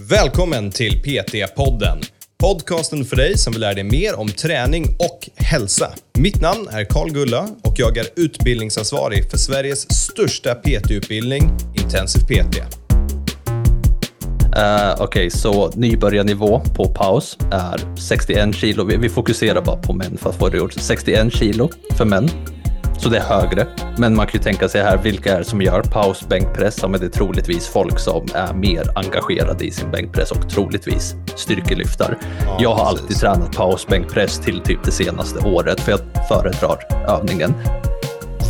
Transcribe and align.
Välkommen 0.00 0.70
till 0.70 1.02
PT-podden. 1.02 1.98
Podcasten 2.38 3.04
för 3.04 3.16
dig 3.16 3.38
som 3.38 3.52
vill 3.52 3.60
lära 3.60 3.74
dig 3.74 3.84
mer 3.84 4.18
om 4.18 4.28
träning 4.28 4.84
och 4.84 5.28
hälsa. 5.36 5.90
Mitt 6.18 6.40
namn 6.40 6.68
är 6.70 6.84
Karl 6.84 7.10
Gulla 7.10 7.48
och 7.62 7.74
jag 7.76 7.96
är 7.96 8.06
utbildningsansvarig 8.16 9.30
för 9.30 9.38
Sveriges 9.38 9.90
största 9.90 10.54
PT-utbildning, 10.54 11.50
Intensiv 11.74 12.20
PT. 12.20 12.56
Uh, 14.56 14.62
eh, 14.62 14.92
Okej, 14.92 15.04
okay, 15.04 15.30
så 15.30 15.70
nybörjarnivå 15.70 16.60
på 16.60 16.88
paus 16.88 17.38
är 17.52 17.96
61 17.96 18.56
kilo. 18.56 18.84
Vi, 18.84 18.96
vi 18.96 19.08
fokuserar 19.08 19.62
bara 19.62 19.76
på 19.76 19.92
män 19.92 20.18
för 20.18 20.30
att 20.30 20.36
få 20.36 20.48
det 20.48 20.56
gjort. 20.56 20.72
61 20.72 21.34
kilo 21.34 21.70
för 21.96 22.04
män 22.04 22.30
så 23.00 23.08
det 23.08 23.18
är 23.18 23.22
högre. 23.22 23.66
Men 23.98 24.16
man 24.16 24.26
kan 24.26 24.40
ju 24.40 24.44
tänka 24.44 24.68
sig 24.68 24.82
här, 24.82 24.96
vilka 24.96 25.34
är 25.34 25.38
det 25.38 25.44
som 25.44 25.62
gör 25.62 25.82
pausbänkpress? 25.82 26.78
Ja, 26.82 26.88
men 26.88 27.00
det 27.00 27.06
är 27.06 27.10
troligtvis 27.10 27.68
folk 27.68 27.98
som 27.98 28.26
är 28.34 28.54
mer 28.54 28.90
engagerade 28.94 29.64
i 29.64 29.70
sin 29.70 29.90
bänkpress 29.90 30.30
och 30.30 30.50
troligtvis 30.50 31.14
styrkelyftar. 31.36 32.18
Ja, 32.46 32.58
jag 32.60 32.74
har 32.74 32.90
precis. 32.90 33.02
alltid 33.02 33.16
tränat 33.16 33.56
pausbänkpress 33.56 34.38
till 34.38 34.60
typ 34.60 34.84
det 34.84 34.92
senaste 34.92 35.48
året, 35.48 35.80
för 35.80 35.92
jag 35.92 36.00
föredrar 36.28 36.78
övningen. 37.08 37.54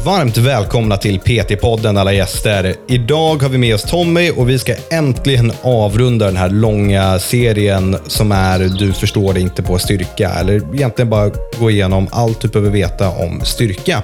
Varmt 0.06 0.37
välkomna 0.37 0.96
till 0.96 1.20
PT-podden 1.20 2.01
alla 2.01 2.12
gäster. 2.12 2.74
Idag 2.88 3.42
har 3.42 3.48
vi 3.48 3.59
med 3.59 3.74
oss 3.74 3.83
Tommy 3.83 4.30
och 4.30 4.48
vi 4.48 4.59
ska 4.59 4.74
äntligen 4.91 5.52
avrunda 5.62 6.27
den 6.27 6.37
här 6.37 6.51
långa 6.51 7.19
serien 7.19 7.96
som 8.06 8.32
är 8.32 8.59
Du 8.59 8.92
förstår 8.92 9.34
det 9.34 9.41
inte 9.41 9.62
på 9.62 9.79
styrka. 9.79 10.30
Eller 10.30 10.74
egentligen 10.74 11.10
bara 11.10 11.30
gå 11.59 11.70
igenom 11.70 12.09
allt 12.10 12.41
du 12.41 12.48
behöver 12.48 12.70
veta 12.70 13.10
om 13.10 13.41
styrka. 13.45 14.02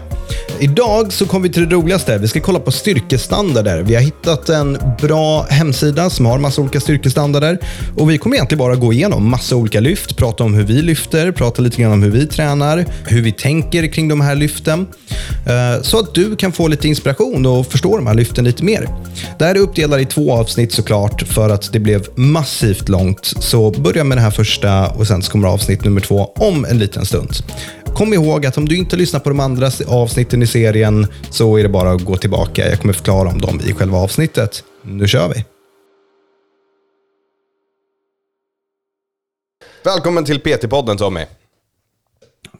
Idag 0.60 1.12
så 1.12 1.26
kommer 1.26 1.48
vi 1.48 1.54
till 1.54 1.68
det 1.68 1.74
roligaste. 1.74 2.18
Vi 2.18 2.28
ska 2.28 2.40
kolla 2.40 2.60
på 2.60 2.72
styrkestandarder. 2.72 3.82
Vi 3.82 3.94
har 3.94 4.02
hittat 4.02 4.48
en 4.48 4.78
bra 5.00 5.42
hemsida 5.42 6.10
som 6.10 6.26
har 6.26 6.38
massa 6.38 6.60
olika 6.60 6.80
styrkestandarder. 6.80 7.58
Och 7.96 8.10
vi 8.10 8.18
kommer 8.18 8.36
egentligen 8.36 8.58
bara 8.58 8.76
gå 8.76 8.92
igenom 8.92 9.30
massa 9.30 9.56
olika 9.56 9.80
lyft, 9.80 10.16
prata 10.16 10.44
om 10.44 10.54
hur 10.54 10.64
vi 10.64 10.82
lyfter, 10.82 11.32
prata 11.32 11.62
lite 11.62 11.82
grann 11.82 11.92
om 11.92 12.02
hur 12.02 12.10
vi 12.10 12.26
tränar, 12.26 12.84
hur 13.06 13.22
vi 13.22 13.32
tänker 13.32 13.86
kring 13.86 14.08
de 14.08 14.20
här 14.20 14.34
lyften. 14.34 14.86
Eh, 15.46 15.82
så 15.92 15.98
att 15.98 16.14
du 16.14 16.36
kan 16.36 16.52
få 16.52 16.68
lite 16.68 16.88
inspiration 16.88 17.46
och 17.46 17.66
förstå 17.66 17.96
de 17.96 18.06
här 18.06 18.14
lyften 18.14 18.44
lite 18.44 18.64
mer. 18.64 18.88
Det 19.38 19.44
här 19.44 19.54
är 19.54 19.58
uppdelat 19.58 20.00
i 20.00 20.04
två 20.04 20.32
avsnitt 20.32 20.72
såklart 20.72 21.22
för 21.22 21.50
att 21.50 21.72
det 21.72 21.80
blev 21.80 22.06
massivt 22.14 22.88
långt. 22.88 23.24
Så 23.24 23.70
börja 23.70 24.04
med 24.04 24.16
det 24.16 24.22
här 24.22 24.30
första 24.30 24.90
och 24.90 25.06
sen 25.06 25.22
så 25.22 25.32
kommer 25.32 25.48
avsnitt 25.48 25.84
nummer 25.84 26.00
två 26.00 26.32
om 26.36 26.64
en 26.64 26.78
liten 26.78 27.06
stund. 27.06 27.30
Kom 27.86 28.14
ihåg 28.14 28.46
att 28.46 28.56
om 28.56 28.68
du 28.68 28.76
inte 28.76 28.96
lyssnar 28.96 29.20
på 29.20 29.28
de 29.28 29.40
andra 29.40 29.70
avsnitten 29.88 30.42
i 30.42 30.46
serien 30.46 31.06
så 31.30 31.58
är 31.58 31.62
det 31.62 31.68
bara 31.68 31.92
att 31.92 32.04
gå 32.04 32.16
tillbaka. 32.16 32.70
Jag 32.70 32.80
kommer 32.80 32.94
förklara 32.94 33.28
om 33.28 33.40
dem 33.40 33.60
i 33.66 33.72
själva 33.72 33.98
avsnittet. 33.98 34.64
Nu 34.82 35.08
kör 35.08 35.28
vi! 35.28 35.44
Välkommen 39.84 40.24
till 40.24 40.40
PT-podden 40.40 40.96
Tommy. 40.96 41.24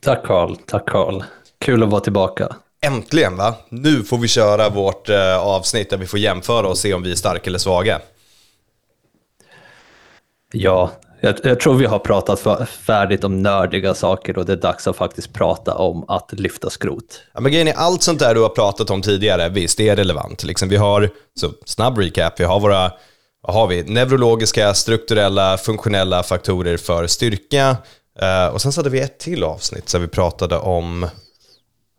Tack 0.00 0.26
Karl, 0.26 0.56
tack 0.66 0.88
Karl. 0.88 1.22
Kul 1.58 1.82
att 1.82 1.90
vara 1.90 2.00
tillbaka. 2.00 2.56
Äntligen 2.86 3.36
va? 3.36 3.54
Nu 3.68 4.02
får 4.02 4.18
vi 4.18 4.28
köra 4.28 4.68
vårt 4.68 5.08
eh, 5.08 5.36
avsnitt 5.36 5.90
där 5.90 5.96
vi 5.96 6.06
får 6.06 6.18
jämföra 6.18 6.68
och 6.68 6.78
se 6.78 6.94
om 6.94 7.02
vi 7.02 7.10
är 7.10 7.16
starka 7.16 7.50
eller 7.50 7.58
svaga. 7.58 8.00
Ja, 10.52 10.90
jag, 11.20 11.34
jag, 11.42 11.60
tror 11.60 11.74
vi 11.74 11.86
har 11.86 11.98
pratat 11.98 12.68
färdigt 12.68 13.24
om 13.24 13.42
nördiga 13.42 13.94
saker 13.94 14.38
och 14.38 14.46
det 14.46 14.52
är 14.52 14.56
dags 14.56 14.86
att 14.86 14.96
faktiskt 14.96 15.32
prata 15.32 15.74
om 15.74 16.04
att 16.08 16.32
lyfta 16.32 16.70
skrot. 16.70 17.22
Ja, 17.34 17.40
men 17.40 17.52
grejen 17.52 17.68
är, 17.68 17.74
allt 17.74 18.02
sånt 18.02 18.18
där 18.18 18.34
du 18.34 18.40
har 18.40 18.48
pratat 18.48 18.90
om 18.90 19.02
tidigare, 19.02 19.48
visst, 19.48 19.78
det 19.78 19.88
är 19.88 19.96
relevant. 19.96 20.44
Liksom, 20.44 20.68
vi 20.68 20.76
har, 20.76 21.10
så 21.40 21.50
snabb 21.64 21.98
recap, 21.98 22.40
vi 22.40 22.44
har 22.44 22.60
våra 22.60 22.92
vad 23.42 23.54
har 23.54 23.66
vi? 23.66 23.82
neurologiska, 23.82 24.74
strukturella, 24.74 25.58
funktionella 25.58 26.22
faktorer 26.22 26.76
för 26.76 27.06
styrka. 27.06 27.76
Uh, 28.22 28.54
och 28.54 28.60
sen 28.62 28.72
så 28.72 28.80
hade 28.80 28.90
vi 28.90 29.00
ett 29.00 29.18
till 29.18 29.44
avsnitt 29.44 29.92
där 29.92 29.98
vi 29.98 30.08
pratade 30.08 30.58
om 30.58 31.08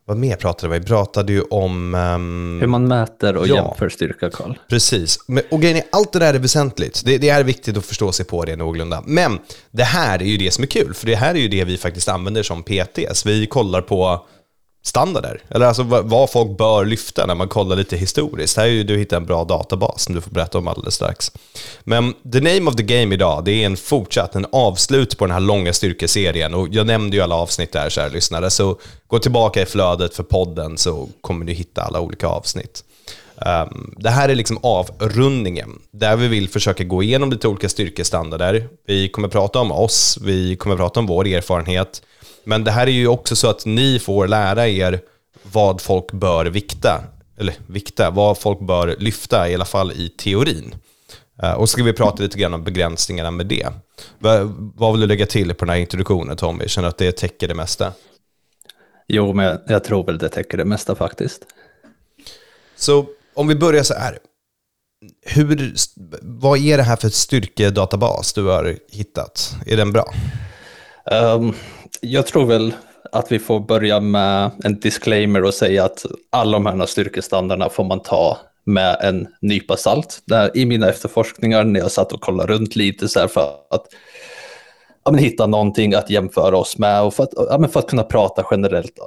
vad 0.05 0.17
mer 0.17 0.35
pratade 0.35 0.73
vi? 0.73 0.79
Vi 0.79 0.85
pratade 0.85 1.33
ju 1.33 1.41
om... 1.41 1.95
Um... 1.95 2.57
Hur 2.61 2.67
man 2.67 2.87
mäter 2.87 3.37
och 3.37 3.47
ja, 3.47 3.55
jämför 3.55 3.89
styrka, 3.89 4.29
Karl. 4.29 4.53
Precis. 4.69 5.17
Och 5.51 5.61
grejen 5.61 5.77
är, 5.77 5.83
allt 5.91 6.13
det 6.13 6.19
där 6.19 6.33
är 6.33 6.39
väsentligt. 6.39 7.01
Det, 7.05 7.17
det, 7.17 7.29
är 7.29 7.43
viktigt 7.43 7.77
att 7.77 7.85
förstå 7.85 8.11
sig 8.11 8.25
på 8.25 8.45
det 8.45 8.55
någorlunda. 8.55 9.03
Men 9.05 9.39
det 9.71 9.83
här 9.83 10.21
är 10.21 10.25
ju 10.25 10.37
det 10.37 10.51
som 10.51 10.63
är 10.63 10.67
kul, 10.67 10.93
för 10.93 11.05
det 11.05 11.15
här 11.15 11.35
är 11.35 11.39
ju 11.39 11.47
det 11.47 11.63
vi 11.63 11.77
faktiskt 11.77 12.09
använder 12.09 12.43
som 12.43 12.63
PTs. 12.63 13.25
Vi 13.25 13.45
kollar 13.45 13.81
på 13.81 14.25
standarder, 14.85 15.41
eller 15.49 15.65
alltså 15.65 15.83
vad 15.83 16.29
folk 16.29 16.57
bör 16.57 16.85
lyfta 16.85 17.25
när 17.25 17.35
man 17.35 17.47
kollar 17.47 17.75
lite 17.75 17.97
historiskt. 17.97 18.57
Här 18.57 18.63
är 18.63 18.69
ju 18.69 18.83
du 18.83 18.97
hittat 18.97 19.17
en 19.17 19.25
bra 19.25 19.43
databas 19.43 20.03
som 20.03 20.15
du 20.15 20.21
får 20.21 20.31
berätta 20.31 20.57
om 20.57 20.67
alldeles 20.67 20.95
strax. 20.95 21.31
Men 21.83 22.13
the 22.33 22.39
name 22.39 22.71
of 22.71 22.75
the 22.75 22.83
game 22.83 23.15
idag, 23.15 23.43
det 23.45 23.51
är 23.51 23.65
en 23.65 23.77
fortsatt, 23.77 24.35
en 24.35 24.45
avslut 24.51 25.17
på 25.17 25.25
den 25.25 25.33
här 25.33 25.39
långa 25.39 25.73
styrkeserien 25.73 26.53
och 26.53 26.67
jag 26.71 26.87
nämnde 26.87 27.17
ju 27.17 27.23
alla 27.23 27.35
avsnitt 27.35 27.71
där, 27.71 27.89
kära 27.89 28.07
lyssnare, 28.07 28.49
så 28.49 28.79
gå 29.07 29.19
tillbaka 29.19 29.61
i 29.61 29.65
flödet 29.65 30.15
för 30.15 30.23
podden 30.23 30.77
så 30.77 31.09
kommer 31.21 31.45
du 31.45 31.53
hitta 31.53 31.81
alla 31.81 31.99
olika 31.99 32.27
avsnitt. 32.27 32.83
Um, 33.35 33.95
det 33.97 34.09
här 34.09 34.29
är 34.29 34.35
liksom 34.35 34.57
avrundningen, 34.63 35.69
där 35.91 36.15
vi 36.15 36.27
vill 36.27 36.49
försöka 36.49 36.83
gå 36.83 37.03
igenom 37.03 37.31
lite 37.31 37.47
olika 37.47 37.69
styrkestandarder. 37.69 38.67
Vi 38.87 39.09
kommer 39.09 39.27
prata 39.27 39.59
om 39.59 39.71
oss, 39.71 40.17
vi 40.21 40.55
kommer 40.55 40.75
prata 40.75 40.99
om 40.99 41.05
vår 41.05 41.27
erfarenhet, 41.27 42.01
men 42.43 42.63
det 42.63 42.71
här 42.71 42.87
är 42.87 42.91
ju 42.91 43.07
också 43.07 43.35
så 43.35 43.49
att 43.49 43.65
ni 43.65 43.99
får 43.99 44.27
lära 44.27 44.67
er 44.67 45.01
vad 45.43 45.81
folk 45.81 46.11
bör 46.11 46.45
vikta, 46.45 47.03
eller 47.37 47.55
vikta, 47.67 48.09
vad 48.09 48.37
folk 48.37 48.59
bör 48.59 48.95
lyfta, 48.99 49.49
i 49.49 49.55
alla 49.55 49.65
fall 49.65 49.91
i 49.91 50.09
teorin. 50.09 50.75
Eh, 51.43 51.53
och 51.53 51.69
så 51.69 51.73
ska 51.73 51.83
vi 51.83 51.93
prata 51.93 52.23
lite 52.23 52.37
grann 52.37 52.53
om 52.53 52.63
begränsningarna 52.63 53.31
med 53.31 53.45
det. 53.45 53.67
Vad 54.75 54.91
vill 54.91 55.01
du 55.01 55.07
lägga 55.07 55.25
till 55.25 55.53
på 55.53 55.65
den 55.65 55.73
här 55.73 55.81
introduktionen 55.81 56.37
Tommy? 56.37 56.67
Känner 56.67 56.87
du 56.87 56.89
att 56.89 56.97
det 56.97 57.11
täcker 57.11 57.47
det 57.47 57.55
mesta? 57.55 57.93
Jo, 59.07 59.33
men 59.33 59.59
jag 59.67 59.83
tror 59.83 60.05
väl 60.05 60.17
det 60.17 60.29
täcker 60.29 60.57
det 60.57 60.65
mesta 60.65 60.95
faktiskt. 60.95 61.41
Så 62.75 63.05
om 63.33 63.47
vi 63.47 63.55
börjar 63.55 63.83
så 63.83 63.93
här. 63.93 64.17
Hur, 65.25 65.73
vad 66.21 66.59
är 66.59 66.77
det 66.77 66.83
här 66.83 66.95
för 66.95 67.09
styrkedatabas 67.09 68.33
du 68.33 68.43
har 68.43 68.77
hittat? 68.91 69.55
Är 69.65 69.77
den 69.77 69.91
bra? 69.91 70.13
Um, 71.11 71.53
jag 72.03 72.27
tror 72.27 72.45
väl 72.45 72.73
att 73.11 73.31
vi 73.31 73.39
får 73.39 73.59
börja 73.59 73.99
med 73.99 74.51
en 74.63 74.79
disclaimer 74.79 75.43
och 75.43 75.53
säga 75.53 75.85
att 75.85 76.05
alla 76.29 76.59
de 76.59 76.65
här 76.65 76.85
styrkestandarderna 76.85 77.69
får 77.69 77.83
man 77.83 77.99
ta 77.99 78.37
med 78.65 78.97
en 79.01 79.27
nypa 79.41 79.77
salt. 79.77 80.21
Där, 80.25 80.57
I 80.57 80.65
mina 80.65 80.89
efterforskningar 80.89 81.63
när 81.63 81.79
jag 81.79 81.91
satt 81.91 82.11
och 82.11 82.21
kollade 82.21 82.53
runt 82.53 82.75
lite 82.75 83.07
så 83.07 83.19
här 83.19 83.27
för 83.27 83.49
att 83.69 83.85
ja, 85.05 85.11
men 85.11 85.19
hitta 85.19 85.47
någonting 85.47 85.93
att 85.93 86.09
jämföra 86.09 86.57
oss 86.57 86.77
med 86.77 87.03
och 87.03 87.13
för 87.13 87.23
att, 87.23 87.33
ja, 87.35 87.57
men 87.59 87.69
för 87.69 87.79
att 87.79 87.89
kunna 87.89 88.03
prata 88.03 88.45
generellt, 88.51 88.99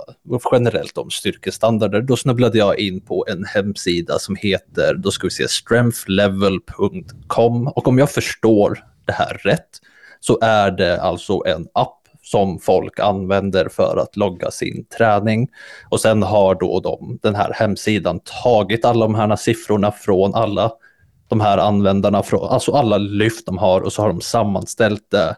generellt 0.52 0.98
om 0.98 1.10
styrkestandarder, 1.10 2.00
då 2.00 2.16
snubblade 2.16 2.58
jag 2.58 2.78
in 2.78 3.00
på 3.00 3.26
en 3.28 3.44
hemsida 3.44 4.18
som 4.18 4.36
heter, 4.36 4.94
då 4.94 5.10
ska 5.10 5.26
vi 5.26 5.30
se, 5.30 5.48
strengthlevel.com 5.48 7.68
och 7.68 7.88
om 7.88 7.98
jag 7.98 8.10
förstår 8.10 8.84
det 9.04 9.12
här 9.12 9.40
rätt 9.44 9.80
så 10.20 10.38
är 10.42 10.70
det 10.70 11.02
alltså 11.02 11.42
en 11.46 11.68
app 11.72 12.05
som 12.26 12.58
folk 12.58 13.00
använder 13.00 13.68
för 13.68 13.96
att 13.96 14.16
logga 14.16 14.50
sin 14.50 14.84
träning. 14.98 15.48
Och 15.88 16.00
sen 16.00 16.22
har 16.22 16.54
då 16.54 16.80
de, 16.80 17.18
den 17.22 17.34
här 17.34 17.52
hemsidan 17.54 18.20
tagit 18.42 18.84
alla 18.84 19.06
de 19.06 19.14
här 19.14 19.36
siffrorna 19.36 19.92
från 19.92 20.34
alla 20.34 20.72
de 21.28 21.40
här 21.40 21.58
användarna, 21.58 22.22
alltså 22.32 22.72
alla 22.72 22.98
lyft 22.98 23.46
de 23.46 23.58
har 23.58 23.80
och 23.80 23.92
så 23.92 24.02
har 24.02 24.08
de 24.08 24.20
sammanställt 24.20 25.10
det 25.10 25.36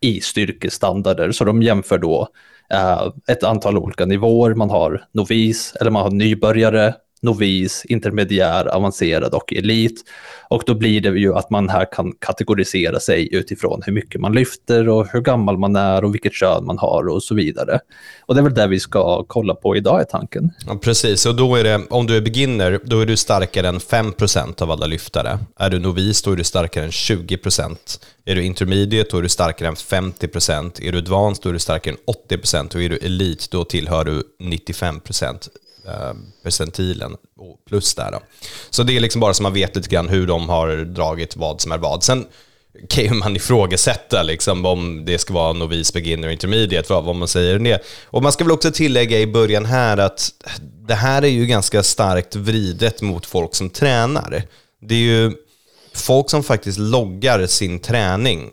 i 0.00 0.20
styrkestandarder. 0.20 1.32
Så 1.32 1.44
de 1.44 1.62
jämför 1.62 1.98
då 1.98 2.28
eh, 2.70 3.08
ett 3.28 3.44
antal 3.44 3.78
olika 3.78 4.06
nivåer. 4.06 4.54
Man 4.54 4.70
har 4.70 5.04
novis 5.12 5.76
eller 5.80 5.90
man 5.90 6.02
har 6.02 6.10
nybörjare, 6.10 6.94
novis, 7.22 7.84
intermediär, 7.84 8.66
avancerad 8.66 9.34
och 9.34 9.52
elit. 9.52 10.04
Och 10.48 10.62
då 10.66 10.74
blir 10.74 11.00
det 11.00 11.08
ju 11.18 11.34
att 11.34 11.50
man 11.50 11.68
här 11.68 11.92
kan 11.92 12.12
kategorisera 12.12 13.00
sig 13.00 13.34
utifrån 13.34 13.82
hur 13.86 13.92
mycket 13.92 14.20
man 14.20 14.32
lyfter 14.32 14.88
och 14.88 15.06
hur 15.12 15.20
gammal 15.20 15.58
man 15.58 15.76
är 15.76 16.04
och 16.04 16.14
vilket 16.14 16.34
kön 16.34 16.64
man 16.66 16.78
har 16.78 17.08
och 17.08 17.22
så 17.22 17.34
vidare. 17.34 17.80
Och 18.26 18.34
det 18.34 18.40
är 18.40 18.42
väl 18.42 18.54
det 18.54 18.66
vi 18.66 18.80
ska 18.80 19.24
kolla 19.24 19.54
på 19.54 19.76
idag 19.76 20.00
är 20.00 20.04
tanken. 20.04 20.50
Ja, 20.66 20.78
precis, 20.82 21.26
och 21.26 21.34
då 21.34 21.56
är 21.56 21.64
det, 21.64 21.80
om 21.90 22.06
du 22.06 22.16
är 22.16 22.20
beginner, 22.20 22.80
då 22.84 23.00
är 23.00 23.06
du 23.06 23.16
starkare 23.16 23.68
än 23.68 23.78
5% 23.78 24.62
av 24.62 24.70
alla 24.70 24.86
lyftare. 24.86 25.38
Är 25.58 25.70
du 25.70 25.78
novis, 25.78 26.22
då 26.22 26.32
är 26.32 26.36
du 26.36 26.44
starkare 26.44 26.84
än 26.84 26.90
20%. 26.90 27.76
Är 28.24 28.34
du 28.34 28.42
intermediate, 28.42 29.10
då 29.10 29.18
är 29.18 29.22
du 29.22 29.28
starkare 29.28 29.68
än 29.68 29.74
50%. 29.74 30.82
Är 30.82 30.92
du 30.92 30.98
advanced, 30.98 31.42
då 31.42 31.48
är 31.48 31.52
du 31.52 31.58
starkare 31.58 31.94
än 31.94 32.14
80%. 32.38 32.74
Och 32.74 32.82
är 32.82 32.88
du 32.88 32.96
elit, 32.96 33.50
då 33.50 33.64
tillhör 33.64 34.04
du 34.04 34.22
95% 34.40 35.48
Eh, 35.90 36.14
percentilen 36.42 37.16
plus 37.68 37.94
där. 37.94 38.12
Då. 38.12 38.20
Så 38.70 38.82
det 38.82 38.96
är 38.96 39.00
liksom 39.00 39.20
bara 39.20 39.34
så 39.34 39.42
man 39.42 39.54
vet 39.54 39.76
lite 39.76 39.88
grann 39.88 40.08
hur 40.08 40.26
de 40.26 40.48
har 40.48 40.76
dragit 40.76 41.36
vad 41.36 41.60
som 41.60 41.72
är 41.72 41.78
vad. 41.78 42.04
Sen 42.04 42.26
kan 42.88 43.04
ju 43.04 43.10
man 43.10 43.36
ifrågasätta 43.36 44.22
liksom, 44.22 44.66
om 44.66 45.04
det 45.04 45.18
ska 45.18 45.34
vara 45.34 45.52
novis, 45.52 45.92
beginner, 45.92 46.28
och 46.28 46.32
intermediate, 46.32 46.92
vad, 46.92 47.04
vad 47.04 47.16
man 47.16 47.28
säger 47.28 47.56
om 47.56 47.64
det. 47.64 47.82
Och 48.04 48.22
man 48.22 48.32
ska 48.32 48.44
väl 48.44 48.52
också 48.52 48.70
tillägga 48.70 49.18
i 49.18 49.26
början 49.26 49.66
här 49.66 49.98
att 49.98 50.30
det 50.86 50.94
här 50.94 51.22
är 51.22 51.28
ju 51.28 51.46
ganska 51.46 51.82
starkt 51.82 52.36
vridet 52.36 53.02
mot 53.02 53.26
folk 53.26 53.54
som 53.54 53.70
tränar. 53.70 54.42
Det 54.80 54.94
är 54.94 54.98
ju 54.98 55.32
folk 55.94 56.30
som 56.30 56.42
faktiskt 56.42 56.78
loggar 56.78 57.46
sin 57.46 57.78
träning 57.78 58.50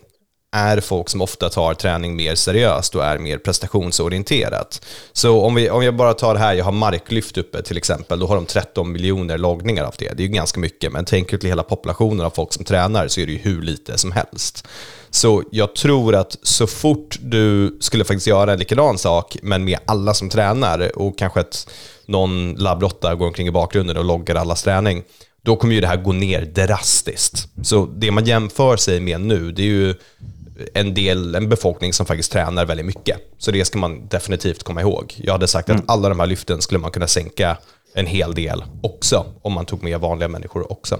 är 0.58 0.80
folk 0.80 1.10
som 1.10 1.22
ofta 1.22 1.50
tar 1.50 1.74
träning 1.74 2.16
mer 2.16 2.36
seriöst 2.36 2.96
och 2.96 3.06
är 3.06 3.18
mer 3.18 3.38
prestationsorienterat. 3.38 4.86
Så 5.14 5.42
om, 5.42 5.56
vi, 5.56 5.70
om 5.70 5.84
jag 5.84 5.96
bara 5.96 6.14
tar 6.14 6.34
det 6.34 6.40
här, 6.40 6.54
jag 6.54 6.66
har 6.66 6.72
marklyft 6.72 7.38
uppe 7.38 7.62
till 7.62 7.78
exempel, 7.78 8.20
då 8.20 8.28
har 8.28 8.36
de 8.36 8.46
13 8.46 8.92
miljoner 8.92 9.38
loggningar 9.38 9.84
av 9.84 9.94
det. 9.98 10.14
Det 10.14 10.24
är 10.24 10.28
ju 10.28 10.34
ganska 10.34 10.60
mycket, 10.60 10.92
men 10.92 11.06
tänker 11.06 11.38
till 11.38 11.50
hela 11.50 11.64
populationen 11.64 12.26
av 12.26 12.30
folk 12.30 12.54
som 12.54 12.66
tränar 12.66 13.08
så 13.08 13.22
är 13.22 13.26
det 13.26 13.32
ju 13.32 13.38
hur 13.38 13.62
lite 13.62 13.98
som 13.98 14.12
helst. 14.12 14.68
Så 15.10 15.44
jag 15.52 15.76
tror 15.76 16.16
att 16.16 16.38
så 16.42 16.68
fort 16.68 17.18
du 17.22 17.78
skulle 17.80 18.04
faktiskt 18.04 18.28
göra 18.28 18.54
en 18.54 18.60
likadan 18.60 18.98
sak, 18.98 19.38
men 19.42 19.66
med 19.66 19.80
alla 19.86 20.14
som 20.14 20.30
tränar 20.30 20.98
och 20.98 21.18
kanske 21.18 21.40
att 21.40 21.70
någon 22.06 22.54
labbrotta 22.54 23.16
går 23.16 23.28
omkring 23.28 23.48
i 23.48 23.52
bakgrunden 23.52 23.98
och 23.98 24.06
loggar 24.06 24.36
allas 24.36 24.64
träning, 24.64 25.04
då 25.42 25.56
kommer 25.56 25.76
ju 25.76 25.82
det 25.82 25.88
här 25.88 25.98
gå 25.98 26.12
ner 26.12 26.42
drastiskt. 26.42 27.48
Så 27.64 27.86
det 27.86 28.12
man 28.12 28.26
jämför 28.26 28.78
sig 28.78 29.00
med 29.00 29.22
nu, 29.22 29.52
det 29.52 29.62
är 29.62 29.66
ju 29.66 29.96
en 30.74 30.94
del, 30.94 31.36
en 31.36 31.50
befolkning 31.50 31.94
som 31.94 32.06
faktiskt 32.06 32.32
tränar 32.32 32.66
väldigt 32.66 32.86
mycket. 32.86 33.18
Så 33.38 33.52
det 33.52 33.66
ska 33.66 33.80
man 33.80 34.08
definitivt 34.08 34.64
komma 34.64 34.82
ihåg. 34.82 35.14
Jag 35.18 35.32
hade 35.32 35.48
sagt 35.48 35.70
mm. 35.70 35.82
att 35.82 35.90
alla 35.92 36.10
de 36.10 36.20
här 36.20 36.28
lyften 36.28 36.62
skulle 36.62 36.80
man 36.80 36.92
kunna 36.92 37.08
sänka 37.08 37.58
en 37.94 38.06
hel 38.06 38.34
del 38.34 38.64
också, 38.84 39.26
om 39.42 39.54
man 39.54 39.66
tog 39.66 39.84
med 39.84 40.00
vanliga 40.00 40.28
människor 40.28 40.72
också. 40.72 41.00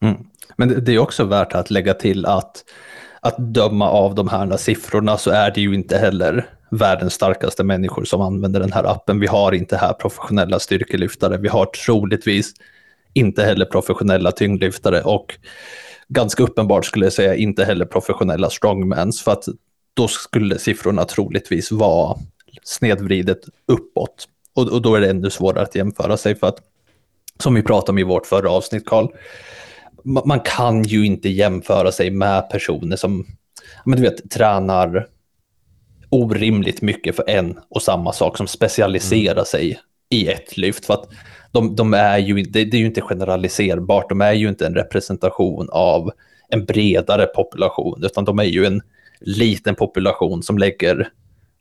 Mm. 0.00 0.16
Men 0.56 0.84
det 0.84 0.94
är 0.94 0.98
också 0.98 1.24
värt 1.24 1.52
att 1.52 1.70
lägga 1.70 1.94
till 1.94 2.26
att 2.26 2.64
att 3.20 3.38
döma 3.38 3.90
av 3.90 4.14
de 4.14 4.28
här 4.28 4.56
siffrorna 4.56 5.18
så 5.18 5.30
är 5.30 5.50
det 5.50 5.60
ju 5.60 5.74
inte 5.74 5.98
heller 5.98 6.48
världens 6.70 7.14
starkaste 7.14 7.64
människor 7.64 8.04
som 8.04 8.20
använder 8.20 8.60
den 8.60 8.72
här 8.72 8.84
appen. 8.84 9.20
Vi 9.20 9.26
har 9.26 9.52
inte 9.52 9.76
här 9.76 9.92
professionella 9.92 10.58
styrkelyftare. 10.58 11.36
Vi 11.36 11.48
har 11.48 11.66
troligtvis 11.66 12.52
inte 13.12 13.42
heller 13.42 13.64
professionella 13.64 14.32
tyngdlyftare 14.32 15.02
och 15.02 15.38
ganska 16.08 16.42
uppenbart 16.42 16.84
skulle 16.84 17.06
jag 17.06 17.12
säga 17.12 17.34
inte 17.34 17.64
heller 17.64 17.84
professionella 17.84 18.50
strongmans 18.50 19.22
för 19.22 19.32
att 19.32 19.44
då 19.94 20.08
skulle 20.08 20.58
siffrorna 20.58 21.04
troligtvis 21.04 21.72
vara 21.72 22.18
snedvridet 22.62 23.40
uppåt 23.66 24.28
och, 24.54 24.68
och 24.68 24.82
då 24.82 24.94
är 24.94 25.00
det 25.00 25.10
ännu 25.10 25.30
svårare 25.30 25.62
att 25.62 25.74
jämföra 25.74 26.16
sig 26.16 26.34
för 26.34 26.46
att 26.46 26.58
som 27.42 27.54
vi 27.54 27.62
pratade 27.62 27.92
om 27.92 27.98
i 27.98 28.02
vårt 28.02 28.26
förra 28.26 28.50
avsnitt 28.50 28.86
Karl, 28.86 29.08
man 30.04 30.40
kan 30.40 30.82
ju 30.82 31.06
inte 31.06 31.28
jämföra 31.28 31.92
sig 31.92 32.10
med 32.10 32.50
personer 32.50 32.96
som 32.96 33.26
men 33.84 33.96
du 33.96 34.02
vet, 34.02 34.30
tränar 34.30 35.06
orimligt 36.08 36.82
mycket 36.82 37.16
för 37.16 37.30
en 37.30 37.58
och 37.68 37.82
samma 37.82 38.12
sak, 38.12 38.36
som 38.36 38.46
specialiserar 38.46 39.32
mm. 39.32 39.44
sig 39.44 39.80
i 40.10 40.28
ett 40.28 40.56
lyft. 40.56 40.86
För 40.86 40.94
att 40.94 41.08
de, 41.56 41.76
de 41.76 41.94
är 41.94 42.18
ju, 42.18 42.42
det, 42.42 42.64
det, 42.64 42.76
är 42.76 42.78
ju 42.78 42.86
inte 42.86 43.00
generaliserbart, 43.00 44.08
de 44.08 44.20
är 44.20 44.32
ju 44.32 44.48
inte 44.48 44.66
en 44.66 44.74
representation 44.74 45.68
av 45.72 46.10
en 46.48 46.64
bredare 46.64 47.26
population, 47.26 48.04
utan 48.04 48.24
de 48.24 48.38
är 48.38 48.44
ju 48.44 48.64
en 48.64 48.82
liten 49.20 49.74
population 49.74 50.42
som 50.42 50.58
lägger 50.58 51.08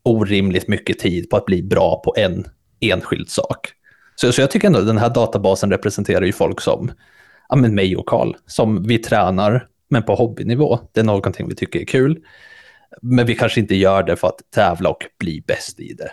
orimligt 0.03 0.67
mycket 0.67 0.99
tid 0.99 1.29
på 1.29 1.37
att 1.37 1.45
bli 1.45 1.63
bra 1.63 2.01
på 2.05 2.13
en 2.17 2.45
enskild 2.79 3.29
sak. 3.29 3.67
Så, 4.15 4.31
så 4.31 4.41
jag 4.41 4.51
tycker 4.51 4.67
ändå 4.67 4.79
att 4.79 4.87
den 4.87 4.97
här 4.97 5.09
databasen 5.09 5.71
representerar 5.71 6.25
ju 6.25 6.33
folk 6.33 6.61
som 6.61 6.91
ja, 7.49 7.55
men 7.55 7.75
mig 7.75 7.95
och 7.95 8.05
Karl, 8.05 8.33
som 8.45 8.83
vi 8.83 8.97
tränar, 8.97 9.67
men 9.89 10.03
på 10.03 10.15
hobbynivå. 10.15 10.79
Det 10.93 10.99
är 10.99 11.03
någonting 11.03 11.49
vi 11.49 11.55
tycker 11.55 11.79
är 11.79 11.85
kul. 11.85 12.19
Men 13.01 13.25
vi 13.25 13.35
kanske 13.35 13.59
inte 13.59 13.75
gör 13.75 14.03
det 14.03 14.15
för 14.15 14.27
att 14.27 14.41
tävla 14.55 14.89
och 14.89 15.03
bli 15.19 15.43
bäst 15.47 15.79
i 15.79 15.93
det. 15.93 16.11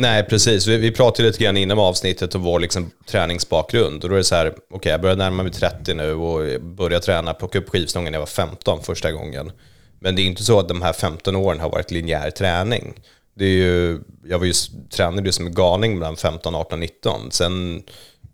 Nej, 0.00 0.22
precis. 0.24 0.66
Vi, 0.66 0.76
vi 0.76 0.90
pratade 0.90 1.28
lite 1.28 1.44
grann 1.44 1.56
inom 1.56 1.78
avsnittet 1.78 2.34
om 2.34 2.42
vår 2.42 2.60
liksom, 2.60 2.90
träningsbakgrund. 3.06 4.04
Och 4.04 4.10
då 4.10 4.14
är 4.14 4.18
det 4.18 4.24
så 4.24 4.34
här, 4.34 4.46
okej, 4.48 4.62
okay, 4.70 4.92
jag 4.92 5.00
börjar 5.00 5.16
närma 5.16 5.42
mig 5.42 5.52
30 5.52 5.94
nu 5.94 6.12
och 6.12 6.60
börjar 6.60 7.00
träna, 7.00 7.34
plocka 7.34 7.58
upp 7.58 7.68
skivstången 7.68 8.12
när 8.12 8.16
jag 8.16 8.20
var 8.20 8.26
15 8.26 8.82
första 8.82 9.12
gången. 9.12 9.52
Men 10.00 10.16
det 10.16 10.22
är 10.22 10.26
inte 10.26 10.44
så 10.44 10.58
att 10.58 10.68
de 10.68 10.82
här 10.82 10.92
15 10.92 11.36
åren 11.36 11.60
har 11.60 11.70
varit 11.70 11.90
linjär 11.90 12.30
träning. 12.30 12.94
Det 13.34 13.44
är 13.44 13.48
ju, 13.48 14.00
jag 14.24 14.38
var 14.38 14.46
ju, 14.46 14.52
tränade 14.90 15.28
ju 15.28 15.32
som 15.32 15.46
en 15.46 15.54
galning 15.54 15.98
mellan 15.98 16.16
15, 16.16 16.54
18, 16.54 16.80
19. 16.80 17.30
Sen 17.30 17.82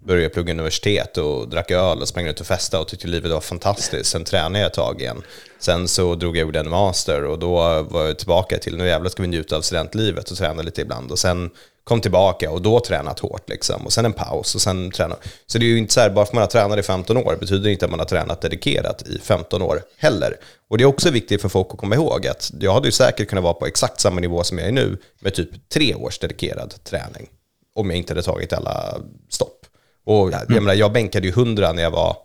började 0.05 0.29
plugga 0.29 0.53
universitet 0.53 1.19
och 1.19 1.49
drack 1.49 1.71
öl 1.71 2.01
och 2.01 2.09
sprang 2.09 2.27
ut 2.27 2.41
och 2.41 2.47
festade 2.47 2.81
och 2.83 2.89
tyckte 2.89 3.07
livet 3.07 3.33
var 3.33 3.41
fantastiskt. 3.41 4.11
Sen 4.11 4.25
tränade 4.25 4.59
jag 4.59 4.67
ett 4.67 4.75
tag 4.75 5.01
igen. 5.01 5.23
Sen 5.59 5.89
så 5.89 6.15
drog 6.15 6.37
jag 6.37 6.49
ur 6.49 6.57
en 6.57 6.71
master 6.71 7.25
och 7.25 7.39
då 7.39 7.83
var 7.83 8.07
jag 8.07 8.19
tillbaka 8.19 8.59
till 8.59 8.77
nu 8.77 8.87
jävlar 8.87 9.11
ska 9.11 9.23
vi 9.23 9.29
njuta 9.29 9.57
av 9.57 9.61
studentlivet 9.61 10.31
och 10.31 10.37
träna 10.37 10.63
lite 10.63 10.81
ibland. 10.81 11.11
Och 11.11 11.19
sen 11.19 11.51
kom 11.85 12.01
tillbaka 12.01 12.51
och 12.51 12.63
då 12.63 12.81
tränat 12.81 13.19
hårt 13.19 13.49
liksom. 13.49 13.87
Och 13.87 13.93
sen 13.93 14.05
en 14.05 14.13
paus 14.13 14.55
och 14.55 14.61
sen 14.61 14.91
träna. 14.91 15.17
Så 15.47 15.59
det 15.59 15.65
är 15.65 15.69
ju 15.69 15.79
inte 15.79 15.95
så 15.95 16.01
här, 16.01 16.11
bara 16.11 16.25
för 16.25 16.31
att 16.31 16.35
man 16.35 16.41
har 16.41 16.49
tränat 16.49 16.79
i 16.79 16.83
15 16.83 17.17
år 17.17 17.37
betyder 17.41 17.71
inte 17.71 17.85
att 17.85 17.91
man 17.91 18.01
har 18.01 18.07
tränat 18.07 18.41
dedikerat 18.41 19.03
i 19.03 19.19
15 19.19 19.63
år 19.63 19.83
heller. 19.99 20.37
Och 20.71 20.79
det 20.79 20.85
är 20.85 20.87
också 20.87 21.11
viktigt 21.11 21.43
för 21.43 21.49
folk 21.49 21.67
att 21.71 21.79
komma 21.79 21.95
ihåg 21.95 22.27
att 22.27 22.53
jag 22.61 22.73
hade 22.73 22.89
ju 22.89 22.93
säkert 22.93 23.29
kunnat 23.29 23.45
vara 23.45 23.55
på 23.55 23.67
exakt 23.67 24.01
samma 24.01 24.21
nivå 24.21 24.45
som 24.45 24.59
jag 24.59 24.69
är 24.69 24.73
nu 24.73 24.99
med 25.21 25.35
typ 25.35 25.69
tre 25.69 25.95
års 25.95 26.19
dedikerad 26.19 26.75
träning. 26.85 27.29
Om 27.75 27.91
jag 27.91 27.99
inte 27.99 28.13
hade 28.13 28.23
tagit 28.23 28.53
alla 28.53 29.01
stopp. 29.29 29.64
Och 30.05 30.33
jag, 30.33 30.51
mm. 30.51 30.65
menar, 30.65 30.75
jag 30.75 30.93
bänkade 30.93 31.27
ju 31.27 31.33
100 31.33 31.73
när 31.73 31.83
jag 31.83 31.91
var 31.91 32.17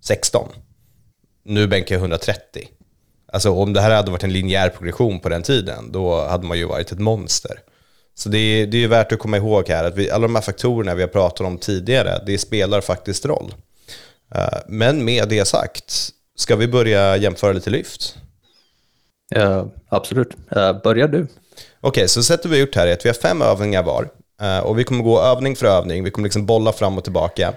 16. 0.00 0.48
Nu 1.44 1.66
bänkar 1.66 1.94
jag 1.94 2.00
130. 2.00 2.68
Alltså 3.32 3.50
om 3.50 3.72
det 3.72 3.80
här 3.80 3.90
hade 3.90 4.10
varit 4.10 4.24
en 4.24 4.32
linjär 4.32 4.68
progression 4.68 5.20
på 5.20 5.28
den 5.28 5.42
tiden, 5.42 5.92
då 5.92 6.24
hade 6.24 6.46
man 6.46 6.58
ju 6.58 6.64
varit 6.64 6.92
ett 6.92 6.98
monster. 6.98 7.60
Så 8.14 8.28
det 8.28 8.38
är, 8.38 8.66
det 8.66 8.84
är 8.84 8.88
värt 8.88 9.12
att 9.12 9.18
komma 9.18 9.36
ihåg 9.36 9.68
här 9.68 9.84
att 9.84 9.96
vi, 9.96 10.10
alla 10.10 10.22
de 10.22 10.34
här 10.34 10.42
faktorerna 10.42 10.94
vi 10.94 11.02
har 11.02 11.08
pratat 11.08 11.46
om 11.46 11.58
tidigare, 11.58 12.22
det 12.26 12.38
spelar 12.38 12.80
faktiskt 12.80 13.26
roll. 13.26 13.54
Uh, 14.34 14.58
men 14.66 15.04
med 15.04 15.28
det 15.28 15.44
sagt, 15.44 16.10
ska 16.36 16.56
vi 16.56 16.68
börja 16.68 17.16
jämföra 17.16 17.52
lite 17.52 17.70
lyft? 17.70 18.16
Ja, 19.28 19.68
absolut. 19.88 20.36
Uh, 20.56 20.82
börjar 20.82 21.08
du. 21.08 21.18
Okej, 21.18 21.28
okay, 21.80 22.08
så 22.08 22.22
sättet 22.22 22.46
vi 22.46 22.54
har 22.54 22.60
gjort 22.60 22.76
här 22.76 22.86
är 22.86 22.92
att 22.92 23.04
vi 23.04 23.08
har 23.08 23.14
fem 23.14 23.42
övningar 23.42 23.82
var. 23.82 24.08
Eh, 24.42 24.58
och 24.58 24.78
vi 24.78 24.84
kommer 24.84 25.04
gå 25.04 25.22
övning 25.22 25.56
för 25.56 25.66
övning, 25.66 26.04
vi 26.04 26.10
kommer 26.10 26.26
liksom 26.26 26.46
bolla 26.46 26.72
fram 26.72 26.98
och 26.98 27.04
tillbaka. 27.04 27.54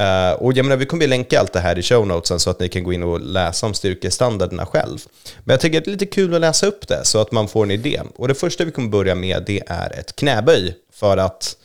Uh, 0.00 0.32
och 0.32 0.52
jag 0.52 0.64
menar, 0.64 0.76
vi 0.76 0.86
kommer 0.86 1.06
länka 1.06 1.40
allt 1.40 1.52
det 1.52 1.60
här 1.60 1.78
i 1.78 1.82
show 1.82 2.06
notesen 2.06 2.40
så 2.40 2.50
att 2.50 2.60
ni 2.60 2.68
kan 2.68 2.84
gå 2.84 2.92
in 2.92 3.02
och 3.02 3.20
läsa 3.20 3.66
om 3.66 3.74
styrkestandarderna 3.74 4.66
själv. 4.66 4.98
Men 5.44 5.54
jag 5.54 5.60
tycker 5.60 5.78
att 5.78 5.84
det 5.84 5.88
är 5.88 5.92
lite 5.92 6.06
kul 6.06 6.34
att 6.34 6.40
läsa 6.40 6.66
upp 6.66 6.88
det 6.88 7.04
så 7.04 7.20
att 7.20 7.32
man 7.32 7.48
får 7.48 7.62
en 7.62 7.70
idé. 7.70 8.00
Och 8.16 8.28
det 8.28 8.34
första 8.34 8.64
vi 8.64 8.70
kommer 8.70 8.88
börja 8.88 9.14
med 9.14 9.44
det 9.46 9.62
är 9.66 9.98
ett 9.98 10.16
knäböj. 10.16 10.74
För 10.92 11.16
att 11.16 11.56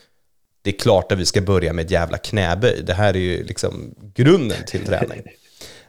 det 0.62 0.70
är 0.70 0.80
klart 0.80 1.12
att 1.12 1.18
vi 1.18 1.26
ska 1.26 1.42
börja 1.42 1.74
med 1.74 1.86
ett 1.86 1.92
jävla 1.92 2.18
knäböj. 2.18 2.84
Det 2.84 2.94
här 2.94 3.14
är 3.14 3.20
ju 3.20 3.44
liksom 3.44 3.96
grunden 4.16 4.66
till 4.68 4.86
träning. 4.86 5.22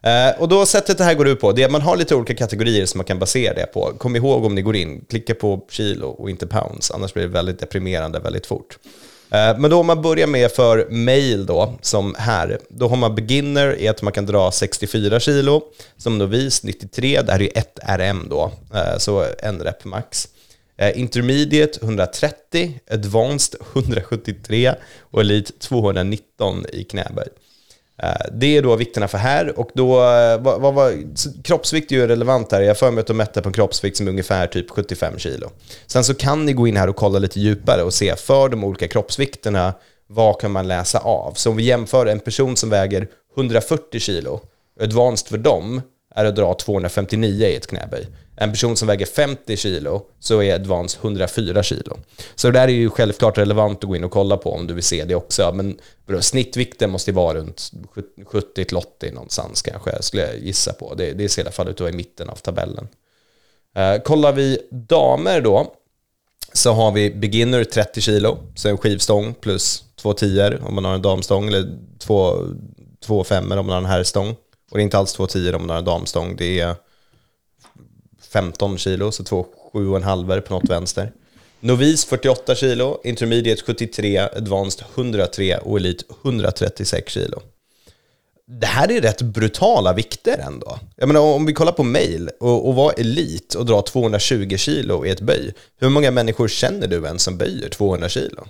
Eh, 0.05 0.41
och 0.41 0.49
då 0.49 0.67
sättet 0.67 0.99
det 0.99 1.05
här 1.05 1.15
går 1.15 1.29
ut 1.29 1.41
på, 1.41 1.53
det 1.53 1.63
är 1.63 1.67
att 1.67 1.73
man 1.73 1.81
har 1.81 1.97
lite 1.97 2.15
olika 2.15 2.35
kategorier 2.35 2.87
som 2.87 2.99
man 2.99 3.05
kan 3.05 3.19
basera 3.19 3.55
det 3.55 3.67
på. 3.67 3.93
Kom 3.99 4.17
ihåg 4.17 4.45
om 4.45 4.55
ni 4.55 4.63
går 4.63 4.77
in, 4.77 5.05
klicka 5.11 5.35
på 5.35 5.67
kilo 5.71 6.07
och 6.07 6.31
inte 6.31 6.47
pounds, 6.47 6.91
annars 6.91 7.15
blir 7.15 7.23
det 7.23 7.29
väldigt 7.29 7.59
deprimerande 7.59 8.21
väldigt 8.21 8.47
fort. 8.47 8.79
Eh, 9.31 9.59
men 9.59 9.71
då 9.71 9.81
om 9.81 9.87
man 9.87 10.03
börjar 10.03 10.27
med 10.27 10.51
för 10.51 10.87
mail 10.91 11.47
då, 11.47 11.79
som 11.81 12.15
här, 12.19 12.59
då 12.69 12.89
har 12.89 12.97
man 12.97 13.15
beginner 13.15 13.81
i 13.81 13.89
att 13.89 14.03
man 14.03 14.13
kan 14.13 14.27
dra 14.27 14.51
64 14.51 15.21
kilo, 15.21 15.63
som 15.97 16.19
novis 16.19 16.63
93, 16.63 17.23
det 17.23 17.33
här 17.33 17.39
är 17.39 17.45
ju 17.45 17.51
1 17.55 17.79
RM 17.99 18.27
då, 18.31 18.53
eh, 18.75 18.99
så 18.99 19.25
en 19.39 19.61
rep 19.61 19.85
max. 19.85 20.29
intermediate 20.95 21.79
130, 21.83 22.81
advanced 22.91 23.61
173 23.75 24.75
och 25.01 25.21
elite 25.21 25.53
219 25.59 26.67
i 26.73 26.85
knäböj. 26.85 27.29
Eh, 28.03 28.27
det 28.33 28.57
är 28.57 28.63
då 28.63 28.77
vikterna 28.77 29.09
för 29.09 29.19
här 29.19 29.59
och 29.59 29.71
då, 29.75 29.95
eh, 29.97 30.41
vad, 30.41 30.61
vad, 30.61 30.75
vad, 30.75 30.93
kroppsvikt 31.45 31.93
är 31.93 31.97
ju 31.97 32.07
relevant 32.07 32.53
här. 32.53 32.61
Jag 32.61 32.79
för 32.79 32.91
mig 32.91 33.01
att 33.01 33.07
de 33.07 33.17
mätte 33.17 33.43
på 33.43 33.49
en 33.49 33.53
kroppsvikt 33.53 33.97
som 33.97 34.07
är 34.07 34.11
ungefär 34.11 34.47
typ 34.47 34.71
75 34.71 35.19
kilo. 35.19 35.51
Sen 35.87 36.05
så 36.05 36.15
kan 36.15 36.47
ni 36.47 36.53
gå 36.53 36.69
in 36.69 36.77
här 36.77 36.89
och 36.89 36.97
kolla 36.97 37.19
lite 37.19 37.41
djupare 37.41 37.83
och 37.83 37.95
se 37.95 38.17
för 38.17 38.49
de 38.49 38.65
olika 38.65 38.89
kroppsvikterna, 38.89 39.75
vad 40.07 40.41
kan 40.41 40.51
man 40.51 40.69
läsa 40.69 40.99
av? 40.99 41.33
Så 41.35 41.51
om 41.51 41.57
vi 41.57 41.63
jämför 41.63 42.07
en 42.07 42.21
person 42.21 42.57
som 42.57 42.71
väger 42.71 43.09
140 43.37 44.01
kilo, 44.01 44.41
advanced 44.81 45.29
för 45.29 45.39
dem 45.39 45.83
är 46.15 46.25
att 46.25 46.37
dra 46.37 46.55
259 46.55 47.47
i 47.47 47.57
ett 47.57 47.67
knäböj 47.67 48.07
en 48.37 48.51
person 48.51 48.77
som 48.77 48.89
väger 48.89 49.07
50 49.07 49.57
kilo 49.57 50.03
så 50.21 50.43
är 50.43 50.55
Advance 50.55 50.99
104 51.03 51.63
kilo. 51.63 51.99
Så 52.35 52.51
det 52.51 52.59
där 52.59 52.69
är 52.69 52.73
ju 52.73 52.91
självklart 52.91 53.39
relevant 53.39 53.79
att 53.79 53.89
gå 53.89 53.97
in 53.97 54.05
och 54.05 54.11
kolla 54.11 54.37
på 54.37 54.53
om 54.53 54.67
du 54.67 54.75
vill 54.75 54.85
se 54.85 55.05
det 55.05 55.15
också. 55.15 55.53
Men 55.55 55.79
snittvikten 56.21 56.91
måste 56.91 57.11
ju 57.11 57.15
vara 57.15 57.39
runt 57.39 57.71
70-80 58.17 59.15
någonstans 59.15 59.63
kanske, 59.63 60.03
skulle 60.03 60.23
jag 60.23 60.39
gissa 60.39 60.73
på. 60.73 60.95
Det, 60.95 61.13
det 61.13 61.29
ser 61.29 61.43
i 61.43 61.45
alla 61.45 61.53
fall 61.53 61.69
ut 61.69 61.75
att 61.75 61.81
vara 61.81 61.91
i 61.91 61.97
mitten 61.97 62.29
av 62.29 62.37
tabellen. 62.37 62.89
Eh, 63.75 64.03
kollar 64.03 64.33
vi 64.33 64.59
damer 64.71 65.41
då, 65.41 65.73
så 66.53 66.73
har 66.73 66.93
vi 66.93 67.11
beginner 67.11 67.65
30 67.65 68.01
kilo, 68.01 68.39
så 68.55 68.69
en 68.69 68.79
skivstång 68.79 69.35
plus 69.35 69.85
två 69.97 70.13
tior 70.13 70.63
om 70.67 70.75
man 70.75 70.85
har 70.85 70.95
en 70.95 71.03
damstång, 71.03 71.49
eller 71.49 71.79
två, 71.99 72.39
två 73.07 73.25
femmor 73.25 73.57
om 73.57 73.67
man 73.67 73.73
har 73.73 73.83
en 73.83 73.89
herrstång. 73.89 74.29
Och 74.71 74.79
det 74.79 74.81
är 74.81 74.85
inte 74.85 74.99
alls 74.99 75.13
två 75.13 75.27
tior 75.27 75.55
om 75.55 75.61
man 75.61 75.71
har 75.71 75.79
en 75.79 75.85
damstång, 75.85 76.37
det 76.37 76.61
är 76.61 76.75
15 78.35 78.79
kilo, 78.79 79.13
så 79.13 79.25
två 79.25 79.47
7,5 79.73 80.41
på 80.41 80.55
något 80.55 80.71
vänster. 80.71 81.13
Novis 81.61 82.05
48 82.05 82.55
kilo, 82.55 83.01
Intermediate 83.05 83.63
73, 83.63 84.19
Advanced 84.19 84.87
103 84.95 85.59
och 85.59 85.77
Elite 85.77 86.05
136 86.25 87.13
kilo. 87.13 87.43
det 88.47 88.67
här 88.67 88.91
är 88.91 89.01
rätt 89.01 89.23
brutala 89.23 89.93
vikter 89.93 90.39
ändå. 90.39 90.79
Jag 90.97 91.07
menar, 91.07 91.21
om 91.21 91.47
vi 91.47 91.53
kollar 91.53 91.73
på 91.73 91.83
mail 91.83 92.31
och, 92.41 92.69
och 92.69 92.75
vara 92.75 92.93
elit 92.93 93.55
och 93.55 93.67
dra 93.67 93.83
220 93.83 94.57
kilo 94.57 95.07
i 95.07 95.11
ett 95.11 95.21
böj. 95.21 95.55
Hur 95.77 95.89
många 95.89 96.11
människor 96.11 96.49
känner 96.49 96.87
du 96.87 97.05
ens 97.05 97.23
som 97.23 97.39
böjer 97.39 97.69
200 97.69 98.09
kilo? 98.09 98.47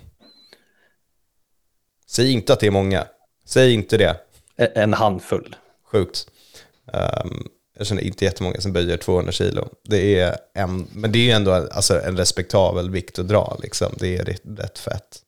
Säg 2.07 2.31
inte 2.31 2.53
att 2.53 2.59
det 2.59 2.67
är 2.67 2.71
många. 2.71 3.07
Säg 3.45 3.73
inte 3.73 3.97
det. 3.97 4.15
En 4.57 4.93
handfull. 4.93 5.55
Sjukt. 5.91 6.27
Um, 6.93 7.49
jag 7.77 7.87
känner 7.87 8.01
inte 8.01 8.25
jättemånga 8.25 8.61
som 8.61 8.73
böjer 8.73 8.97
200 8.97 9.31
kilo. 9.31 9.67
Det 9.83 10.19
är 10.19 10.35
en, 10.53 10.87
men 10.93 11.11
det 11.11 11.19
är 11.19 11.23
ju 11.23 11.31
ändå 11.31 11.51
alltså, 11.51 12.01
en 12.01 12.17
respektabel 12.17 12.89
vikt 12.89 13.19
att 13.19 13.27
dra. 13.27 13.57
Liksom. 13.63 13.87
Det 13.99 14.17
är 14.17 14.25
rätt, 14.25 14.79
fett. 14.79 15.21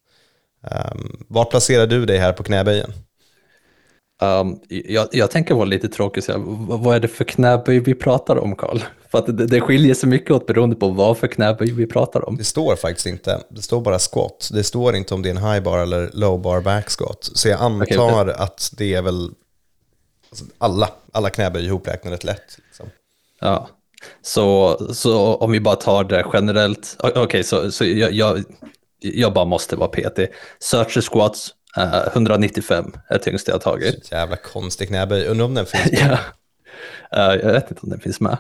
Um, 0.62 1.26
var 1.28 1.46
placerar 1.46 1.88
du 1.88 2.06
dig 2.06 2.18
här 2.18 2.34
på 2.34 2.44
knäböjen? 2.44 2.94
Um, 4.22 4.60
jag, 4.70 5.08
jag, 5.12 5.32
tänker 5.32 5.54
vara 5.54 5.66
lite 5.66 5.88
tråkig, 5.88 6.24
så 6.24 6.34
vad 6.70 6.96
är 6.96 7.00
det 7.00 7.08
för 7.08 7.24
knäböj 7.24 7.80
vi 7.80 7.96
pratar 7.96 8.36
om, 8.36 8.56
Karl? 8.56 8.80
För 9.12 9.18
att 9.18 9.38
det, 9.38 9.48
det 9.48 9.62
skiljer 9.62 9.94
sig 9.94 10.10
mycket 10.10 10.32
åt 10.32 10.46
beroende 10.46 10.76
på 10.76 10.90
vad 10.90 11.18
för 11.18 11.28
knäböj 11.28 11.72
vi 11.72 11.88
pratar 11.88 12.30
om. 12.30 12.38
Det 12.38 12.44
står 12.44 12.76
faktiskt 12.76 13.08
inte. 13.08 13.42
Det 13.50 13.62
står 13.62 13.82
bara 13.82 14.00
squat. 14.00 14.50
Det 14.54 14.64
står 14.64 14.96
inte 14.96 15.14
om 15.14 15.22
det 15.22 15.30
är 15.30 15.36
en 15.36 15.52
high 15.52 15.64
bar 15.64 15.80
eller 15.80 16.10
low 16.14 16.42
bar 16.42 16.62
back 16.62 16.90
squat. 16.90 17.30
Så 17.34 17.50
jag 17.50 17.62
antar 17.62 18.24
okay, 18.24 18.44
att 18.44 18.74
det 18.78 18.94
är 18.94 19.02
väl 19.02 19.32
alltså 20.30 20.46
alla, 20.58 20.90
alla 21.12 21.30
knäböj 21.30 21.66
ihopräknade 21.66 22.18
lätt. 22.22 22.60
Liksom. 22.68 22.90
Ja, 23.40 23.70
så, 24.22 24.78
så 24.94 25.36
om 25.36 25.52
vi 25.52 25.60
bara 25.60 25.76
tar 25.76 26.04
det 26.04 26.26
generellt. 26.34 26.96
Okej, 27.00 27.22
okay, 27.22 27.44
så, 27.44 27.72
så 27.72 27.86
jag, 27.86 28.12
jag, 28.12 28.44
jag 29.00 29.34
bara 29.34 29.46
måste 29.46 29.76
vara 29.76 29.90
PT. 29.90 30.20
Searcher 30.60 31.02
squats, 31.02 31.54
195 32.14 32.86
eh, 32.86 33.16
är 33.16 33.18
tyngst 33.18 33.48
jag 33.48 33.56
har 33.56 33.60
tagit. 33.60 34.06
Så 34.06 34.16
jävla 34.16 34.36
konstig 34.36 34.88
knäböj. 34.88 35.28
Undrar 35.28 35.46
om 35.46 35.54
den 35.54 35.66
finns 35.66 35.92
med. 36.02 36.10
ja. 36.10 36.20
Uh, 37.16 37.40
jag 37.44 37.54
vet 37.54 37.72
inte 37.72 37.82
om 37.84 37.90
den 37.90 38.00
finns 38.00 38.20
med. 38.20 38.38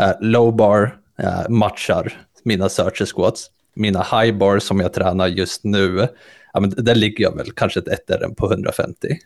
Uh, 0.00 0.12
low 0.20 0.56
bar 0.56 0.98
uh, 1.22 1.48
matchar 1.48 2.26
mina 2.42 2.68
searcher 2.68 3.06
squats. 3.06 3.50
Mina 3.74 4.02
high 4.02 4.38
bar 4.38 4.58
som 4.58 4.80
jag 4.80 4.92
tränar 4.92 5.26
just 5.26 5.64
nu, 5.64 6.08
ja, 6.52 6.60
men 6.60 6.70
där 6.70 6.94
ligger 6.94 7.24
jag 7.24 7.36
väl 7.36 7.52
kanske 7.52 7.80
ett 7.80 8.10
1 8.10 8.36
på 8.36 8.50
150. 8.50 9.18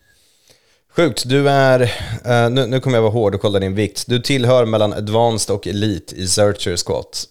Sjukt, 0.96 1.28
du 1.28 1.48
är, 1.48 1.80
uh, 1.80 2.50
nu, 2.50 2.66
nu 2.66 2.80
kommer 2.80 2.96
jag 2.96 3.02
vara 3.02 3.12
hård 3.12 3.34
och 3.34 3.40
kolla 3.40 3.58
din 3.58 3.74
vikt. 3.74 4.04
Du 4.06 4.18
tillhör 4.18 4.64
mellan 4.64 4.92
advanced 4.92 5.54
och 5.54 5.66
elite 5.66 6.16
i 6.16 6.26
searcher 6.26 6.76
squat. 6.76 7.24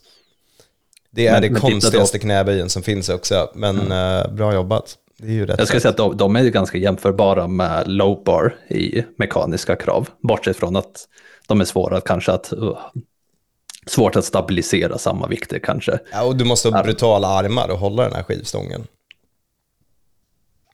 Det 1.11 1.27
är 1.27 1.31
men, 1.31 1.41
det 1.41 1.49
men 1.49 1.61
konstigaste 1.61 2.19
knäböjen 2.19 2.69
som 2.69 2.83
finns 2.83 3.09
också, 3.09 3.51
men 3.55 3.79
mm. 3.79 4.27
uh, 4.27 4.35
bra 4.35 4.53
jobbat. 4.53 4.95
Det 5.17 5.27
är 5.27 5.31
ju 5.31 5.45
rätt 5.45 5.55
jag 5.57 5.67
skulle 5.67 5.81
säga 5.81 5.89
att 5.89 5.97
de, 5.97 6.17
de, 6.17 6.35
är 6.35 6.43
ganska 6.43 6.77
jämförbara 6.77 7.47
med 7.47 7.87
low 7.87 8.23
bar 8.23 8.55
i 8.67 9.03
mekaniska 9.17 9.75
krav, 9.75 10.09
bortsett 10.21 10.57
från 10.57 10.75
att 10.75 11.07
de 11.47 11.61
är 11.61 11.65
svåra 11.65 12.01
kanske 12.01 12.31
att 12.31 12.53
uh, 12.53 12.77
svårt 13.87 14.15
att 14.15 14.25
stabilisera 14.25 14.97
samma 14.97 15.27
vikter 15.27 15.59
kanske. 15.59 15.99
Ja, 16.11 16.23
och 16.23 16.35
du 16.35 16.45
måste 16.45 16.69
ha 16.69 16.83
brutala 16.83 17.27
armar 17.27 17.69
och 17.69 17.79
hålla 17.79 18.03
den 18.03 18.13
här 18.13 18.23
skivstången. 18.23 18.87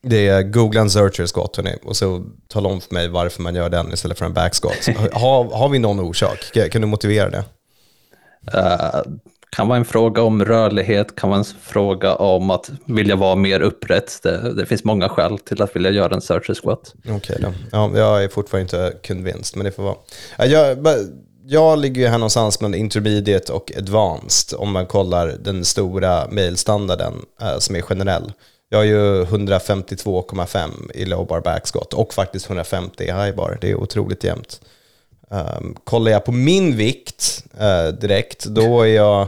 Det 0.02 0.28
är 0.28 0.44
googla 0.44 0.82
en 0.82 0.90
searcher 0.90 1.28
squat 1.28 1.56
hörni, 1.56 1.76
och 1.84 1.98
så 1.98 2.24
tala 2.48 2.70
om 2.70 2.82
för 2.82 2.94
mig 2.94 3.08
varför 3.08 3.42
man 3.42 3.56
gör 3.56 3.70
den 3.70 3.94
istället 3.94 4.18
för 4.18 4.26
en 4.26 4.34
backsquat. 4.34 4.88
har, 5.14 5.44
har 5.44 5.70
vi 5.70 5.80
någon 5.80 6.00
orsak? 6.00 6.52
Kan 6.72 6.82
du 6.82 6.88
motivera 6.88 7.30
det? 7.30 7.44
Uh, 8.56 9.02
kan 9.50 9.68
vara 9.68 9.78
en 9.78 9.86
fråga 9.86 10.22
om 10.22 10.46
rörlighet, 10.46 11.16
kan 11.16 11.30
vara 11.30 11.40
en 11.40 11.46
fråga 11.62 12.16
om 12.16 12.50
att 12.50 12.72
vilja 12.86 13.16
vara 13.16 13.36
mer 13.36 13.60
upprätt. 13.60 14.20
Det, 14.24 14.54
det 14.54 14.66
finns 14.66 14.84
många 14.84 15.10
skäl 15.10 15.40
till 15.40 15.62
att 15.62 15.76
vilja 15.76 15.92
göra 15.92 16.16
en 16.16 16.22
searcher 16.22 16.54
squat. 16.54 16.94
Okej 17.00 17.16
okay 17.16 17.38
då. 17.40 17.54
Ja, 17.72 17.92
jag 17.96 18.24
är 18.24 18.28
fortfarande 18.28 18.62
inte 18.62 19.08
convinced, 19.08 19.58
men 19.58 19.66
det 19.66 19.72
får 19.72 19.84
vara. 19.84 19.96
Jag, 20.48 20.88
jag 21.46 21.80
ligger 21.80 22.02
ju 22.02 22.08
här 22.08 22.18
någonstans 22.18 22.62
mellan 22.62 22.80
intermediate 22.80 23.54
och 23.54 23.72
advanced 23.78 24.60
om 24.60 24.72
man 24.72 24.86
kollar 24.86 25.28
den 25.28 25.66
stora 25.66 26.28
mailstandarden 26.32 27.14
eh, 27.42 27.58
som 27.58 27.76
är 27.76 27.82
generell. 27.82 28.32
Jag 28.70 28.78
har 28.78 28.86
ju 28.86 29.24
152,5 29.24 30.92
i 30.94 31.06
low 31.06 31.28
bar 31.28 31.42
backskott 31.42 31.94
och 31.94 32.14
faktiskt 32.14 32.46
150 32.46 33.04
i 33.04 33.06
high 33.06 33.36
bar. 33.36 33.58
Det 33.62 33.70
är 33.72 33.76
otroligt 33.76 34.24
jämnt. 34.24 34.62
Um, 35.30 35.76
kollar 35.84 36.12
jag 36.12 36.26
på 36.26 36.32
min 36.32 36.78
vikt 36.78 37.44
uh, 37.62 38.00
direkt, 38.00 38.46
då 38.46 38.82
är 38.82 38.96
jag 38.96 39.28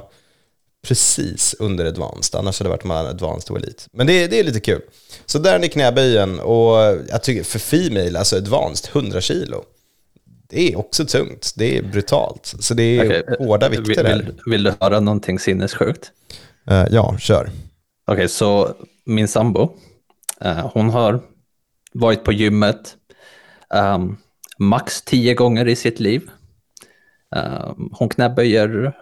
precis 0.87 1.55
under 1.59 1.85
advanced. 1.85 2.39
Annars 2.39 2.59
hade 2.59 2.69
det 2.69 2.71
varit 2.71 2.83
mellan 2.83 3.05
advanced 3.05 3.51
och 3.51 3.57
elite. 3.57 3.83
Men 3.91 4.07
det, 4.07 4.27
det 4.27 4.39
är 4.39 4.43
lite 4.43 4.59
kul. 4.59 4.81
Så 5.25 5.39
där 5.39 5.59
är 5.59 5.67
knäböjen 5.67 6.39
och 6.39 6.77
jag 7.09 7.23
tycker 7.23 7.43
för 7.43 7.59
female, 7.59 8.19
alltså 8.19 8.35
advanced, 8.35 8.89
100 8.93 9.21
kilo. 9.21 9.63
Det 10.49 10.73
är 10.73 10.77
också 10.77 11.05
tungt. 11.05 11.53
Det 11.55 11.77
är 11.77 11.83
brutalt. 11.83 12.55
Så 12.59 12.73
det 12.73 12.83
är 12.83 13.05
okay. 13.05 13.35
hårda 13.39 13.69
vikter. 13.69 14.03
Vill, 14.03 14.23
vill, 14.23 14.33
vill, 14.45 14.63
du 14.63 14.73
höra 14.79 14.99
någonting 14.99 15.39
sinnessjukt? 15.39 16.11
Uh, 16.71 16.85
ja, 16.91 17.17
kör. 17.19 17.49
Okej, 18.05 18.13
okay, 18.13 18.27
så 18.27 18.75
min 19.05 19.27
sambo, 19.27 19.61
uh, 20.45 20.69
hon 20.73 20.89
har 20.89 21.21
varit 21.93 22.23
på 22.23 22.31
gymmet 22.31 22.97
um, 23.69 24.17
max 24.57 25.01
tio 25.01 25.33
gånger 25.33 25.67
i 25.67 25.75
sitt 25.75 25.99
liv. 25.99 26.29
Um, 27.35 27.89
hon 27.93 28.09
knäböjer, 28.09 28.97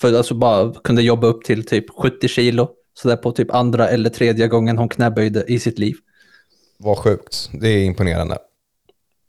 för 0.00 0.14
alltså 0.14 0.34
bara 0.34 0.72
kunde 0.72 1.02
jobba 1.02 1.26
upp 1.26 1.44
till 1.44 1.66
typ 1.66 1.90
70 1.90 2.28
kilo, 2.28 2.70
så 2.94 3.08
där 3.08 3.16
på 3.16 3.32
typ 3.32 3.54
andra 3.54 3.88
eller 3.88 4.10
tredje 4.10 4.48
gången 4.48 4.78
hon 4.78 4.88
knäböjde 4.88 5.44
i 5.48 5.58
sitt 5.58 5.78
liv. 5.78 5.96
Vad 6.78 6.98
sjukt, 6.98 7.50
det 7.52 7.68
är 7.68 7.84
imponerande. 7.84 8.38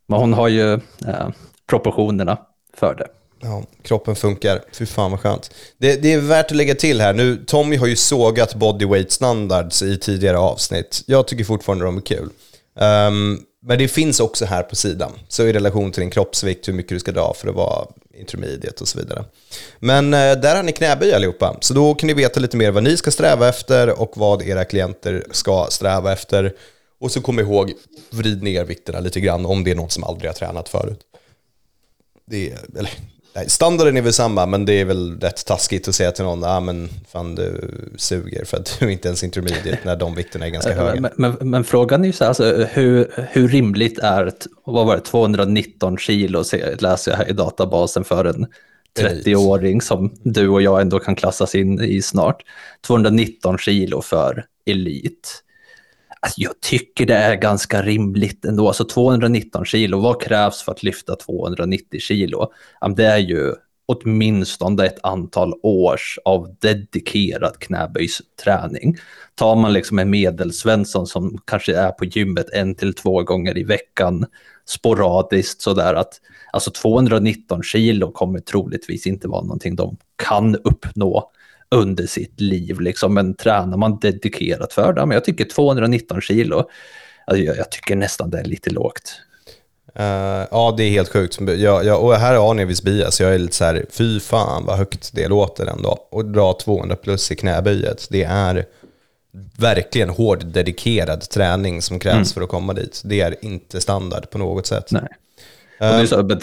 Men 0.08 0.20
hon 0.20 0.34
har 0.34 0.48
ju 0.48 0.74
uh, 0.74 1.30
proportionerna 1.68 2.38
för 2.74 2.96
det. 2.96 3.08
Ja, 3.46 3.64
kroppen 3.82 4.16
funkar. 4.16 4.62
Fy 4.72 4.86
fan 4.86 5.12
vad 5.12 5.20
skönt. 5.20 5.52
Det, 5.78 5.96
det, 5.96 6.14
är 6.14 6.20
värt 6.20 6.46
att 6.46 6.58
lägga 6.58 6.76
till 6.76 7.02
här. 7.02 7.14
Nu, 7.14 7.44
Tommy 7.48 7.78
har 7.78 7.88
ju 7.88 7.96
sågat 7.96 8.56
bodyweight 8.56 9.12
standards 9.12 9.82
i 9.82 9.98
tidigare 9.98 10.38
avsnitt. 10.38 11.04
Jag 11.06 11.28
tycker 11.28 11.44
fortfarande 11.44 11.86
de 11.86 11.98
är 11.98 12.02
kul. 12.02 12.30
Um, 12.80 13.46
men 13.62 13.78
det 13.78 13.88
finns 13.88 14.20
också 14.20 14.46
här 14.46 14.64
på 14.64 14.76
sidan. 14.76 15.12
Så 15.28 15.44
i 15.44 15.54
relation 15.54 15.92
till 15.92 16.02
din 16.02 16.10
kroppsvikt, 16.10 16.68
hur 16.68 16.74
mycket 16.74 16.90
du 16.90 17.00
ska 17.00 17.12
dra 17.12 17.34
för 17.34 17.48
att 17.48 17.56
vara 17.56 17.88
intermediate 18.14 18.82
och 18.82 18.88
så 18.88 19.00
vidare. 19.00 19.26
Men 19.80 20.06
uh, 20.06 20.20
där 20.20 20.56
har 20.56 20.64
ni 20.64 20.72
knäböj 20.72 21.14
allihopa. 21.14 21.58
Så 21.62 21.74
då 21.74 21.96
kan 21.96 22.08
ni 22.08 22.14
veta 22.14 22.40
lite 22.40 22.58
mer 22.58 22.72
vad 22.72 22.84
ni 22.84 22.98
ska 22.98 23.12
sträva 23.12 23.50
efter 23.50 24.02
och 24.02 24.12
vad 24.16 24.42
era 24.42 24.66
klienter 24.66 25.26
ska 25.32 25.68
sträva 25.70 26.14
efter. 26.14 26.54
Och 27.00 27.12
så 27.12 27.22
kom 27.22 27.40
ihåg, 27.40 27.74
vrid 28.10 28.44
ner 28.44 28.64
vikterna 28.64 29.00
lite 29.00 29.20
grann 29.20 29.46
om 29.46 29.64
det 29.64 29.72
är 29.72 29.76
någon 29.76 29.90
som 29.90 30.04
aldrig 30.04 30.30
har 30.30 30.36
tränat 30.36 30.70
förut 30.70 31.00
det 32.26 32.52
är, 32.52 32.60
eller, 32.78 32.92
nej, 33.36 33.50
standarden 33.50 33.98
är 33.98 34.02
väl 34.02 34.14
samma, 34.14 34.46
men 34.46 34.66
det 34.66 34.74
är 34.74 34.86
väl 34.86 35.20
rätt 35.20 35.46
taskigt 35.46 35.88
att 35.88 35.96
säga 35.96 36.12
till 36.12 36.24
någon, 36.24 36.44
ah, 36.44 36.60
men 36.60 36.90
fan 37.08 37.36
du 37.36 37.72
suger 37.96 38.46
för 38.46 38.58
att 38.58 38.78
du 38.80 38.86
är 38.86 38.90
inte 38.90 39.08
ens 39.08 39.24
intermediate 39.24 39.80
när 39.84 39.96
de 39.96 40.16
vikterna 40.16 40.46
är 40.46 40.50
ganska 40.50 40.74
höga. 40.74 41.02
Men, 41.02 41.12
men, 41.16 41.50
men, 41.50 41.64
frågan 41.64 42.02
är 42.04 42.08
ju 42.08 42.14
så 42.14 42.24
här, 42.24 42.30
alltså, 42.30 42.68
hur, 42.72 43.12
hur 43.32 43.48
rimligt 43.48 44.00
är, 44.00 44.32
vad 44.66 44.86
var 44.86 44.96
det, 44.96 45.02
219 45.02 45.98
kilo 45.98 46.44
läser 46.80 47.12
jag 47.12 47.18
här 47.18 47.30
i 47.30 47.34
databasen 47.34 48.04
för 48.04 48.26
en 48.26 48.48
30-åring 49.00 49.82
som 49.82 50.14
du 50.24 50.48
och 50.48 50.62
jag 50.62 50.82
ändå 50.82 51.00
kan 51.00 51.16
klassas 51.16 51.56
in 51.56 51.82
i 51.82 52.02
snart. 52.02 52.44
219 52.88 53.58
kilo 53.58 54.02
för 54.02 54.46
elit. 54.66 55.45
Alltså 56.26 56.42
jag 56.42 56.62
tycker 56.62 57.06
det 57.06 57.16
är 57.16 57.36
ganska 57.36 57.82
rimligt 57.82 58.46
ändå. 58.46 58.68
Alltså 58.68 58.86
219 58.86 59.66
kilo, 59.66 60.00
vad 60.00 60.22
krävs 60.22 60.62
för 60.62 60.72
att 60.72 60.84
lyfta 60.84 61.16
290 61.16 62.00
kilo? 62.00 62.52
Det 62.96 63.06
är 63.06 63.18
ju 63.18 63.54
åtminstone 63.86 64.86
ett 64.86 65.00
antal 65.04 65.54
års 65.64 66.20
av 66.26 66.56
dedikerad 66.62 67.60
knäböjsträning. 67.60 68.98
Tar 69.36 69.56
man 69.56 69.74
liksom 69.74 70.00
en 70.00 70.10
medelsvensson 70.10 71.08
som 71.08 71.38
kanske 71.46 71.76
är 71.76 71.92
på 71.92 72.06
gymmet 72.06 72.50
en 72.54 72.76
till 72.76 72.94
två 72.94 73.24
gånger 73.24 73.58
i 73.58 73.64
veckan 73.64 74.26
sporadiskt 74.66 75.62
sådär 75.62 75.94
att 75.94 76.22
alltså 76.54 76.72
219 76.72 77.64
kilo 77.64 78.12
kommer 78.12 78.40
troligtvis 78.40 79.08
inte 79.08 79.28
vara 79.28 79.42
någonting 79.42 79.76
de 79.76 79.98
kan 80.16 80.56
uppnå 80.56 81.32
under 81.72 82.08
sitt 82.08 82.42
liv. 82.42 82.80
Liksom. 82.80 83.14
Men 83.14 83.34
tränar 83.34 83.78
man 83.78 84.00
dedikerat 84.00 84.74
för 84.74 84.94
det, 84.94 85.06
men 85.06 85.16
jag 85.16 85.24
tycker 85.24 85.46
219 85.46 86.22
kilo, 86.22 86.70
alltså 87.26 87.44
jag, 87.44 87.58
jag 87.58 87.72
tycker 87.72 87.96
nästan 87.96 88.30
det 88.30 88.40
är 88.40 88.44
lite 88.44 88.70
lågt. 88.70 89.22
Uh, 90.00 90.48
ja, 90.52 90.74
det 90.78 90.84
är 90.84 90.90
helt 90.90 91.10
sjukt. 91.10 91.40
Jag, 91.42 91.86
jag, 91.86 92.04
och 92.04 92.16
här 92.16 92.36
har 92.36 92.54
ni 92.54 92.66
viss 92.66 92.84
bias. 92.84 93.22
Jag 93.22 93.36
är 93.36 93.40
lite 93.40 93.56
så 93.56 93.64
här, 93.64 93.86
fy 93.90 94.20
fan 94.20 94.66
vad 94.66 94.78
högt 94.78 95.12
det 95.14 95.28
låter 95.28 95.66
ändå. 95.66 96.08
Och 96.12 96.26
dra 96.26 96.54
200 96.54 96.96
plus 96.96 97.32
i 97.32 97.36
knäböjet, 97.36 98.08
det 98.10 98.24
är 98.24 98.66
verkligen 99.58 100.10
hård, 100.10 100.46
dedikerad 100.46 101.30
träning 101.30 101.82
som 101.82 102.00
krävs 102.00 102.16
mm. 102.16 102.26
för 102.26 102.42
att 102.42 102.50
komma 102.50 102.74
dit. 102.74 103.02
Det 103.06 103.22
är 103.22 103.46
inte 103.46 103.82
standard 103.82 104.30
på 104.30 104.38
något 104.38 104.68
sätt. 104.68 104.92
Nej. 104.92 105.08
Um, 105.80 106.08
så, 106.08 106.38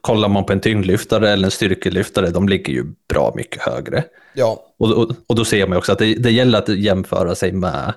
kollar 0.00 0.28
man 0.28 0.44
på 0.44 0.52
en 0.52 0.60
tyngdlyftare 0.60 1.30
eller 1.30 1.44
en 1.44 1.50
styrkelyftare, 1.50 2.30
de 2.30 2.48
ligger 2.48 2.72
ju 2.72 2.84
bra 3.08 3.32
mycket 3.36 3.62
högre. 3.62 4.04
Ja. 4.34 4.64
Och, 4.78 4.92
och, 4.92 5.10
och 5.26 5.34
då 5.34 5.44
ser 5.44 5.66
man 5.66 5.78
också 5.78 5.92
att 5.92 5.98
det, 5.98 6.14
det, 6.14 6.30
gäller 6.30 6.58
att 6.58 6.68
jämföra 6.68 7.34
sig 7.34 7.52
med 7.52 7.94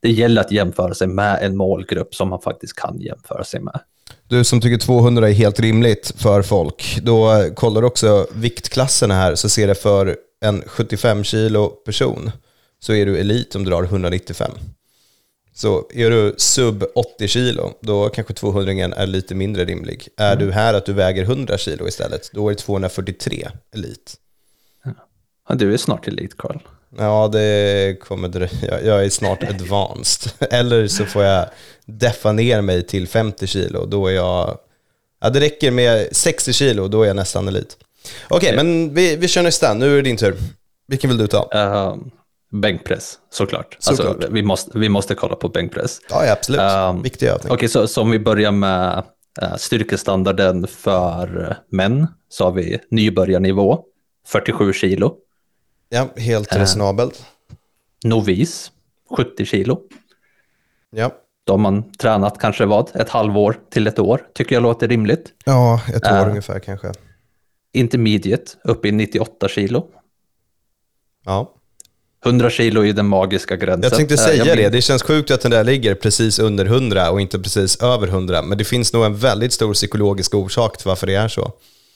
det 0.00 0.10
gäller 0.10 0.40
att 0.40 0.52
jämföra 0.52 0.94
sig 0.94 1.06
med 1.06 1.38
en 1.42 1.56
målgrupp 1.56 2.14
som 2.14 2.28
man 2.28 2.40
faktiskt 2.40 2.76
kan 2.76 3.00
jämföra 3.00 3.44
sig 3.44 3.60
med. 3.60 3.80
Du 4.28 4.44
som 4.44 4.60
tycker 4.60 4.78
200 4.78 5.28
är 5.28 5.32
helt 5.32 5.60
rimligt 5.60 6.12
för 6.16 6.42
folk, 6.42 6.98
då 7.02 7.44
kollar 7.54 7.80
du 7.80 7.86
också 7.86 8.26
viktklasserna 8.34 9.14
här 9.14 9.34
så 9.34 9.48
ser 9.48 9.66
det 9.66 9.74
för 9.74 10.16
en 10.40 10.62
75 10.66 11.24
kilo 11.24 11.68
person 11.68 12.30
så 12.80 12.92
är 12.92 13.06
du 13.06 13.18
elit 13.18 13.54
om 13.54 13.64
du 13.64 13.70
drar 13.70 13.82
195. 13.82 14.50
Så 15.58 15.86
är 15.94 16.10
du 16.10 16.34
sub 16.36 16.84
80 16.94 17.28
kilo, 17.28 17.72
då 17.80 18.08
kanske 18.08 18.34
200 18.34 18.72
är 18.72 19.06
lite 19.06 19.34
mindre 19.34 19.64
rimlig. 19.64 20.08
Är 20.16 20.36
du 20.36 20.52
här 20.52 20.74
att 20.74 20.86
du 20.86 20.92
väger 20.92 21.22
100 21.22 21.58
kilo 21.58 21.88
istället, 21.88 22.30
då 22.32 22.48
är 22.48 22.54
det 22.54 22.58
243 22.58 23.48
elit. 23.74 24.14
Ja, 25.48 25.54
du 25.54 25.74
är 25.74 25.76
snart 25.76 26.08
elit, 26.08 26.36
Carl. 26.36 26.58
Ja, 26.98 27.28
det 27.32 28.00
kommer 28.00 28.28
dröja. 28.28 28.80
Jag 28.84 29.04
är 29.04 29.08
snart 29.08 29.42
advanced. 29.42 30.32
Eller 30.50 30.88
så 30.88 31.04
får 31.04 31.24
jag 31.24 31.46
deffa 31.86 32.32
ner 32.32 32.60
mig 32.60 32.86
till 32.86 33.08
50 33.08 33.46
kilo. 33.46 33.86
Då 33.86 34.06
är 34.06 34.12
jag... 34.12 34.58
Ja, 35.20 35.30
det 35.30 35.40
räcker 35.40 35.70
med 35.70 36.08
60 36.12 36.52
kilo, 36.52 36.88
då 36.88 37.02
är 37.02 37.06
jag 37.06 37.16
nästan 37.16 37.48
elit. 37.48 37.76
Okej, 38.28 38.36
okay, 38.36 38.64
men 38.64 38.94
vi, 38.94 39.16
vi 39.16 39.28
kör 39.28 39.42
nästa. 39.42 39.74
Nu 39.74 39.92
är 39.92 39.96
det 39.96 40.02
din 40.02 40.16
tur. 40.16 40.36
Vilken 40.86 41.10
vill 41.10 41.18
du 41.18 41.26
ta? 41.26 41.50
Uh, 41.54 41.96
bänkpress, 42.50 43.18
såklart. 43.30 43.76
såklart. 43.78 44.16
Alltså, 44.16 44.32
vi, 44.32 44.42
måste, 44.42 44.78
vi 44.78 44.88
måste 44.88 45.14
kolla 45.14 45.36
på 45.36 45.48
bänkpress. 45.48 46.00
Ja, 46.10 46.32
absolut. 46.32 46.60
Um, 46.60 47.02
Viktig 47.02 47.26
övning. 47.26 47.44
Okej, 47.44 47.54
okay, 47.54 47.68
så, 47.68 47.88
så 47.88 48.02
om 48.02 48.10
vi 48.10 48.18
börjar 48.18 48.52
med 48.52 49.04
uh, 49.42 49.56
styrkestandarden 49.56 50.66
för 50.66 51.56
män, 51.70 52.06
så 52.28 52.44
har 52.44 52.52
vi 52.52 52.78
nybörjarnivå, 52.90 53.84
47 54.26 54.72
kilo. 54.72 55.14
Ja, 55.88 56.08
helt 56.16 56.54
uh, 56.54 56.60
resonabelt. 56.60 57.24
Novis, 58.04 58.72
70 59.16 59.44
kilo. 59.44 59.80
Ja. 60.90 61.10
Då 61.44 61.52
har 61.52 61.58
man 61.58 61.92
tränat 61.92 62.38
kanske 62.38 62.66
vad, 62.66 62.96
ett 62.96 63.08
halvår 63.08 63.56
till 63.70 63.86
ett 63.86 63.98
år, 63.98 64.26
tycker 64.34 64.56
jag 64.56 64.62
låter 64.62 64.88
rimligt. 64.88 65.32
Ja, 65.44 65.80
ett 65.94 66.06
år 66.06 66.24
uh, 66.24 66.28
ungefär 66.28 66.58
kanske. 66.58 66.92
Intermediate, 67.72 68.52
uppe 68.64 68.88
i 68.88 68.92
98 68.92 69.48
kilo. 69.48 69.86
Ja. 71.24 71.54
100 72.28 72.50
kilo 72.50 72.84
är 72.84 72.92
den 72.92 73.08
magiska 73.08 73.56
gränsen. 73.56 73.82
Jag 73.82 73.94
tänkte 73.94 74.16
säga 74.16 74.44
jag 74.44 74.56
det, 74.56 74.68
det 74.68 74.82
känns 74.82 75.02
sjukt 75.02 75.30
att 75.30 75.40
den 75.40 75.50
där 75.50 75.64
ligger 75.64 75.94
precis 75.94 76.38
under 76.38 76.64
100 76.64 77.10
och 77.10 77.20
inte 77.20 77.38
precis 77.38 77.82
över 77.82 78.08
100. 78.08 78.42
Men 78.42 78.58
det 78.58 78.64
finns 78.64 78.92
nog 78.92 79.04
en 79.04 79.16
väldigt 79.16 79.52
stor 79.52 79.74
psykologisk 79.74 80.34
orsak 80.34 80.76
till 80.78 80.88
varför 80.88 81.06
det 81.06 81.14
är 81.14 81.28
så. 81.28 81.52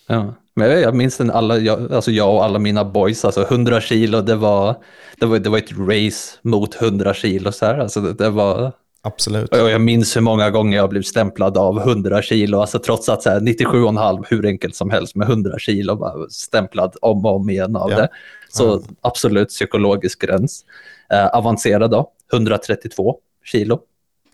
Ja, 0.07 0.35
men 0.55 0.81
jag 0.81 0.95
minns 0.95 1.17
den 1.17 1.31
alla, 1.31 1.59
jag, 1.59 1.93
alltså 1.93 2.11
jag 2.11 2.35
och 2.35 2.45
alla 2.45 2.59
mina 2.59 2.85
boys, 2.85 3.25
alltså 3.25 3.43
100 3.43 3.81
kilo, 3.81 4.21
det 4.21 4.35
var, 4.35 4.77
det 5.19 5.27
var, 5.27 5.39
det 5.39 5.49
var 5.49 5.59
ett 5.59 5.73
race 5.79 6.39
mot 6.43 6.83
100 6.83 7.15
kilo. 7.15 7.53
Så 7.53 7.67
här. 7.67 7.79
Alltså 7.79 8.01
det, 8.01 8.13
det 8.13 8.31
var, 8.31 8.73
Absolut. 9.05 9.51
Och 9.51 9.71
jag 9.71 9.81
minns 9.81 10.17
hur 10.17 10.21
många 10.21 10.51
gånger 10.51 10.77
jag 10.77 10.91
blev 10.91 11.03
stämplad 11.03 11.59
av 11.59 11.79
100 11.79 12.23
kilo, 12.23 12.61
alltså 12.61 12.79
trots 12.79 13.09
att 13.09 13.25
97,5 13.27 14.25
hur 14.29 14.47
enkelt 14.47 14.77
som 14.77 14.91
helst 14.91 15.15
med 15.15 15.29
100 15.29 15.59
kilo, 15.59 15.97
bara 15.97 16.29
stämplad 16.29 16.97
om 17.01 17.27
och 17.27 17.37
om 17.37 17.51
igen 17.51 17.77
av 17.77 17.91
ja. 17.91 17.97
det. 17.97 18.09
Så 18.49 18.73
mm. 18.73 18.85
absolut 19.01 19.49
psykologisk 19.49 20.21
gräns. 20.21 20.65
Eh, 21.13 21.27
avancerad 21.27 21.91
då, 21.91 22.11
132 22.33 23.17
kilo. 23.45 23.81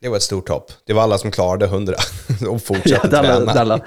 Det 0.00 0.08
var 0.08 0.16
ett 0.16 0.22
stort 0.22 0.48
hopp. 0.48 0.72
Det 0.84 0.92
var 0.92 1.02
alla 1.02 1.18
som 1.18 1.30
klarade 1.30 1.64
100 1.64 1.94
och 2.48 2.62
fortsatte 2.62 3.08
ja, 3.12 3.22
träna. 3.22 3.52
Alla. 3.52 3.80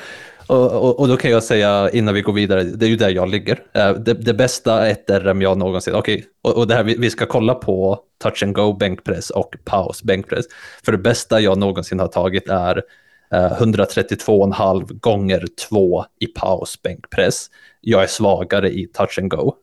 Och, 0.52 0.72
och, 0.72 1.00
och, 1.00 1.08
då 1.08 1.18
kan 1.18 1.32
jag 1.32 1.44
säga 1.44 1.90
innan 1.90 2.14
vi 2.14 2.22
går 2.22 2.34
vidare, 2.34 2.64
det 2.64 2.86
är 2.86 2.90
ju 2.90 2.96
där 2.96 3.10
jag 3.10 3.30
ligger. 3.30 3.64
Eh, 3.74 3.94
det, 3.94 4.14
det 4.14 4.34
bästa 4.34 4.88
ett 4.88 5.10
RM 5.10 5.42
jag 5.42 5.58
någonsin, 5.58 5.96
okej, 5.96 6.16
okay, 6.16 6.28
och, 6.42 6.58
och 6.58 6.68
det 6.68 6.76
här, 6.76 6.84
vi, 6.84 6.96
vi, 6.98 7.10
ska 7.10 7.26
kolla 7.26 7.56
på 7.56 8.00
touch 8.24 8.44
and 8.44 8.56
go 8.56 8.74
bänkpress 8.74 9.30
och 9.30 9.56
paus 9.66 10.04
bänkpress. 10.04 10.46
För 10.86 10.92
det 10.92 10.98
bästa 10.98 11.40
jag 11.40 11.58
någonsin 11.58 12.00
har 12.00 12.08
tagit 12.08 12.50
är 12.50 12.84
eh, 13.32 13.52
132,5 13.52 15.00
gånger 15.00 15.46
2 15.70 16.06
i 16.20 16.28
paus 16.28 16.82
bänkpress. 16.82 17.48
Jag 17.82 18.04
är 18.04 18.08
svagare 18.08 18.70
i 18.70 18.88
touch 18.88 19.20
and 19.20 19.32
go 19.32 19.56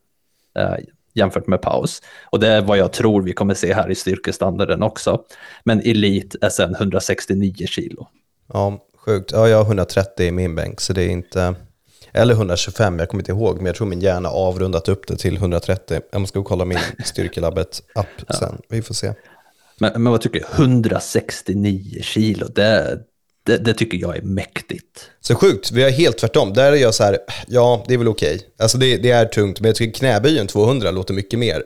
eh, 0.59 0.75
jämfört 1.13 1.47
med 1.47 1.61
paus. 1.61 2.01
Och 2.25 2.39
det 2.39 2.47
är 2.47 2.61
vad 2.61 2.77
jag 2.77 2.93
tror 2.93 3.21
vi 3.21 3.33
kommer 3.33 3.53
se 3.53 3.73
här 3.73 3.91
i 3.91 3.95
styrkestandarden 3.95 4.83
också. 4.83 5.21
Men 5.63 5.79
elit 5.79 6.35
är 6.41 6.49
sen 6.49 6.75
169 6.75 7.53
kilo. 7.67 8.07
Ja, 8.53 8.79
sjukt. 9.05 9.31
Ja, 9.31 9.49
jag 9.49 9.57
har 9.57 9.65
130 9.65 10.25
i 10.25 10.31
min 10.31 10.55
bänk, 10.55 10.81
så 10.81 10.93
det 10.93 11.03
är 11.03 11.09
inte... 11.09 11.55
Eller 12.11 12.33
125, 12.33 12.99
jag 12.99 13.09
kommer 13.09 13.21
inte 13.21 13.31
ihåg, 13.31 13.57
men 13.57 13.65
jag 13.65 13.75
tror 13.75 13.87
min 13.87 14.01
hjärna 14.01 14.29
avrundat 14.29 14.89
upp 14.89 15.07
det 15.07 15.17
till 15.17 15.35
130. 15.35 15.99
Jag 16.11 16.21
måste 16.21 16.37
gå 16.37 16.41
och 16.41 16.47
kolla 16.47 16.65
min 16.65 16.79
Styrkelabbet-app 17.05 18.07
ja. 18.27 18.35
sen. 18.35 18.61
Vi 18.69 18.81
får 18.81 18.93
se. 18.93 19.13
Men, 19.79 20.03
men 20.03 20.11
vad 20.11 20.21
tycker 20.21 20.39
du? 20.39 20.63
169 20.63 22.01
kilo, 22.01 22.47
det, 22.47 22.99
det, 23.43 23.57
det, 23.57 23.73
tycker 23.73 23.97
jag 23.97 24.17
är 24.17 24.21
mäktigt. 24.21 25.11
Så 25.21 25.35
sjukt, 25.35 25.71
vi 25.71 25.83
är 25.83 25.89
helt 25.89 26.17
tvärtom. 26.17 26.53
Där 26.53 26.71
är 26.71 26.75
jag 26.75 26.93
så 26.93 27.03
här, 27.03 27.17
ja 27.47 27.85
det 27.87 27.93
är 27.93 27.97
väl 27.97 28.07
okej. 28.07 28.35
Okay. 28.35 28.47
Alltså 28.57 28.77
det, 28.77 28.97
det, 28.97 29.11
är 29.11 29.25
tungt, 29.25 29.59
men 29.59 29.69
jag 29.69 29.75
tycker 29.75 29.99
knäböjen 29.99 30.47
200 30.47 30.91
låter 30.91 31.13
mycket 31.13 31.39
mer. 31.39 31.63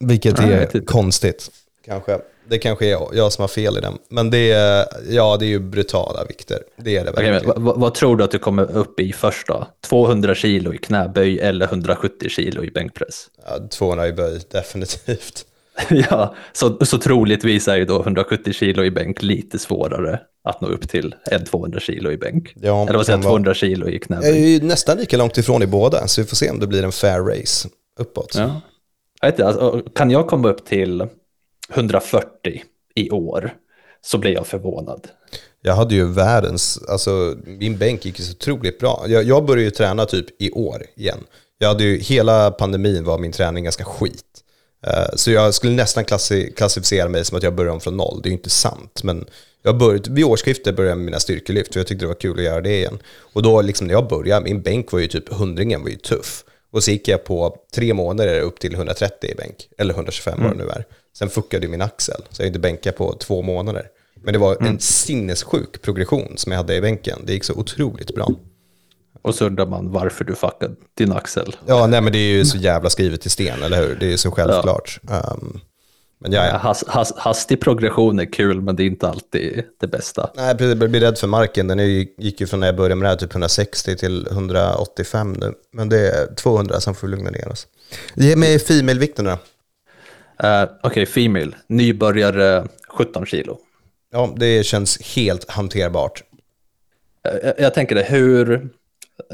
Vilket 0.00 0.38
är 0.38 0.86
konstigt, 0.86 1.50
kanske. 1.84 2.18
Det 2.48 2.58
kanske 2.58 2.86
är 2.86 3.16
jag 3.16 3.32
som 3.32 3.42
har 3.42 3.48
fel 3.48 3.78
i 3.78 3.80
den. 3.80 3.98
Men 4.08 4.30
det 4.30 4.52
är, 4.52 4.86
ja, 5.08 5.36
det 5.36 5.44
är 5.44 5.48
ju 5.48 5.58
brutala 5.58 6.24
vikter. 6.24 6.58
Det 6.76 6.96
är 6.96 7.04
det 7.04 7.10
okay, 7.10 7.40
vad, 7.44 7.80
vad, 7.80 7.94
tror 7.94 8.16
du 8.16 8.24
att 8.24 8.30
du 8.30 8.38
kommer 8.38 8.76
upp 8.76 9.00
i 9.00 9.12
först 9.12 9.46
då? 9.46 9.66
200 9.88 10.34
kilo 10.34 10.74
i 10.74 10.78
knäböj 10.78 11.38
eller 11.38 11.66
170 11.66 12.28
kilo 12.28 12.64
i 12.64 12.70
bänkpress? 12.70 13.26
Ja, 13.46 13.68
200 13.70 14.08
i 14.08 14.12
böj, 14.12 14.40
definitivt. 14.50 15.46
ja, 16.10 16.34
så, 16.52 16.84
så 16.84 16.98
troligtvis 16.98 17.68
är 17.68 17.76
ju 17.76 17.84
då 17.84 18.00
170 18.00 18.52
kilo 18.52 18.84
i 18.84 18.90
bänk 18.90 19.22
lite 19.22 19.58
svårare 19.58 20.20
att 20.44 20.60
nå 20.60 20.68
upp 20.68 20.88
till 20.88 21.14
än 21.30 21.44
200 21.44 21.80
kilo 21.80 22.10
i 22.10 22.16
bänk. 22.16 22.52
Ja, 22.60 22.82
Eller 22.82 22.96
vad 22.96 23.06
säger 23.06 23.22
200 23.22 23.54
kilo 23.54 23.88
i 23.88 23.98
knäböj? 23.98 24.28
Jag 24.28 24.38
är 24.38 24.46
ju 24.46 24.62
nästan 24.62 24.98
lika 24.98 25.16
långt 25.16 25.38
ifrån 25.38 25.62
i 25.62 25.66
båda, 25.66 26.06
så 26.06 26.20
vi 26.20 26.26
får 26.26 26.36
se 26.36 26.50
om 26.50 26.60
det 26.60 26.66
blir 26.66 26.84
en 26.84 26.92
fair 26.92 27.20
race 27.20 27.68
uppåt. 28.00 28.34
Ja. 28.34 28.60
Jag 29.20 29.28
vet 29.28 29.34
inte, 29.34 29.46
alltså, 29.46 29.82
kan 29.94 30.10
jag 30.10 30.26
komma 30.26 30.48
upp 30.48 30.66
till 30.66 31.08
140 31.74 32.62
i 32.94 33.10
år 33.10 33.54
så 34.02 34.18
blir 34.18 34.32
jag 34.32 34.46
förvånad. 34.46 35.08
Jag 35.62 35.74
hade 35.74 35.94
ju 35.94 36.04
världens, 36.04 36.82
alltså 36.88 37.36
min 37.44 37.78
bänk 37.78 38.04
gick 38.04 38.18
ju 38.18 38.24
så 38.24 38.32
otroligt 38.32 38.78
bra. 38.78 39.04
Jag, 39.08 39.24
jag 39.24 39.44
började 39.44 39.62
ju 39.62 39.70
träna 39.70 40.06
typ 40.06 40.42
i 40.42 40.50
år 40.50 40.86
igen. 40.94 41.18
Jag 41.58 41.68
hade 41.68 41.84
ju, 41.84 41.98
hela 41.98 42.50
pandemin 42.50 43.04
var 43.04 43.18
min 43.18 43.32
träning 43.32 43.64
ganska 43.64 43.84
skit. 43.84 44.44
Uh, 44.86 45.16
så 45.16 45.30
jag 45.30 45.54
skulle 45.54 45.72
nästan 45.72 46.04
klassi 46.04 46.52
klassificera 46.56 47.08
mig 47.08 47.24
som 47.24 47.36
att 47.36 47.42
jag 47.42 47.54
börjar 47.54 47.72
om 47.72 47.80
från 47.80 47.96
noll. 47.96 48.20
Det 48.22 48.28
är 48.28 48.30
ju 48.30 48.36
inte 48.36 48.50
sant, 48.50 49.02
men 49.02 49.24
jag 49.62 49.78
började, 49.78 50.10
vid 50.10 50.24
årsskiftet 50.24 50.76
började 50.76 50.90
jag 50.90 50.98
med 50.98 51.04
mina 51.04 51.20
styrkelyft, 51.20 51.72
för 51.72 51.80
jag 51.80 51.86
tyckte 51.86 52.04
det 52.04 52.08
var 52.08 52.14
kul 52.14 52.38
att 52.38 52.44
göra 52.44 52.60
det 52.60 52.76
igen. 52.76 52.98
Och 53.18 53.42
då 53.42 53.62
liksom 53.62 53.86
när 53.86 53.94
jag 53.94 54.08
började, 54.08 54.44
min 54.44 54.62
bänk 54.62 54.92
var 54.92 55.00
ju 55.00 55.06
typ, 55.06 55.32
hundringen 55.32 55.82
var 55.82 55.88
ju 55.88 55.96
tuff. 55.96 56.44
Och 56.70 56.84
så 56.84 56.90
gick 56.90 57.08
jag 57.08 57.24
på 57.24 57.56
tre 57.74 57.94
månader 57.94 58.40
upp 58.40 58.60
till 58.60 58.74
130 58.74 59.30
i 59.30 59.34
bänk, 59.34 59.68
eller 59.78 59.94
125 59.94 60.34
mm. 60.34 60.48
vad 60.48 60.58
det 60.58 60.64
nu 60.64 60.70
är. 60.70 60.84
Sen 61.18 61.28
fuckade 61.28 61.68
min 61.68 61.82
axel, 61.82 62.22
så 62.30 62.42
jag 62.42 62.46
inte 62.46 62.58
bänka 62.58 62.92
på 62.92 63.12
två 63.12 63.42
månader. 63.42 63.86
Men 64.14 64.32
det 64.32 64.38
var 64.38 64.56
mm. 64.56 64.66
en 64.66 64.80
sinnessjuk 64.80 65.82
progression 65.82 66.32
som 66.36 66.52
jag 66.52 66.56
hade 66.56 66.74
i 66.74 66.80
bänken. 66.80 67.18
Det 67.26 67.32
gick 67.32 67.44
så 67.44 67.54
otroligt 67.54 68.14
bra. 68.14 68.30
Och 69.22 69.34
så 69.34 69.46
undrar 69.46 69.66
man 69.66 69.92
varför 69.92 70.24
du 70.24 70.34
fuckade 70.34 70.74
din 70.94 71.12
axel. 71.12 71.56
Ja, 71.66 71.86
nej 71.86 72.00
men 72.00 72.12
det 72.12 72.18
är 72.18 72.32
ju 72.32 72.44
så 72.44 72.58
jävla 72.58 72.90
skrivet 72.90 73.26
i 73.26 73.30
sten, 73.30 73.62
eller 73.62 73.88
hur? 73.88 73.96
Det 74.00 74.12
är 74.12 74.16
så 74.16 74.30
självklart. 74.30 75.00
Ja. 75.08 75.36
Um, 75.40 75.60
men 76.18 76.32
ja, 76.32 76.46
ja. 76.46 76.56
Has, 76.56 76.84
has, 76.86 77.12
hastig 77.16 77.60
progression 77.60 78.18
är 78.18 78.32
kul, 78.32 78.60
men 78.60 78.76
det 78.76 78.82
är 78.82 78.86
inte 78.86 79.08
alltid 79.08 79.64
det 79.80 79.86
bästa. 79.86 80.30
Nej. 80.36 80.56
Jag 80.58 80.78
blir 80.78 81.00
rädd 81.00 81.18
för 81.18 81.26
marken. 81.26 81.66
Den 81.66 81.78
gick 82.18 82.40
ju 82.40 82.46
från 82.46 82.60
när 82.60 82.66
jag 82.66 82.76
började 82.76 82.94
med 82.94 83.04
det 83.04 83.08
här, 83.08 83.16
typ 83.16 83.32
160 83.32 83.96
till 83.96 84.26
185 84.26 85.32
nu. 85.32 85.52
Men 85.72 85.88
det 85.88 86.10
är 86.10 86.34
200, 86.34 86.80
sen 86.80 86.94
får 86.94 87.06
vi 87.06 87.10
lugna 87.10 87.30
ner 87.30 87.48
oss. 87.48 87.66
Ge 88.14 88.36
mig 88.36 88.58
female-vikten 88.58 89.24
då. 89.24 89.38
Uh, 90.44 90.62
Okej, 90.62 91.02
okay, 91.02 91.06
female. 91.06 91.52
Nybörjare 91.66 92.66
17 92.88 93.26
kilo. 93.26 93.58
Ja, 94.12 94.34
det 94.36 94.66
känns 94.66 95.16
helt 95.16 95.50
hanterbart. 95.50 96.22
Uh, 97.28 97.38
jag, 97.42 97.54
jag 97.58 97.74
tänker 97.74 97.94
det, 97.94 98.02
hur 98.02 98.70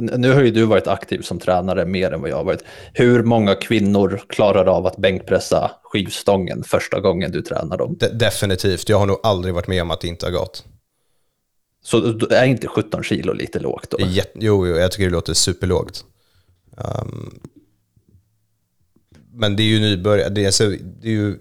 nu 0.01 0.33
har 0.33 0.43
ju 0.43 0.51
du 0.51 0.65
varit 0.65 0.87
aktiv 0.87 1.23
som 1.23 1.39
tränare 1.39 1.87
mer 1.87 2.13
än 2.13 2.21
vad 2.21 2.31
jag 2.31 2.37
har 2.37 2.45
varit. 2.45 2.65
Hur 2.93 3.23
många 3.23 3.55
kvinnor 3.55 4.23
klarar 4.29 4.67
av 4.67 4.87
att 4.87 4.97
bänkpressa 4.97 5.71
skivstången 5.83 6.65
första 6.65 7.01
gången 7.01 7.33
du 7.33 7.43
tränar 7.43 7.79
dem? 7.79 7.97
De 7.99 8.07
definitivt. 8.07 8.89
Jag 8.89 8.99
har 8.99 9.07
nog 9.07 9.21
aldrig 9.23 9.55
varit 9.55 9.69
med 9.69 9.83
om 9.83 9.91
att 9.91 10.01
det 10.01 10.09
inte 10.09 10.27
har 10.27 10.31
gått. 10.31 10.65
Så 11.83 12.27
är 12.31 12.45
inte 12.45 12.67
17 12.69 13.03
kilo 13.03 13.33
lite 13.33 13.59
lågt 13.59 13.91
då? 13.91 13.99
jo, 14.01 14.23
jo, 14.35 14.67
jag 14.67 14.93
tycker 14.93 15.05
det 15.05 15.11
låter 15.11 15.35
superlågt. 15.35 16.05
Um, 16.77 17.41
men 19.41 19.57
det 19.57 19.63
är 19.63 19.65
ju 19.65 19.81
nybörjare. 19.81 20.29
Det 20.29 20.45
är, 20.45 20.51
så, 20.51 20.65
det 21.03 21.09
är 21.09 21.13
ju, 21.13 21.37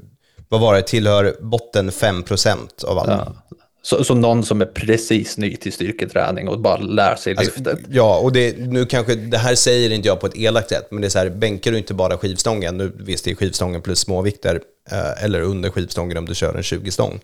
vad 0.49 0.61
var 0.61 0.75
det, 0.75 0.81
tillhör 0.81 1.35
botten 1.41 1.89
5% 1.89 2.85
av 2.85 2.97
alla. 2.99 3.33
Ja. 3.49 3.57
Så, 3.81 4.03
så 4.03 4.15
någon 4.15 4.43
som 4.43 4.61
är 4.61 4.65
precis 4.65 5.37
ny 5.37 5.55
till 5.55 5.73
styrketräning 5.73 6.47
och 6.47 6.59
bara 6.59 6.77
lär 6.77 7.15
sig 7.15 7.35
alltså, 7.37 7.53
lyftet. 7.55 7.79
Ja, 7.89 8.17
och 8.17 8.31
det, 8.31 8.57
nu 8.57 8.85
kanske, 8.85 9.15
det 9.15 9.37
här 9.37 9.55
säger 9.55 9.89
inte 9.89 10.07
jag 10.07 10.19
på 10.19 10.27
ett 10.27 10.37
elakt 10.37 10.69
sätt, 10.69 10.87
men 10.91 11.01
det 11.01 11.07
är 11.07 11.09
så 11.09 11.19
här, 11.19 11.29
bänkar 11.29 11.71
du 11.71 11.77
inte 11.77 11.93
bara 11.93 12.17
skivstången, 12.17 12.77
nu 12.77 12.91
visst 12.95 13.25
det 13.25 13.31
är 13.31 13.35
skivstången 13.35 13.81
plus 13.81 13.99
småvikter, 13.99 14.61
eh, 14.91 15.23
eller 15.23 15.41
under 15.41 15.69
skivstången 15.69 16.17
om 16.17 16.25
du 16.25 16.35
kör 16.35 16.55
en 16.55 16.61
20-stång. 16.61 17.19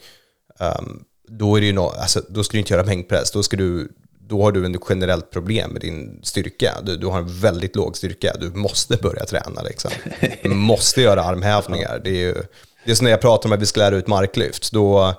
Um, 0.60 1.04
då, 1.28 1.56
är 1.56 1.62
det 1.62 1.68
ju 1.68 1.74
no, 1.74 1.82
alltså, 1.82 2.22
då 2.30 2.44
ska 2.44 2.52
du 2.52 2.60
inte 2.60 2.74
göra 2.74 2.84
bänkpress. 2.84 3.32
Då, 3.32 3.44
ska 3.44 3.58
du, 3.58 3.90
då 4.28 4.44
har 4.44 4.52
du 4.52 4.66
en 4.66 4.80
generellt 4.90 5.32
problem 5.32 5.72
med 5.72 5.82
din 5.82 6.20
styrka. 6.24 6.74
Du, 6.84 6.98
du 6.98 7.08
har 7.08 7.18
en 7.18 7.40
väldigt 7.40 7.76
låg 7.76 7.98
styrka. 7.98 8.36
Du 8.40 8.50
måste 8.50 8.98
börja 8.98 9.26
träna. 9.26 9.62
Liksom. 9.62 9.92
Du 10.44 10.50
måste 10.54 11.02
göra 11.02 11.24
armhävningar. 11.24 12.02
Det 12.04 12.10
är 12.10 12.28
ju 12.28 12.44
det 12.86 12.92
är 12.92 12.96
som 12.96 13.04
när 13.04 13.12
jag 13.12 13.22
pratar 13.22 13.50
om 13.50 13.54
att 13.54 13.62
vi 13.62 13.66
ska 13.66 13.80
lära 13.80 13.96
ut 13.96 14.08
marklyft. 14.08 14.72
Då, 14.72 15.14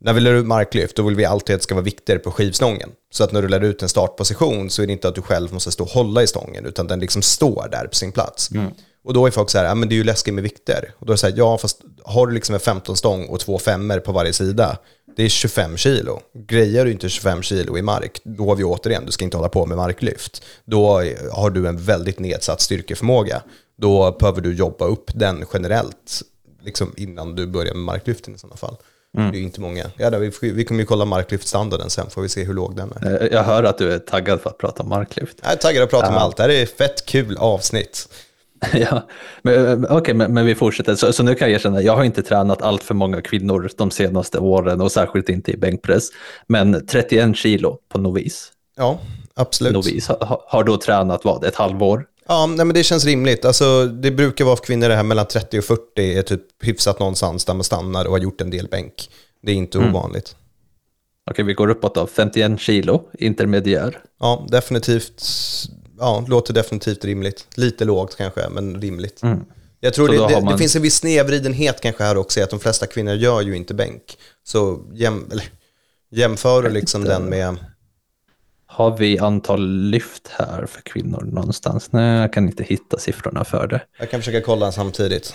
när 0.00 0.12
vi 0.12 0.20
lär 0.20 0.34
ut 0.34 0.46
marklyft, 0.46 0.96
då 0.96 1.02
vill 1.02 1.16
vi 1.16 1.24
alltid 1.24 1.54
att 1.54 1.60
det 1.60 1.64
ska 1.64 1.74
vara 1.74 1.84
vikter 1.84 2.18
på 2.18 2.30
skivstången. 2.30 2.90
Så 3.12 3.24
att 3.24 3.32
när 3.32 3.42
du 3.42 3.48
lär 3.48 3.64
ut 3.64 3.82
en 3.82 3.88
startposition 3.88 4.70
så 4.70 4.82
är 4.82 4.86
det 4.86 4.92
inte 4.92 5.08
att 5.08 5.14
du 5.14 5.22
själv 5.22 5.52
måste 5.52 5.72
stå 5.72 5.84
och 5.84 5.90
hålla 5.90 6.22
i 6.22 6.26
stången, 6.26 6.66
utan 6.66 6.86
den 6.86 7.00
liksom 7.00 7.22
står 7.22 7.68
där 7.70 7.86
på 7.86 7.94
sin 7.94 8.12
plats. 8.12 8.50
Mm. 8.50 8.72
Och 9.04 9.14
då 9.14 9.26
är 9.26 9.30
folk 9.30 9.50
så 9.50 9.58
här, 9.58 9.64
ja 9.64 9.74
men 9.74 9.88
det 9.88 9.94
är 9.94 9.96
ju 9.96 10.04
läskigt 10.04 10.34
med 10.34 10.42
vikter. 10.42 10.94
Och 10.98 11.06
då 11.06 11.12
är 11.12 11.14
det 11.14 11.18
så 11.18 11.26
här, 11.26 11.34
ja 11.36 11.58
fast 11.58 11.80
har 12.04 12.26
du 12.26 12.34
liksom 12.34 12.54
en 12.54 12.60
15 12.60 12.96
stång 12.96 13.26
och 13.26 13.40
två 13.40 13.58
femmer 13.58 14.00
på 14.00 14.12
varje 14.12 14.32
sida, 14.32 14.78
det 15.16 15.24
är 15.24 15.28
25 15.28 15.76
kilo. 15.76 16.20
Grejar 16.32 16.84
du 16.84 16.90
inte 16.90 17.08
25 17.08 17.42
kilo 17.42 17.78
i 17.78 17.82
mark, 17.82 18.20
då 18.24 18.48
har 18.48 18.56
vi 18.56 18.64
återigen, 18.64 19.06
du 19.06 19.12
ska 19.12 19.24
inte 19.24 19.36
hålla 19.36 19.48
på 19.48 19.66
med 19.66 19.76
marklyft. 19.76 20.42
Då 20.64 21.02
har 21.32 21.50
du 21.50 21.68
en 21.68 21.76
väldigt 21.76 22.18
nedsatt 22.18 22.60
styrkeförmåga. 22.60 23.42
Då 23.76 24.16
behöver 24.20 24.40
du 24.40 24.54
jobba 24.54 24.84
upp 24.84 25.10
den 25.14 25.44
generellt 25.52 26.22
liksom 26.62 26.94
innan 26.96 27.34
du 27.34 27.46
börjar 27.46 27.74
med 27.74 27.84
marklyften 27.84 28.34
i 28.34 28.38
sådana 28.38 28.56
fall. 28.56 28.76
Mm. 29.18 29.32
Det 29.32 29.38
är 29.38 29.40
inte 29.40 29.60
många. 29.60 29.90
Ja, 29.96 30.10
vi, 30.10 30.30
vi 30.40 30.64
kommer 30.64 30.80
ju 30.80 30.86
kolla 30.86 31.04
marklyftstandarden 31.04 31.90
sen, 31.90 32.10
får 32.10 32.22
vi 32.22 32.28
se 32.28 32.44
hur 32.44 32.54
låg 32.54 32.76
den 32.76 32.92
är. 32.96 33.22
Eh, 33.22 33.28
jag 33.32 33.42
hör 33.42 33.64
att 33.64 33.78
du 33.78 33.92
är 33.92 33.98
taggad 33.98 34.40
för 34.40 34.50
att 34.50 34.58
prata 34.58 34.82
marklyft. 34.82 35.36
Jag 35.42 35.52
är 35.52 35.56
taggad 35.56 35.82
att 35.82 35.90
prata 35.90 36.08
om 36.08 36.14
allt. 36.14 36.36
Det 36.36 36.42
här 36.42 36.50
är 36.50 36.62
ett 36.62 36.76
fett 36.78 37.06
kul 37.06 37.36
avsnitt. 37.36 38.08
ja, 38.90 39.08
men, 39.42 39.84
eh, 39.84 39.96
okay, 39.96 40.14
men, 40.14 40.34
men, 40.34 40.46
vi 40.46 40.54
fortsätter. 40.54 40.94
Så, 40.94 41.12
så, 41.12 41.22
nu 41.22 41.34
kan 41.34 41.48
jag 41.48 41.54
erkänna, 41.54 41.82
jag 41.82 41.96
har 41.96 42.04
inte 42.04 42.22
tränat 42.22 42.62
allt 42.62 42.82
för 42.82 42.94
många 42.94 43.20
kvinnor 43.20 43.70
de 43.76 43.90
senaste 43.90 44.38
åren 44.38 44.80
och 44.80 44.92
särskilt 44.92 45.28
inte 45.28 45.52
i 45.52 45.56
bänkpress. 45.56 46.08
Men 46.46 46.86
31 46.86 47.36
kilo 47.36 47.78
på 47.88 47.98
novis. 47.98 48.52
Ja, 48.76 48.98
absolut. 49.34 49.72
Novis 49.72 50.08
har, 50.08 50.42
har 50.46 50.64
då 50.64 50.76
tränat 50.76 51.24
vad, 51.24 51.44
ett 51.44 51.54
halvår? 51.56 52.06
Ja, 52.28 52.46
nej, 52.46 52.66
men 52.66 52.74
det 52.74 52.82
känns 52.82 53.04
rimligt. 53.04 53.44
Alltså, 53.44 53.84
det 53.84 54.10
brukar 54.10 54.44
vara 54.44 54.56
för 54.56 54.64
kvinnor 54.64 54.88
det 54.88 54.94
här 54.94 55.02
mellan 55.02 55.26
30 55.26 55.58
och 55.58 55.64
40 55.64 56.18
är 56.18 56.22
typ 56.22 56.42
hyfsat 56.62 57.00
någonstans 57.00 57.44
där 57.44 57.54
man 57.54 57.64
stannar 57.64 58.04
och 58.04 58.10
har 58.10 58.18
gjort 58.18 58.40
en 58.40 58.50
del 58.50 58.68
bänk. 58.68 59.10
Det 59.42 59.52
är 59.52 59.56
inte 59.56 59.78
mm. 59.78 59.90
ovanligt. 59.90 60.36
Okej, 61.30 61.44
vi 61.44 61.54
går 61.54 61.70
uppåt 61.70 61.94
då. 61.94 62.06
51 62.06 62.60
kilo, 62.60 63.02
intermediär. 63.18 63.98
Ja, 64.20 64.46
definitivt. 64.48 65.22
Ja, 65.98 66.24
låter 66.28 66.54
definitivt 66.54 67.04
rimligt. 67.04 67.46
Lite 67.54 67.84
lågt 67.84 68.16
kanske, 68.16 68.48
men 68.48 68.80
rimligt. 68.80 69.22
Mm. 69.22 69.44
Jag 69.80 69.94
tror 69.94 70.08
det, 70.08 70.14
det, 70.14 70.40
man... 70.40 70.52
det, 70.52 70.58
finns 70.58 70.76
en 70.76 70.82
viss 70.82 70.96
snedvridenhet 70.96 71.80
kanske 71.80 72.04
här 72.04 72.16
också, 72.16 72.42
att 72.42 72.50
de 72.50 72.60
flesta 72.60 72.86
kvinnor 72.86 73.14
gör 73.14 73.40
ju 73.40 73.56
inte 73.56 73.74
bänk. 73.74 74.18
Så 74.44 74.80
jäm, 74.94 75.28
eller, 75.32 75.44
jämför 76.10 76.62
du 76.62 76.70
liksom 76.70 77.04
den 77.04 77.24
med 77.24 77.56
har 78.76 78.96
vi 78.96 79.18
antal 79.18 79.68
lyft 79.68 80.28
här 80.28 80.66
för 80.66 80.80
kvinnor 80.80 81.22
någonstans? 81.24 81.92
Nej, 81.92 82.20
jag 82.20 82.32
kan 82.32 82.48
inte 82.48 82.64
hitta 82.64 82.98
siffrorna 82.98 83.44
för 83.44 83.66
det. 83.66 83.80
Jag 83.98 84.10
kan 84.10 84.20
försöka 84.20 84.40
kolla 84.40 84.72
samtidigt. 84.72 85.34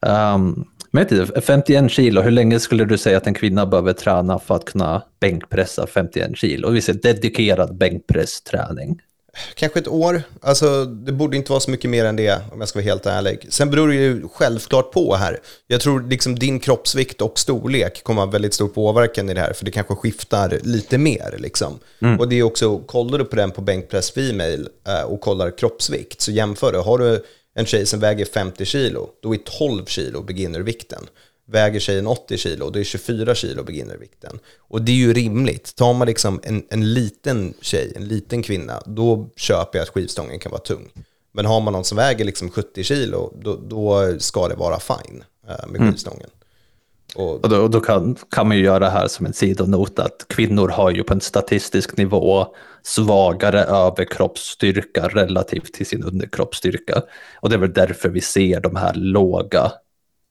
Um, 0.00 0.68
men 0.92 1.26
51 1.42 1.90
kilo, 1.90 2.20
hur 2.20 2.30
länge 2.30 2.60
skulle 2.60 2.84
du 2.84 2.98
säga 2.98 3.16
att 3.16 3.26
en 3.26 3.34
kvinna 3.34 3.66
behöver 3.66 3.92
träna 3.92 4.38
för 4.38 4.54
att 4.54 4.64
kunna 4.64 5.02
bänkpressa 5.20 5.86
51 5.86 6.36
kilo? 6.36 6.70
Vi 6.70 6.80
ser 6.80 6.94
dedikerad 6.94 7.76
bänkpressträning. 7.76 9.00
Kanske 9.54 9.78
ett 9.78 9.88
år. 9.88 10.22
Alltså, 10.40 10.84
det 10.84 11.12
borde 11.12 11.36
inte 11.36 11.50
vara 11.50 11.60
så 11.60 11.70
mycket 11.70 11.90
mer 11.90 12.04
än 12.04 12.16
det, 12.16 12.40
om 12.52 12.60
jag 12.60 12.68
ska 12.68 12.78
vara 12.78 12.84
helt 12.84 13.06
ärlig. 13.06 13.46
Sen 13.48 13.70
beror 13.70 13.88
det 13.88 13.94
ju 13.94 14.28
självklart 14.28 14.92
på 14.92 15.14
här. 15.14 15.40
Jag 15.66 15.80
tror 15.80 16.08
liksom 16.08 16.38
din 16.38 16.60
kroppsvikt 16.60 17.20
och 17.20 17.38
storlek 17.38 18.04
kommer 18.04 18.22
ha 18.22 18.30
väldigt 18.30 18.54
stor 18.54 18.68
påverkan 18.68 19.30
i 19.30 19.34
det 19.34 19.40
här, 19.40 19.52
för 19.52 19.64
det 19.64 19.70
kanske 19.70 19.94
skiftar 19.94 20.58
lite 20.62 20.98
mer. 20.98 21.34
Liksom. 21.38 21.78
Mm. 22.02 22.20
Och 22.20 22.28
det 22.28 22.38
är 22.38 22.42
också, 22.42 22.78
kollar 22.78 23.18
du 23.18 23.24
på 23.24 23.36
den 23.36 23.50
på 23.50 23.60
bänkpress 23.60 24.10
female 24.10 24.68
eh, 24.88 25.02
och 25.02 25.20
kollar 25.20 25.58
kroppsvikt, 25.58 26.20
så 26.20 26.30
jämför 26.30 26.72
du. 26.72 26.78
Har 26.78 26.98
du 26.98 27.24
en 27.54 27.66
tjej 27.66 27.86
som 27.86 28.00
väger 28.00 28.24
50 28.24 28.64
kilo, 28.64 29.10
då 29.22 29.34
är 29.34 29.38
12 29.38 29.84
kilo 29.84 30.22
beginnervikten 30.22 31.06
väger 31.52 31.80
tjejen 31.80 32.06
80 32.06 32.36
kilo, 32.36 32.70
det 32.70 32.80
är 32.80 32.84
24 32.84 33.34
kilo 33.34 33.62
beginnervikten. 33.64 34.38
Och 34.58 34.82
det 34.82 34.92
är 34.92 34.96
ju 34.96 35.12
rimligt. 35.12 35.76
Tar 35.76 35.94
man 35.94 36.06
liksom 36.06 36.40
en, 36.42 36.62
en 36.70 36.94
liten 36.94 37.54
tjej, 37.60 37.92
en 37.96 38.08
liten 38.08 38.42
kvinna, 38.42 38.82
då 38.86 39.30
köper 39.36 39.78
jag 39.78 39.82
att 39.82 39.88
skivstången 39.88 40.38
kan 40.38 40.52
vara 40.52 40.62
tung. 40.62 40.90
Men 41.32 41.46
har 41.46 41.60
man 41.60 41.72
någon 41.72 41.84
som 41.84 41.96
väger 41.96 42.24
liksom 42.24 42.50
70 42.50 42.82
kilo, 42.82 43.32
då, 43.40 43.56
då 43.56 44.14
ska 44.18 44.48
det 44.48 44.54
vara 44.54 44.80
fine 44.80 45.24
eh, 45.48 45.66
med 45.68 45.80
mm. 45.80 45.92
skivstången. 45.92 46.30
Och, 47.14 47.44
och 47.44 47.48
då, 47.48 47.56
och 47.56 47.70
då 47.70 47.80
kan, 47.80 48.16
kan, 48.30 48.48
man 48.48 48.56
ju 48.56 48.64
göra 48.64 48.88
här 48.88 49.08
som 49.08 49.26
en 49.26 49.32
sidonot 49.32 49.98
att 49.98 50.24
kvinnor 50.28 50.68
har 50.68 50.90
ju 50.90 51.02
på 51.02 51.14
en 51.14 51.20
statistisk 51.20 51.96
nivå 51.96 52.54
svagare 52.82 53.64
överkroppsstyrka 53.64 55.08
relativt 55.08 55.72
till 55.72 55.86
sin 55.86 56.04
underkroppsstyrka. 56.04 57.02
Och 57.40 57.48
det 57.48 57.54
är 57.56 57.58
väl 57.58 57.72
därför 57.72 58.08
vi 58.08 58.20
ser 58.20 58.60
de 58.60 58.76
här 58.76 58.94
låga 58.94 59.72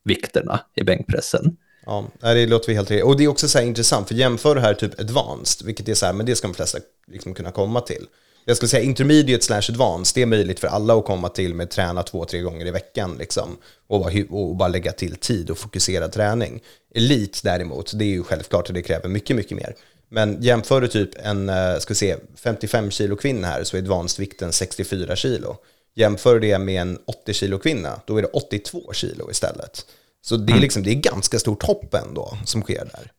vikterna 0.04 0.60
i 0.76 0.84
bänkpressen. 0.84 1.58
Ja, 1.86 2.08
det 2.22 2.46
låter 2.46 2.68
vi 2.68 2.76
helt 2.76 2.92
rätt. 2.92 3.04
Och 3.04 3.18
det 3.18 3.24
är 3.24 3.28
också 3.28 3.48
så 3.48 3.60
intressant, 3.60 4.08
för 4.08 4.16
jämför 4.16 4.56
det 4.56 4.62
här 4.62 4.74
typ 4.74 5.00
advanced, 5.00 5.68
vilket 5.68 5.90
är 5.90 5.94
så 5.94 6.06
här, 6.06 6.14
men 6.14 6.26
det 6.26 6.36
ska 6.36 6.48
de 6.48 6.54
flesta 6.54 6.78
liksom 7.08 7.34
kunna 7.34 7.52
komma 7.52 7.82
till. 7.82 8.06
Jag 8.46 8.58
skulle 8.58 8.70
säga 8.70 8.84
intermediate 8.84 9.46
slash 9.46 9.62
advanced, 9.70 10.16
det 10.16 10.22
är 10.22 10.26
möjligt 10.26 10.60
för 10.60 10.68
alla 10.68 10.94
att 10.96 11.06
komma 11.06 11.30
till 11.30 11.54
med 11.54 11.70
träna 11.70 12.04
två, 12.04 12.26
tre 12.26 12.42
gånger 12.42 12.66
i 12.66 12.72
veckan 12.72 13.16
liksom, 13.20 13.58
och, 13.88 14.00
bara, 14.00 14.12
och 14.30 14.56
bara 14.56 14.70
lägga 14.70 14.92
till 14.92 15.16
tid 15.16 15.50
och 15.50 15.58
fokusera 15.58 16.08
träning. 16.08 16.62
Elite 16.96 17.40
däremot, 17.44 17.92
det 18.00 18.06
är 18.06 18.10
ju 18.10 18.24
självklart 18.24 18.70
att 18.70 18.76
det 18.76 18.82
kräver 18.82 19.10
mycket, 19.10 19.36
mycket 19.36 19.58
mer. 19.58 19.76
Men 20.14 20.42
jämför 20.42 20.82
du 20.82 20.88
typ 20.88 21.10
en, 21.24 21.50
eh, 21.50 21.78
ska 21.78 21.96
se, 21.96 22.16
55 22.36 22.92
kilo 22.92 23.16
kvinna 23.16 23.48
här 23.48 23.64
så 23.64 23.78
är 23.78 23.82
advanced-vikten 23.82 24.52
64 24.52 25.16
kilo. 25.16 25.58
Jämför 25.96 26.40
det 26.40 26.60
med 26.60 26.82
en 26.82 27.00
80 27.06 27.34
kilo 27.34 27.58
kvinna, 27.58 28.02
då 28.06 28.18
är 28.18 28.22
det 28.22 28.28
82 28.28 28.94
kilo 28.94 29.32
istället. 29.32 29.86
Så 30.22 30.36
det 30.36 30.52
är, 30.52 30.54
mm. 30.54 30.62
liksom, 30.62 30.84
det 30.84 30.92
är 30.92 30.96
ganska 30.96 31.40
stort 31.40 31.64
hopp 31.64 31.94
ändå 31.94 32.38
som 32.46 32.62
sker 32.62 32.90
där. 32.94 33.12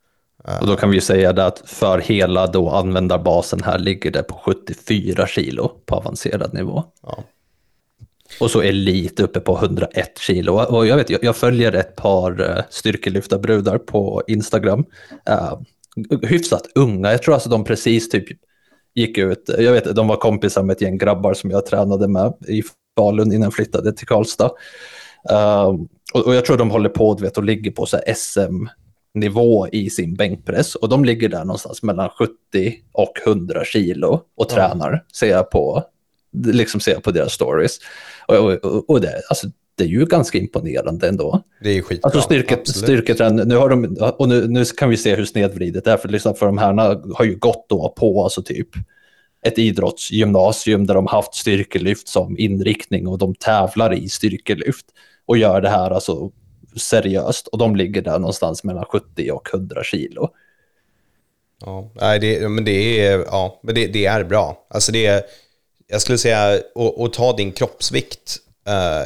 Och 0.61 0.67
då 0.67 0.77
kan 0.77 0.91
vi 0.91 0.95
ju 0.95 1.01
säga 1.01 1.31
att 1.31 1.63
för 1.65 1.99
hela 1.99 2.47
då 2.47 2.71
användarbasen 2.71 3.63
här 3.63 3.79
ligger 3.79 4.11
det 4.11 4.23
på 4.23 4.35
74 4.35 5.27
kilo 5.27 5.69
på 5.87 5.95
avancerad 5.95 6.55
nivå. 6.55 6.85
Ja. 7.03 7.25
Och 8.41 8.51
så 8.51 8.61
elit 8.61 9.21
uppe 9.21 9.41
på 9.41 9.57
101 9.59 10.19
kilo. 10.19 10.53
Och 10.53 10.87
jag, 10.87 10.97
vet, 10.97 11.23
jag 11.23 11.37
följer 11.37 11.73
ett 11.73 11.97
par 11.97 12.51
eh, 12.51 12.65
styrkelyftarbrudar 12.71 13.79
på 13.79 14.23
Instagram. 14.27 14.85
Hyfsat 16.23 16.67
unga, 16.75 17.11
jag 17.11 17.23
tror 17.23 17.35
alltså 17.35 17.49
de 17.49 17.65
precis 17.65 18.09
typ 18.09 18.25
gick 18.95 19.19
ut, 19.19 19.51
jag 19.59 19.73
vet 19.73 19.97
de 19.97 20.09
var 20.09 20.17
kompisar 20.17 20.63
med 20.63 20.75
ett 20.75 20.81
gäng 20.81 20.99
grabbar 20.99 21.35
som 21.35 21.51
jag 21.51 21.67
tränade 21.67 22.09
med 22.09 22.35
i 22.49 22.63
Falun 22.97 23.33
innan 23.33 23.43
jag 23.43 23.55
flyttade 23.55 23.93
till 23.93 24.07
Karlstad. 24.07 24.51
Uh, 25.31 25.81
och, 26.15 26.27
och, 26.27 26.35
jag 26.35 26.45
tror 26.45 26.57
de 26.57 26.71
håller 26.71 26.89
på 26.89 27.15
vet, 27.15 27.39
och 27.39 27.45
ligger 27.45 27.71
på 27.71 27.87
SM-nivå 28.17 29.69
i 29.69 29.91
sin 29.91 30.15
bänkpress 30.15 30.75
och 30.75 30.89
de 30.89 31.05
ligger 31.05 31.29
där 31.29 31.45
någonstans 31.45 31.83
mellan 31.83 32.09
70 32.09 32.33
och 32.93 33.13
100 33.27 33.65
kilo 33.65 34.21
och 34.37 34.49
tränar, 34.49 34.89
mm. 34.89 35.01
ser 35.13 35.31
jag 35.31 35.51
på, 35.51 35.85
liksom 36.47 36.81
ser 36.81 36.93
jag 36.93 37.03
på 37.03 37.11
deras 37.11 37.33
stories. 37.33 37.79
Och, 38.29 38.37
och, 38.37 38.91
och 38.91 39.01
det, 39.01 39.23
alltså, 39.29 39.47
det 39.75 39.85
är 39.85 39.89
ju 39.89 40.05
ganska 40.07 40.39
imponerande 40.39 41.09
ändå. 41.09 41.43
Det 41.63 41.71
är 41.71 41.83
skitbra. 41.83 42.09
Alltså 42.09 42.21
styrke, 42.21 42.59
styrketräning, 42.65 43.49
nu 43.49 43.57
har 43.57 43.69
de, 43.69 43.97
och 44.19 44.29
nu, 44.29 44.49
nu 44.49 44.65
kan 44.65 44.89
vi 44.89 44.97
se 44.97 45.15
hur 45.15 45.25
snedvridet 45.25 45.85
det 45.85 45.93
är, 45.93 45.97
för, 45.97 46.09
liksom 46.09 46.35
för 46.35 46.47
de 46.47 46.59
här 46.59 46.73
har 47.15 47.25
ju 47.25 47.37
gått 47.37 47.67
då 47.69 47.95
på 47.97 48.23
alltså 48.23 48.43
typ 48.43 48.69
ett 49.43 49.59
idrottsgymnasium 49.59 50.87
där 50.87 50.95
de 50.95 51.07
haft 51.07 51.35
styrkelyft 51.35 52.09
som 52.09 52.39
inriktning 52.39 53.09
och 53.09 53.19
de 53.19 53.35
tävlar 53.35 53.95
i 53.95 54.09
styrkelyft 54.09 54.87
och 55.27 55.39
gör 55.39 55.61
det 55.61 55.69
här 55.69 55.91
alltså 55.91 56.31
seriöst 56.77 57.47
och 57.47 57.59
de 57.59 57.77
ligger 57.77 58.03
där 58.03 58.19
någonstans 58.19 58.65
mellan 58.65 58.85
70 58.85 59.31
och 59.31 59.55
100 59.55 59.85
kilo. 59.85 60.29
Ja, 61.65 61.91
nej, 61.95 62.19
det, 62.19 62.49
men 62.49 62.65
det 62.65 63.07
är, 63.07 63.19
ja, 63.19 63.61
men 63.63 63.75
det, 63.75 63.87
det 63.87 64.07
är 64.07 64.25
bra. 64.25 64.67
Alltså 64.71 64.93
det 64.93 65.07
är, 65.07 65.23
jag 65.87 66.01
skulle 66.01 66.19
säga, 66.19 66.61
att 66.99 67.13
ta 67.13 67.37
din 67.37 67.53
kroppsvikt 67.53 68.39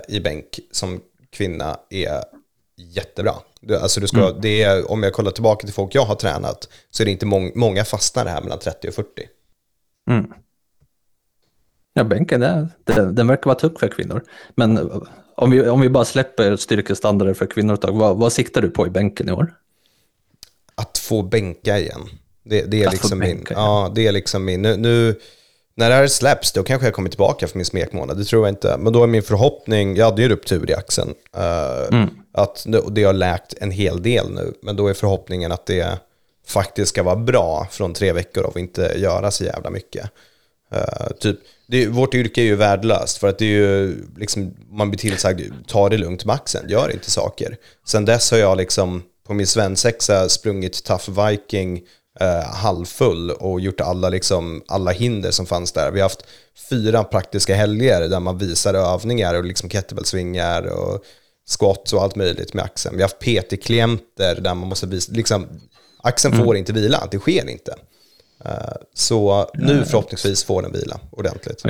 i 0.08 0.20
bänk 0.20 0.60
som 0.70 1.00
kvinna 1.30 1.80
är 1.90 2.24
jättebra. 2.76 3.34
Alltså 3.80 4.00
du 4.00 4.06
ska, 4.06 4.28
mm. 4.28 4.40
det 4.40 4.62
är, 4.62 4.90
om 4.90 5.02
jag 5.02 5.12
kollar 5.12 5.30
tillbaka 5.30 5.66
till 5.66 5.74
folk 5.74 5.94
jag 5.94 6.04
har 6.04 6.14
tränat 6.14 6.68
så 6.90 7.02
är 7.02 7.04
det 7.04 7.10
inte 7.10 7.26
mång, 7.26 7.52
många 7.54 7.84
fastnar 7.84 8.26
här 8.26 8.42
mellan 8.42 8.58
30 8.58 8.88
och 8.88 8.94
40. 8.94 9.08
Mm. 10.10 10.32
Ja, 11.94 12.04
bänken 12.04 12.42
är, 12.42 12.68
den, 12.84 13.14
den 13.14 13.26
verkar 13.26 13.44
vara 13.44 13.58
tuff 13.58 13.78
för 13.80 13.88
kvinnor. 13.88 14.22
Men 14.54 14.90
om 15.36 15.50
vi, 15.50 15.68
om 15.68 15.80
vi 15.80 15.88
bara 15.88 16.04
släpper 16.04 16.56
styrkestandarder 16.56 17.34
för 17.34 17.46
kvinnor 17.46 17.74
ett 17.74 17.80
tag, 17.80 17.92
vad, 17.92 18.16
vad 18.16 18.32
siktar 18.32 18.62
du 18.62 18.70
på 18.70 18.86
i 18.86 18.90
bänken 18.90 19.28
i 19.28 19.32
år? 19.32 19.54
Att 20.74 20.98
få 20.98 21.22
bänka 21.22 21.78
igen. 21.78 22.00
Det, 22.42 22.62
det 22.62 22.84
är, 22.84 22.90
liksom 22.90 23.18
min, 23.18 23.46
ja, 23.50 23.92
det 23.94 24.06
är 24.06 24.12
liksom 24.12 24.44
min. 24.44 24.62
Nu, 24.62 24.76
nu, 24.76 25.20
när 25.76 25.90
det 25.90 25.94
här 25.94 26.06
släpps, 26.06 26.52
då 26.52 26.62
kanske 26.62 26.86
jag 26.86 26.94
kommer 26.94 27.08
tillbaka 27.08 27.48
för 27.48 27.58
min 27.58 27.64
smekmånad. 27.64 28.18
Det 28.18 28.24
tror 28.24 28.46
jag 28.46 28.52
inte. 28.52 28.76
Men 28.78 28.92
då 28.92 29.02
är 29.02 29.06
min 29.06 29.22
förhoppning, 29.22 29.96
jag 29.96 30.04
hade 30.04 30.22
ju 30.22 30.28
ruptur 30.28 30.70
i 30.70 30.74
axeln. 30.74 31.14
Uh, 31.36 31.96
mm. 31.98 32.10
att 32.32 32.66
det, 32.90 33.04
har 33.04 33.12
läkt 33.12 33.54
en 33.60 33.70
hel 33.70 34.02
del 34.02 34.30
nu. 34.30 34.54
Men 34.62 34.76
då 34.76 34.88
är 34.88 34.94
förhoppningen 34.94 35.52
att 35.52 35.66
det 35.66 35.98
faktiskt 36.46 36.88
ska 36.88 37.02
vara 37.02 37.16
bra 37.16 37.68
från 37.70 37.94
tre 37.94 38.12
veckor 38.12 38.44
och 38.44 38.56
inte 38.56 38.92
göra 38.96 39.30
så 39.30 39.44
jävla 39.44 39.70
mycket. 39.70 40.10
Uh, 40.74 41.12
typ, 41.20 41.38
det, 41.66 41.86
vårt 41.86 42.14
yrke 42.14 42.40
är 42.40 42.44
ju 42.44 42.56
värdelöst 42.56 43.18
för 43.18 43.28
att 43.28 43.38
det 43.38 43.44
är 43.44 43.48
ju 43.48 43.96
liksom, 44.16 44.54
man 44.70 44.90
blir 44.90 44.98
tillsagd, 44.98 45.40
ta 45.66 45.88
det 45.88 45.98
lugnt 45.98 46.24
med 46.24 46.34
axeln, 46.34 46.68
gör 46.68 46.92
inte 46.92 47.10
saker. 47.10 47.56
Sen 47.86 48.04
dess 48.04 48.30
har 48.30 48.38
jag 48.38 48.56
liksom 48.56 49.02
på 49.26 49.34
min 49.34 49.46
svensexa 49.46 50.28
sprungit 50.28 50.84
Tough 50.84 51.10
Viking 51.10 51.82
eh, 52.20 52.54
halvfull 52.54 53.30
och 53.30 53.60
gjort 53.60 53.80
alla, 53.80 54.08
liksom, 54.08 54.62
alla 54.68 54.90
hinder 54.90 55.30
som 55.30 55.46
fanns 55.46 55.72
där. 55.72 55.90
Vi 55.90 56.00
har 56.00 56.04
haft 56.04 56.26
fyra 56.70 57.04
praktiska 57.04 57.54
helger 57.54 58.08
där 58.08 58.20
man 58.20 58.38
visar 58.38 58.74
övningar 58.74 59.34
och 59.34 59.44
liksom 59.44 59.68
kettlebellsvingar 59.70 60.66
och 60.66 61.04
squats 61.58 61.92
och 61.92 62.02
allt 62.02 62.16
möjligt 62.16 62.54
med 62.54 62.64
axeln. 62.64 62.96
Vi 62.96 63.02
har 63.02 63.08
haft 63.08 63.18
PT-klienter 63.18 64.40
där 64.40 64.54
man 64.54 64.68
måste 64.68 64.86
visa, 64.86 65.12
liksom, 65.12 65.46
axeln 66.02 66.34
mm. 66.34 66.46
får 66.46 66.56
inte 66.56 66.72
vila, 66.72 67.08
det 67.10 67.18
sker 67.18 67.50
inte. 67.50 67.74
Uh, 68.46 68.52
så 68.94 69.50
nu 69.54 69.84
förhoppningsvis 69.84 70.44
får 70.44 70.62
den 70.62 70.72
vila 70.72 71.00
ordentligt. 71.10 71.64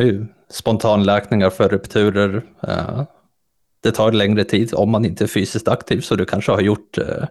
Spontanläkningar 0.51 1.51
för 1.51 1.69
rupturer, 1.69 2.37
uh, 2.69 3.03
det 3.81 3.93
tar 3.93 4.13
längre 4.13 4.45
tid 4.45 4.75
om 4.75 4.91
man 4.91 5.05
inte 5.05 5.25
är 5.25 5.29
fysiskt 5.29 5.69
aktiv, 5.69 6.01
så 6.01 6.15
du 6.15 6.25
kanske 6.25 6.53
har 6.53 6.61
gjort 6.61 6.99
uh, 6.99 7.25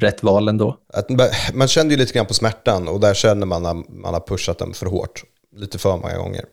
rätt 0.00 0.22
val 0.22 0.48
ändå. 0.48 0.78
Att, 0.92 1.08
man 1.54 1.68
känner 1.68 1.90
ju 1.90 1.96
lite 1.96 2.12
grann 2.12 2.26
på 2.26 2.34
smärtan 2.34 2.88
och 2.88 3.00
där 3.00 3.14
känner 3.14 3.46
man 3.46 3.66
att 3.66 3.88
man 3.88 4.14
har 4.14 4.20
pushat 4.20 4.58
den 4.58 4.74
för 4.74 4.86
hårt. 4.86 5.24
Lite 5.56 5.78
för 5.78 5.96
många 5.96 6.18
gånger. 6.18 6.44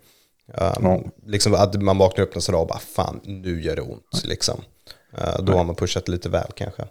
Um, 0.78 0.86
mm. 0.86 1.12
Liksom 1.26 1.54
att 1.54 1.82
man 1.82 1.98
vaknar 1.98 2.24
upp 2.24 2.36
nästa 2.36 2.52
dag 2.52 2.62
och 2.62 2.68
bara 2.68 2.80
fan, 2.80 3.20
nu 3.24 3.62
gör 3.62 3.76
det 3.76 3.82
ont. 3.82 4.24
Liksom. 4.24 4.62
Uh, 5.18 5.36
då 5.38 5.42
mm. 5.42 5.58
har 5.58 5.64
man 5.64 5.76
pushat 5.76 6.08
lite 6.08 6.30
väl 6.30 6.52
kanske. 6.56 6.84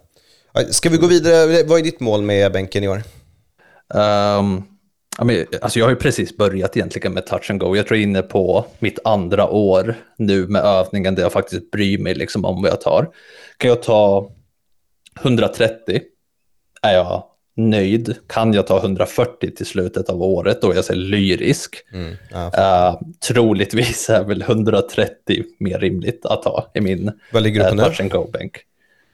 Ska 0.69 0.89
vi 0.89 0.97
gå 0.97 1.07
vidare? 1.07 1.63
Vad 1.63 1.79
är 1.79 1.83
ditt 1.83 1.99
mål 1.99 2.21
med 2.21 2.51
bänken 2.51 2.83
i 2.83 2.87
år? 2.87 3.03
Um, 3.93 4.63
alltså 5.61 5.79
jag 5.79 5.85
har 5.85 5.89
ju 5.89 5.95
precis 5.95 6.37
börjat 6.37 6.77
egentligen 6.77 7.13
med 7.13 7.25
touch 7.25 7.51
and 7.51 7.59
go. 7.59 7.75
Jag 7.75 7.87
tror 7.87 7.97
jag 7.97 8.03
är 8.03 8.07
inne 8.07 8.21
på 8.21 8.65
mitt 8.79 8.99
andra 9.03 9.49
år 9.49 9.95
nu 10.17 10.47
med 10.47 10.61
övningen 10.61 11.15
där 11.15 11.23
jag 11.23 11.31
faktiskt 11.31 11.71
bryr 11.71 11.97
mig 11.97 12.15
liksom 12.15 12.45
om 12.45 12.61
vad 12.61 12.71
jag 12.71 12.81
tar. 12.81 13.09
Kan 13.57 13.69
jag 13.69 13.83
ta 13.83 14.31
130 15.21 16.01
är 16.81 16.93
jag 16.93 17.23
nöjd. 17.55 18.15
Kan 18.27 18.53
jag 18.53 18.67
ta 18.67 18.79
140 18.79 19.51
till 19.55 19.65
slutet 19.65 20.09
av 20.09 20.23
året, 20.23 20.61
då 20.61 20.75
jag 20.75 20.85
så 20.85 20.93
lyrisk. 20.93 21.75
Mm, 21.93 22.15
ja, 22.31 22.45
uh, 22.45 23.07
troligtvis 23.27 24.09
är 24.09 24.23
väl 24.23 24.41
130 24.41 25.43
mer 25.59 25.79
rimligt 25.79 26.25
att 26.25 26.43
ta 26.43 26.71
i 26.73 26.81
min 26.81 27.11
Vad 27.33 27.43
ligger 27.43 27.63
du 27.63 27.69
på 27.69 27.75
uh, 27.75 27.83
touch 27.83 28.01
and 28.01 28.11
go-bänk. 28.11 28.57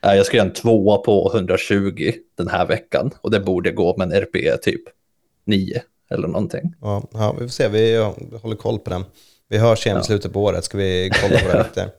Uh, 0.06 0.16
jag 0.16 0.26
ska 0.26 0.38
göra 0.38 0.48
en 0.48 0.54
tvåa 0.54 0.98
på 0.98 1.32
120 1.36 2.12
den 2.38 2.48
här 2.48 2.66
veckan 2.66 3.12
och 3.22 3.32
det 3.32 3.40
borde 3.40 3.72
gå 3.72 3.98
med 3.98 4.06
en 4.12 4.24
RP 4.24 4.62
typ 4.62 4.82
9 5.46 5.82
eller 6.10 6.28
någonting. 6.28 6.76
Ja, 6.82 7.04
ja 7.14 7.32
vi 7.32 7.40
får 7.40 7.48
se, 7.48 7.68
vi, 7.68 7.98
håller 8.42 8.56
koll 8.56 8.80
på 8.80 8.90
den. 8.90 9.06
Vi 9.50 9.58
hörs 9.58 9.86
igen 9.86 10.00
i 10.00 10.04
slutet 10.04 10.34
på 10.34 10.44
året, 10.44 10.64
ska 10.64 10.78
vi 10.78 11.12
kolla 11.22 11.40
på 11.40 11.48
det 11.48 11.58
lite. 11.68 11.92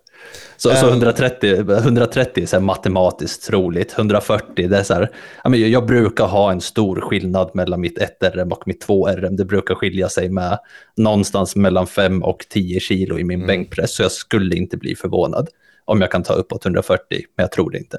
Så, 0.57 0.75
så 0.75 0.89
130, 0.89 1.61
ehm. 1.61 1.71
130 1.71 2.43
är 2.43 2.47
så 2.47 2.61
matematiskt 2.61 3.47
troligt, 3.47 3.93
140 3.99 4.69
det 4.69 4.79
är 4.79 4.83
så 4.83 4.95
här, 4.95 5.11
jag 5.55 5.87
brukar 5.87 6.27
ha 6.27 6.53
en 6.53 6.61
stor 6.61 7.01
skillnad 7.01 7.51
mellan 7.55 7.81
mitt 7.81 7.99
1RM 7.99 8.51
och 8.51 8.63
mitt 8.67 8.87
2RM. 8.87 9.37
Det 9.37 9.45
brukar 9.45 9.75
skilja 9.75 10.09
sig 10.09 10.29
med 10.29 10.59
någonstans 10.97 11.57
mellan 11.57 11.87
5 11.87 12.23
och 12.23 12.47
10 12.49 12.81
kilo 12.81 13.19
i 13.19 13.25
min 13.25 13.39
mm. 13.39 13.47
bänkpress, 13.47 13.95
så 13.95 14.03
jag 14.03 14.13
skulle 14.13 14.57
inte 14.57 14.77
bli 14.77 14.97
förvånad 14.97 15.49
om 15.85 16.01
jag 16.01 16.11
kan 16.11 16.23
ta 16.23 16.35
uppåt 16.35 16.65
140, 16.65 17.25
men 17.37 17.45
jag 17.45 17.53
tror 17.53 17.71
det 17.71 17.79
inte. 17.79 17.99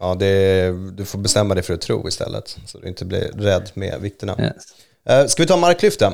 Ja, 0.00 0.14
det, 0.14 0.70
du 0.92 1.04
får 1.04 1.18
bestämma 1.18 1.54
dig 1.54 1.62
för 1.62 1.74
att 1.74 1.80
tro 1.80 2.08
istället, 2.08 2.56
så 2.66 2.78
du 2.78 2.88
inte 2.88 3.04
blir 3.04 3.30
rädd 3.34 3.70
med 3.74 4.00
vikterna. 4.00 4.36
Yes. 4.40 5.20
Uh, 5.22 5.26
ska 5.26 5.42
vi 5.42 5.46
ta 5.46 5.56
marklyften? 5.56 6.12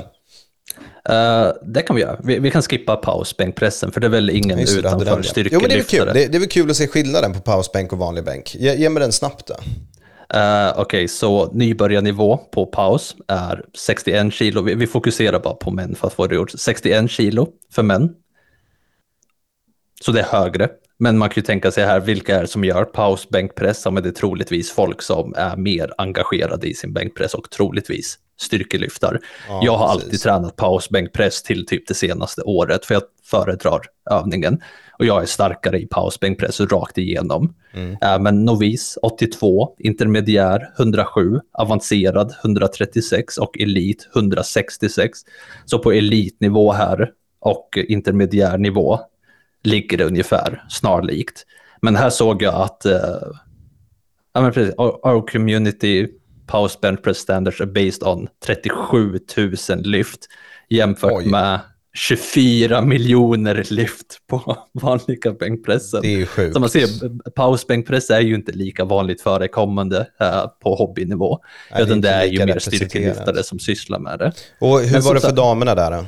Uh, 1.10 1.52
det 1.62 1.82
kan 1.82 1.96
vi 1.96 2.02
göra. 2.02 2.20
Vi, 2.24 2.38
vi 2.38 2.50
kan 2.50 2.62
skippa 2.62 2.96
pausbänkpressen, 2.96 3.92
för 3.92 4.00
det 4.00 4.06
är 4.06 4.10
väl 4.10 4.30
ingen 4.30 4.58
Just, 4.58 4.78
utanför 4.78 5.22
styrkelyftare. 5.22 5.48
Jo, 5.52 5.60
men 5.60 5.68
det 5.68 5.76
är 5.76 5.82
kul. 5.82 6.06
Det, 6.06 6.26
det 6.26 6.37
är 6.37 6.40
väl 6.40 6.48
kul 6.48 6.70
att 6.70 6.76
se 6.76 6.88
skillnaden 6.88 7.32
på 7.32 7.40
pausbänk 7.40 7.92
och 7.92 7.98
vanlig 7.98 8.24
bänk. 8.24 8.54
Ge, 8.54 8.74
ge 8.74 8.90
mig 8.90 9.00
den 9.00 9.12
snabbt 9.12 9.46
då. 9.46 9.54
Uh, 10.34 10.70
Okej, 10.70 10.82
okay, 10.82 11.08
så 11.08 11.52
nybörjarnivå 11.52 12.37
på 12.37 12.66
paus 12.66 13.16
är 13.28 13.64
61 13.74 14.34
kilo. 14.34 14.62
Vi, 14.62 14.74
vi, 14.74 14.87
fokuserar 14.87 15.40
bara 15.40 15.54
på 15.54 15.70
män 15.70 15.94
för 15.94 16.06
att 16.06 16.14
få 16.14 16.26
det 16.26 16.34
gjort. 16.34 16.50
61 16.58 17.10
kilo 17.10 17.48
för 17.72 17.82
män. 17.82 18.14
Så 20.04 20.12
det 20.12 20.20
är 20.20 20.24
högre. 20.24 20.68
Men 20.98 21.18
man 21.18 21.28
kan 21.28 21.40
ju 21.40 21.46
tänka 21.46 21.70
sig 21.70 21.84
här, 21.84 22.00
vilka 22.00 22.37
är 22.37 22.40
det 22.40 22.46
som 22.46 22.64
gör 22.64 22.84
pausbänkpress? 22.84 23.82
Ja, 23.84 23.90
men 23.90 24.02
det 24.02 24.08
är 24.08 24.12
troligtvis 24.12 24.70
folk 24.70 25.02
som 25.02 25.34
är 25.37 25.56
mer 25.56 25.92
engagerade 25.98 26.66
i 26.66 26.74
sin 26.74 26.92
bänkpress 26.92 27.34
och 27.34 27.50
troligtvis 27.50 28.18
styrkelyftar. 28.37 29.20
Ja, 29.49 29.61
jag 29.64 29.77
har 29.77 29.88
precis. 29.88 30.05
alltid 30.05 30.20
tränat 30.20 30.57
pausbänkpress 30.57 31.42
till 31.42 31.66
typ 31.66 31.88
det 31.88 31.94
senaste 31.94 32.42
året, 32.42 32.85
för 32.85 32.94
jag 32.94 33.03
föredrar 33.25 33.81
övningen. 34.11 34.61
Och 34.99 35.05
jag 35.05 35.23
är 35.23 35.27
starkare 35.27 35.79
i 35.79 35.87
pausbänkpress 35.87 36.61
rakt 36.61 36.99
igenom. 36.99 37.55
Mm. 37.73 37.97
Äh, 38.03 38.20
men 38.20 38.44
novis 38.44 38.99
82, 39.03 39.75
intermediär 39.79 40.73
107, 40.79 41.40
avancerad 41.53 42.35
136 42.44 43.38
och 43.38 43.61
elit 43.61 44.09
166. 44.14 45.18
Så 45.64 45.79
på 45.79 45.92
elitnivå 45.92 46.73
här 46.73 47.11
och 47.40 47.79
intermediär 47.88 48.59
nivå 48.59 49.01
ligger 49.62 49.99
det 49.99 50.05
ungefär 50.05 50.64
snarlikt. 50.68 51.47
Men 51.83 51.97
här 51.97 52.11
såg 52.11 52.42
jag 52.42 52.55
att 52.55 52.87
uh, 52.87 53.33
ja, 54.33 54.40
men 54.40 54.53
precis, 54.53 54.75
our, 54.79 55.07
our 55.07 55.27
community 55.27 56.09
Power 56.46 56.70
Bench 56.83 57.02
Press 57.02 57.18
Standards 57.18 57.61
are 57.61 57.66
based 57.66 58.02
on 58.02 58.28
37 58.46 59.18
000 59.37 59.83
lyft 59.83 60.20
jämfört 60.68 61.12
Oj. 61.12 61.26
med 61.26 61.61
24 61.94 62.83
miljoner 62.83 63.66
lyft 63.70 64.18
på 64.26 64.57
vanliga 64.72 65.33
bänkpressen. 65.33 66.02
Det 66.02 66.09
är 66.09 66.18
ju 66.18 66.26
sjukt. 66.26 66.52
Som 66.52 66.61
man 66.61 66.70
ser, 66.70 67.30
pausbänkpress 67.30 68.11
är 68.11 68.20
ju 68.20 68.35
inte 68.35 68.52
lika 68.52 68.85
vanligt 68.85 69.20
förekommande 69.20 69.98
uh, 69.98 70.46
på 70.62 70.74
hobbynivå. 70.74 71.38
Nej, 71.72 71.83
utan 71.83 72.00
det 72.00 72.09
är, 72.09 72.20
det 72.20 72.26
är 72.26 72.33
ju 72.33 72.46
mer 72.46 72.59
styrkelyftare 72.59 73.42
som 73.42 73.59
sysslar 73.59 73.98
med 73.98 74.18
det. 74.18 74.33
Och 74.61 74.80
hur 74.80 74.92
Men 74.92 75.02
var 75.02 75.14
det 75.14 75.20
för 75.20 75.33
damerna 75.33 75.74
där 75.74 75.90
då? 75.90 76.07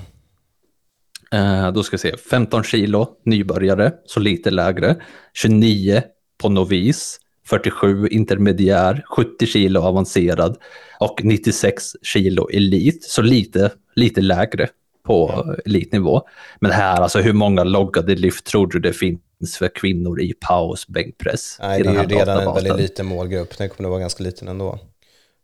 Uh, 1.39 1.73
då 1.73 1.83
ska 1.83 1.95
vi 1.95 1.99
se, 1.99 2.17
15 2.17 2.65
kilo 2.65 3.09
nybörjare, 3.25 3.93
så 4.05 4.21
lite 4.21 4.51
lägre. 4.51 4.97
29 5.35 6.03
på 6.43 6.49
novis. 6.49 7.21
47 7.47 8.09
intermediär, 8.09 9.05
70 9.17 9.47
kilo 9.47 9.81
avancerad 9.81 10.57
och 11.01 11.25
96 11.25 11.93
kilo 12.03 12.49
elit, 12.51 13.05
så 13.05 13.23
lite, 13.23 13.71
lite 13.95 14.21
lägre 14.21 14.69
på 15.07 15.45
elitnivå. 15.65 16.23
Men 16.61 16.71
här, 16.71 17.01
alltså 17.01 17.19
hur 17.19 17.33
många 17.33 17.65
loggade 17.65 18.15
lyft 18.15 18.47
tror 18.47 18.67
du 18.67 18.81
det 18.81 18.93
finns 18.93 19.57
för 19.59 19.69
kvinnor 19.69 20.21
i 20.21 20.33
paus 20.33 20.89
bänkpress? 20.89 21.59
Nej, 21.61 21.83
det 21.83 21.89
är 21.89 22.03
ju 22.03 22.09
redan 22.09 22.49
en 22.49 22.55
väldigt 22.55 22.77
liten 22.77 23.07
målgrupp, 23.07 23.59
den 23.59 23.69
kommer 23.69 23.89
att 23.89 23.91
vara 23.91 24.01
ganska 24.01 24.25
liten 24.25 24.49
ändå. 24.49 24.79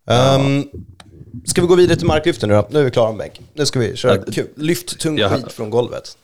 Ja. 0.04 0.36
Um, 0.36 0.68
ska 1.44 1.60
vi 1.60 1.66
gå 1.66 1.74
vidare 1.74 1.96
till 1.96 2.06
marklyften 2.06 2.48
nu 2.48 2.54
då? 2.54 2.68
Nu 2.70 2.80
är 2.80 2.84
vi 2.84 2.90
klara 2.90 3.12
med 3.12 3.18
bänk. 3.18 3.40
Nu 3.54 3.66
ska 3.66 3.80
vi 3.80 3.96
köra 3.96 4.18
kul. 4.18 4.46
Lyft 4.56 5.00
tung 5.00 5.18
skit 5.18 5.52
från 5.52 5.70
golvet. 5.70 6.18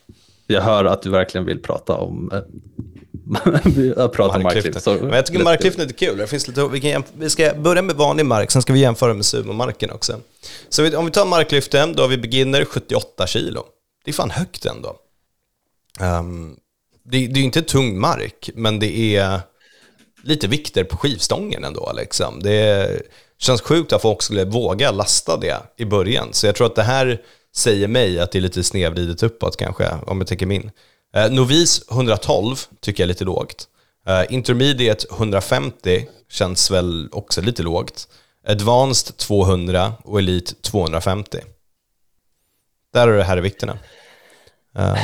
Jag 0.46 0.62
hör 0.62 0.84
att 0.84 1.02
du 1.02 1.10
verkligen 1.10 1.46
vill 1.46 1.62
prata 1.62 1.94
om 1.94 2.30
eh, 2.32 2.38
jag 3.96 4.12
pratar 4.12 4.38
marklyft. 4.38 4.86
Men 4.86 5.12
jag 5.12 5.26
tycker 5.26 5.44
marklyft 5.44 5.78
är 5.78 5.82
lite 5.82 6.06
kul. 6.06 6.18
Det 6.18 6.26
finns 6.26 6.48
lite, 6.48 6.68
vi, 6.68 6.80
kan, 6.80 7.02
vi 7.18 7.30
ska 7.30 7.54
börja 7.54 7.82
med 7.82 7.96
vanlig 7.96 8.26
mark, 8.26 8.50
sen 8.50 8.62
ska 8.62 8.72
vi 8.72 8.80
jämföra 8.80 9.14
med 9.14 9.24
sumomarken 9.24 9.90
också. 9.90 10.20
Så 10.68 10.82
vi, 10.82 10.96
om 10.96 11.04
vi 11.04 11.10
tar 11.10 11.26
marklyften, 11.26 11.92
då 11.92 12.02
har 12.02 12.08
vi 12.08 12.18
beginner 12.18 12.64
78 12.64 13.26
kilo. 13.26 13.64
Det 14.04 14.10
är 14.10 14.12
fan 14.12 14.30
högt 14.30 14.66
ändå. 14.66 14.96
Um, 16.00 16.56
det, 17.04 17.26
det 17.26 17.40
är 17.40 17.44
inte 17.44 17.62
tung 17.62 18.00
mark, 18.00 18.50
men 18.54 18.78
det 18.78 19.16
är 19.16 19.40
lite 20.22 20.48
vikter 20.48 20.84
på 20.84 20.96
skivstången 20.96 21.64
ändå. 21.64 21.92
Liksom. 21.96 22.42
Det 22.42 23.02
känns 23.38 23.60
sjukt 23.60 23.92
att 23.92 24.02
folk 24.02 24.22
skulle 24.22 24.44
våga 24.44 24.90
lasta 24.90 25.36
det 25.36 25.56
i 25.76 25.84
början. 25.84 26.28
Så 26.32 26.46
jag 26.46 26.54
tror 26.54 26.66
att 26.66 26.74
det 26.74 26.82
här 26.82 27.22
säger 27.56 27.88
mig 27.88 28.20
att 28.20 28.32
det 28.32 28.38
är 28.38 28.40
lite 28.40 28.64
snedvridet 28.64 29.22
uppåt 29.22 29.56
kanske, 29.56 29.90
om 30.06 30.18
jag 30.18 30.26
tänker 30.26 30.46
min. 30.46 30.70
Eh, 31.14 31.31
novis 31.31 31.83
112 31.90 32.57
tycker 32.81 33.03
jag 33.03 33.07
är 33.07 33.09
lite 33.09 33.25
lågt. 33.25 33.68
Eh, 34.07 34.35
intermediate 34.35 35.07
150 35.11 36.07
känns 36.29 36.71
väl 36.71 37.09
också 37.12 37.40
lite 37.40 37.62
lågt. 37.62 38.09
Advanced 38.47 39.16
200 39.16 39.92
och 40.05 40.18
Elite 40.18 40.55
250. 40.55 41.38
Där 42.92 43.09
är 43.09 43.16
det 43.16 43.25
här 43.25 43.38
i 43.38 43.40
vikterna. 43.40 43.79
Um. 44.73 44.97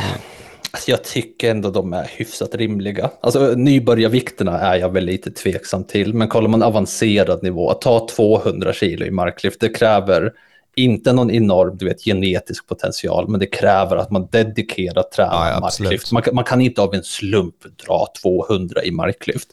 Alltså 0.71 0.90
jag 0.90 1.05
tycker 1.05 1.51
ändå 1.51 1.71
de 1.71 1.93
är 1.93 2.11
hyfsat 2.17 2.55
rimliga. 2.55 3.11
Alltså 3.21 3.55
nybörjarvikterna 3.57 4.61
är 4.61 4.77
jag 4.77 4.93
väl 4.93 5.05
lite 5.05 5.31
tveksam 5.31 5.85
till, 5.85 6.14
men 6.14 6.29
kollar 6.29 6.49
man 6.49 6.62
avancerad 6.62 7.43
nivå, 7.43 7.71
att 7.71 7.81
ta 7.81 8.09
200 8.09 8.73
kilo 8.73 9.07
i 9.07 9.11
marklyft, 9.11 9.61
det 9.61 9.69
kräver 9.69 10.33
inte 10.76 11.12
någon 11.12 11.30
enorm 11.30 11.76
du 11.76 11.84
vet, 11.84 12.04
genetisk 12.04 12.66
potential, 12.66 13.28
men 13.28 13.40
det 13.40 13.46
kräver 13.46 13.96
att 13.96 14.10
man 14.10 14.28
dedikerat 14.32 15.12
tränar 15.12 15.50
Ja, 15.50 15.60
marklyft. 15.60 16.12
Man, 16.12 16.22
kan- 16.22 16.34
man 16.34 16.44
kan 16.44 16.60
inte 16.60 16.82
av 16.82 16.94
en 16.94 17.02
slump 17.04 17.54
dra 17.87 18.06
200 18.22 18.84
i 18.84 18.90
marklyft 18.90 19.48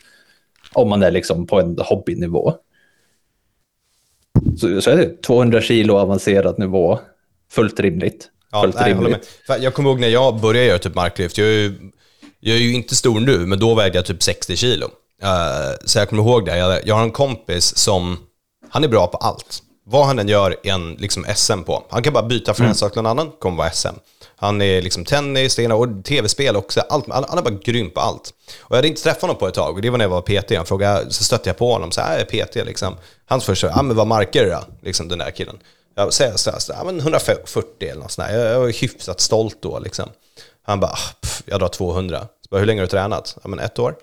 om 0.73 0.89
man 0.89 1.03
är 1.03 1.11
liksom 1.11 1.47
på 1.47 1.59
en 1.59 1.77
hobbynivå. 1.79 2.53
Så, 4.59 4.81
så 4.81 4.89
är 4.89 4.97
det 4.97 5.21
200 5.21 5.61
kilo 5.61 5.97
avancerad 5.97 6.59
nivå, 6.59 6.99
fullt 7.51 7.79
rimligt. 7.79 8.29
Ja, 8.51 8.61
fullt 8.61 8.75
nej, 8.75 8.89
jag, 8.91 8.97
rimligt. 9.05 9.25
För 9.47 9.57
jag 9.57 9.73
kommer 9.73 9.89
ihåg 9.89 9.99
när 9.99 10.07
jag 10.07 10.39
började 10.41 10.67
göra 10.67 10.79
typ 10.79 10.95
marklyft. 10.95 11.37
Jag 11.37 11.47
är, 11.47 11.51
ju, 11.51 11.91
jag 12.39 12.55
är 12.55 12.61
ju 12.61 12.73
inte 12.73 12.95
stor 12.95 13.19
nu, 13.19 13.37
men 13.37 13.59
då 13.59 13.75
vägde 13.75 13.97
jag 13.97 14.05
typ 14.05 14.23
60 14.23 14.55
kilo. 14.55 14.85
Eh, 15.23 15.77
så 15.85 15.99
jag 15.99 16.09
kommer 16.09 16.23
ihåg 16.23 16.45
det. 16.45 16.57
Jag, 16.57 16.87
jag 16.87 16.95
har 16.95 17.03
en 17.03 17.11
kompis 17.11 17.77
som, 17.77 18.17
han 18.69 18.83
är 18.83 18.87
bra 18.87 19.07
på 19.07 19.17
allt. 19.17 19.63
Vad 19.83 20.05
han 20.05 20.19
än 20.19 20.27
gör 20.27 20.55
är 20.63 20.71
en 20.71 20.93
liksom 20.93 21.25
SM 21.35 21.63
på. 21.63 21.83
Han 21.89 22.03
kan 22.03 22.13
bara 22.13 22.23
byta 22.23 22.53
från 22.53 22.67
en 22.67 22.75
sak 22.75 22.91
till 22.91 22.99
en 22.99 23.05
annan, 23.05 23.31
kommer 23.39 23.57
vara 23.57 23.71
SM. 23.71 23.95
Han 24.35 24.61
är 24.61 24.81
liksom 24.81 25.05
tennis, 25.05 25.55
det 25.55 25.63
ena, 25.63 25.75
och 25.75 26.03
tv-spel 26.03 26.55
också. 26.55 26.81
Allt, 26.89 27.09
han, 27.09 27.25
han 27.29 27.37
är 27.37 27.41
bara 27.41 27.55
grym 27.63 27.89
på 27.89 27.99
allt. 27.99 28.33
Och 28.59 28.71
jag 28.71 28.75
hade 28.75 28.87
inte 28.87 29.03
träffat 29.03 29.21
honom 29.21 29.35
på 29.35 29.47
ett 29.47 29.53
tag, 29.53 29.75
och 29.75 29.81
det 29.81 29.89
var 29.89 29.97
när 29.97 30.05
jag 30.05 30.09
var 30.09 30.21
PT. 30.21 30.55
Han 30.55 30.65
frågade, 30.65 31.11
så 31.11 31.23
stötte 31.23 31.49
jag 31.49 31.57
på 31.57 31.73
honom, 31.73 31.91
så 31.91 32.01
här, 32.01 32.19
är 32.19 32.45
PT 32.45 32.55
liksom. 32.55 32.95
Hans 33.25 33.45
första, 33.45 33.67
ja 33.67 33.81
men 33.81 33.95
vad 33.95 34.07
marker 34.07 34.43
du 34.43 34.49
då? 34.49 34.63
Liksom 34.81 35.07
den 35.07 35.17
där 35.17 35.31
killen. 35.31 35.59
Jag 35.95 36.13
säger 36.13 36.37
så 36.37 36.51
här, 36.51 36.59
ja, 36.67 36.83
men 36.83 36.99
140 36.99 37.63
eller 37.79 38.01
något 38.01 38.11
sånt 38.11 38.27
där. 38.27 38.37
Jag 38.37 38.53
jag 38.53 38.59
var 38.59 38.81
hyfsat 38.81 39.19
stolt 39.19 39.57
då 39.61 39.79
liksom. 39.79 40.09
Han 40.63 40.79
bara, 40.79 40.91
ah, 40.91 41.13
pff, 41.21 41.43
jag 41.45 41.59
drar 41.59 41.67
200. 41.67 42.19
Så 42.19 42.47
bara, 42.51 42.59
hur 42.59 42.65
länge 42.65 42.81
har 42.81 42.85
du 42.85 42.91
tränat? 42.91 43.37
Ja 43.43 43.49
men 43.49 43.59
ett 43.59 43.79
år. 43.79 43.95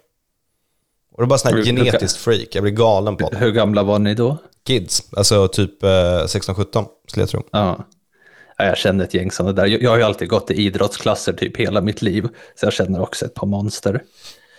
Och 1.13 1.23
det 1.23 1.25
är 1.25 1.27
bara 1.27 1.39
sån 1.39 1.55
här 1.55 1.63
genetiskt 1.63 2.19
freak, 2.19 2.49
jag 2.53 2.63
blir 2.63 2.73
galen 2.73 3.17
på 3.17 3.31
det. 3.31 3.37
Hur 3.37 3.53
gamla 3.53 3.83
var 3.83 3.99
ni 3.99 4.15
då? 4.15 4.37
Kids, 4.69 5.03
alltså 5.17 5.49
typ 5.49 5.83
eh, 5.83 5.89
16-17 5.89 6.87
skulle 7.09 7.23
jag 7.23 7.31
tro. 7.31 7.43
Ja. 7.51 7.87
Ja, 8.59 8.65
jag 8.65 8.79
känner 8.79 9.05
ett 9.05 9.15
gäng 9.15 9.31
sådana 9.31 9.53
där. 9.53 9.67
Jag, 9.67 9.83
jag 9.83 9.91
har 9.91 9.97
ju 9.97 10.03
alltid 10.03 10.29
gått 10.29 10.51
i 10.51 10.55
idrottsklasser 10.55 11.33
typ 11.33 11.57
hela 11.57 11.81
mitt 11.81 12.03
liv, 12.03 12.29
så 12.55 12.67
jag 12.67 12.73
känner 12.73 13.01
också 13.01 13.25
ett 13.25 13.35
par 13.35 13.47
monster. 13.47 14.03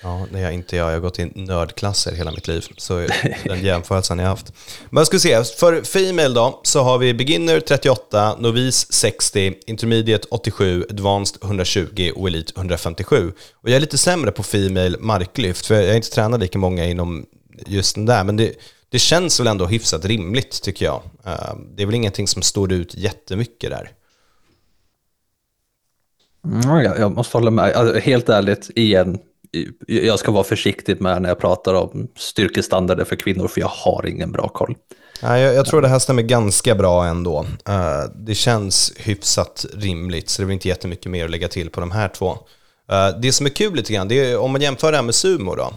Ja, 0.04 0.26
det 0.32 0.40
är 0.40 0.52
inte 0.52 0.76
jag. 0.76 0.88
Jag 0.88 0.94
har 0.94 1.00
gått 1.00 1.20
i 1.20 1.32
nördklasser 1.36 2.12
hela 2.12 2.32
mitt 2.32 2.48
liv. 2.48 2.66
Så 2.78 3.08
den 3.44 3.64
jämförelsen 3.64 4.20
jag 4.20 4.28
haft. 4.28 4.54
Men 4.90 4.98
jag 4.98 5.08
ska 5.08 5.20
se, 5.20 5.44
för 5.44 5.82
Female 5.84 6.34
då, 6.34 6.62
så 6.64 6.82
har 6.82 6.98
vi 6.98 7.14
Beginner 7.14 7.60
38, 7.60 8.36
Novice 8.40 8.92
60, 8.92 9.54
Intermediate 9.68 10.28
87, 10.32 10.86
Advanced 10.90 11.44
120 11.44 12.12
och 12.16 12.28
Elite 12.28 12.54
157. 12.58 13.32
Och 13.54 13.70
jag 13.70 13.76
är 13.76 13.80
lite 13.80 13.98
sämre 13.98 14.32
på 14.32 14.44
Female 14.44 14.98
marklyft, 15.00 15.66
för 15.66 15.76
jag 15.76 15.88
har 15.88 15.96
inte 15.96 16.10
tränat 16.10 16.40
lika 16.40 16.58
många 16.58 16.86
inom 16.86 17.26
just 17.66 17.96
den 17.96 18.06
där. 18.06 18.24
Men 18.24 18.38
det, 18.38 18.54
det 18.90 19.00
känns 19.00 19.40
väl 19.40 19.48
ändå 19.48 19.66
hyfsat 19.66 20.06
rimligt 20.06 20.62
tycker 20.62 20.86
jag. 20.86 21.02
Eh, 21.26 21.56
Det 21.76 21.82
är 21.84 21.86
väl 21.86 21.96
ingenting 21.96 22.28
som 22.28 22.42
står 22.42 22.72
ut 22.74 22.96
jättemycket 22.96 23.70
där. 23.70 23.92
Mm, 26.46 26.84
jag, 26.84 27.00
jag 27.00 27.12
måste 27.12 27.38
hålla 27.38 27.52
med. 27.52 27.74
Alltså, 27.74 28.00
helt 28.00 28.30
ärligt, 28.30 28.70
igen, 28.76 29.20
jag 29.88 30.20
ska 30.20 30.32
vara 30.32 30.44
försiktig 30.44 31.02
med 31.02 31.22
när 31.22 31.30
jag 31.30 31.40
pratar 31.40 31.74
om 31.74 32.08
styrkestandarder 32.18 33.06
för 33.06 33.16
kvinnor, 33.16 33.48
för 33.48 33.62
jag 33.62 33.68
har 33.68 34.06
ingen 34.06 34.32
bra 34.32 34.48
koll. 34.48 34.76
Nej, 35.24 35.42
jag, 35.42 35.54
jag 35.56 35.66
tror 35.66 35.82
det 35.82 35.88
här 35.88 36.00
stämmer 36.00 36.22
ganska 36.22 36.76
bra 36.76 37.06
ändå. 37.06 37.46
Eh, 37.68 38.04
det 38.16 38.36
känns 38.36 38.94
hyfsat 38.98 39.66
rimligt, 39.74 40.30
så 40.30 40.42
det 40.42 40.44
är 40.44 40.48
väl 40.48 40.54
inte 40.54 40.68
jättemycket 40.68 41.12
mer 41.12 41.26
att 41.26 41.32
lägga 41.32 41.48
till 41.48 41.70
på 41.70 41.80
de 41.80 41.92
här 41.92 42.08
två. 42.08 42.38
Eh, 42.92 43.10
det 43.22 43.34
som 43.34 43.46
är 43.46 43.50
kul 43.50 43.76
lite 43.76 43.94
grann, 43.94 44.08
det 44.08 44.32
är 44.32 44.38
om 44.38 44.52
man 44.52 44.62
jämför 44.62 44.92
det 44.92 44.98
här 44.98 45.04
med 45.04 45.16
sumo 45.16 45.56
då, 45.56 45.74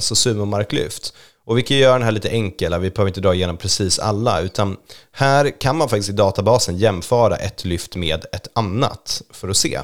så 0.00 0.14
sumo-marklyft. 0.14 1.12
Och 1.48 1.58
vi 1.58 1.62
kan 1.62 1.76
göra 1.76 1.92
den 1.92 2.02
här 2.02 2.12
lite 2.12 2.28
enkel, 2.28 2.80
vi 2.80 2.90
behöver 2.90 3.08
inte 3.08 3.20
dra 3.20 3.34
igenom 3.34 3.56
precis 3.56 3.98
alla, 3.98 4.40
utan 4.40 4.76
här 5.12 5.60
kan 5.60 5.76
man 5.76 5.88
faktiskt 5.88 6.08
i 6.08 6.12
databasen 6.12 6.76
jämföra 6.78 7.36
ett 7.36 7.64
lyft 7.64 7.96
med 7.96 8.24
ett 8.32 8.48
annat 8.52 9.22
för 9.30 9.48
att 9.48 9.56
se. 9.56 9.80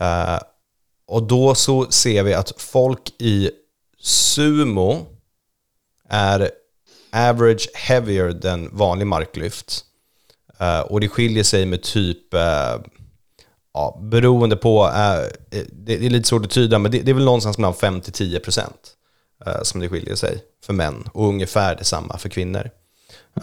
Eh, 0.00 0.38
och 1.06 1.22
då 1.22 1.54
så 1.54 1.90
ser 1.90 2.22
vi 2.22 2.34
att 2.34 2.60
folk 2.60 3.10
i 3.18 3.50
sumo 4.00 5.06
är 6.08 6.50
average 7.12 7.68
heavier 7.74 8.32
than 8.32 8.68
vanlig 8.72 9.06
marklyft. 9.06 9.84
Eh, 10.58 10.80
och 10.80 11.00
det 11.00 11.08
skiljer 11.08 11.44
sig 11.44 11.66
med 11.66 11.82
typ, 11.82 12.34
eh, 12.34 12.76
ja, 13.74 14.00
beroende 14.02 14.56
på, 14.56 14.86
eh, 14.86 15.60
det, 15.72 16.06
är 16.06 16.10
lite 16.10 16.28
svårt 16.28 16.44
att 16.44 16.50
tyda, 16.50 16.78
men 16.78 16.92
det, 16.92 17.00
det 17.00 17.10
är 17.10 17.14
väl 17.14 17.24
någonstans 17.24 17.58
mellan 17.58 17.74
5-10% 17.74 18.94
som 19.62 19.80
det 19.80 19.88
skiljer 19.88 20.14
sig 20.14 20.44
för 20.64 20.72
män 20.72 21.08
och 21.12 21.28
ungefär 21.28 21.76
detsamma 21.76 22.18
för 22.18 22.28
kvinnor. 22.28 22.70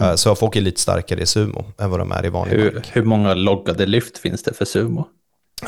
Eh, 0.00 0.14
så 0.14 0.34
folk 0.34 0.56
är 0.56 0.60
lite 0.60 0.80
starkare 0.80 1.20
i 1.20 1.26
sumo 1.26 1.64
än 1.78 1.90
vad 1.90 2.00
de 2.00 2.12
är 2.12 2.26
i 2.26 2.28
vanlig 2.28 2.56
Hur, 2.56 2.72
mark. 2.72 2.88
hur 2.92 3.02
många 3.02 3.34
loggade 3.34 3.86
lyft 3.86 4.18
finns 4.18 4.42
det 4.42 4.52
för 4.52 4.64
sumo? 4.64 5.08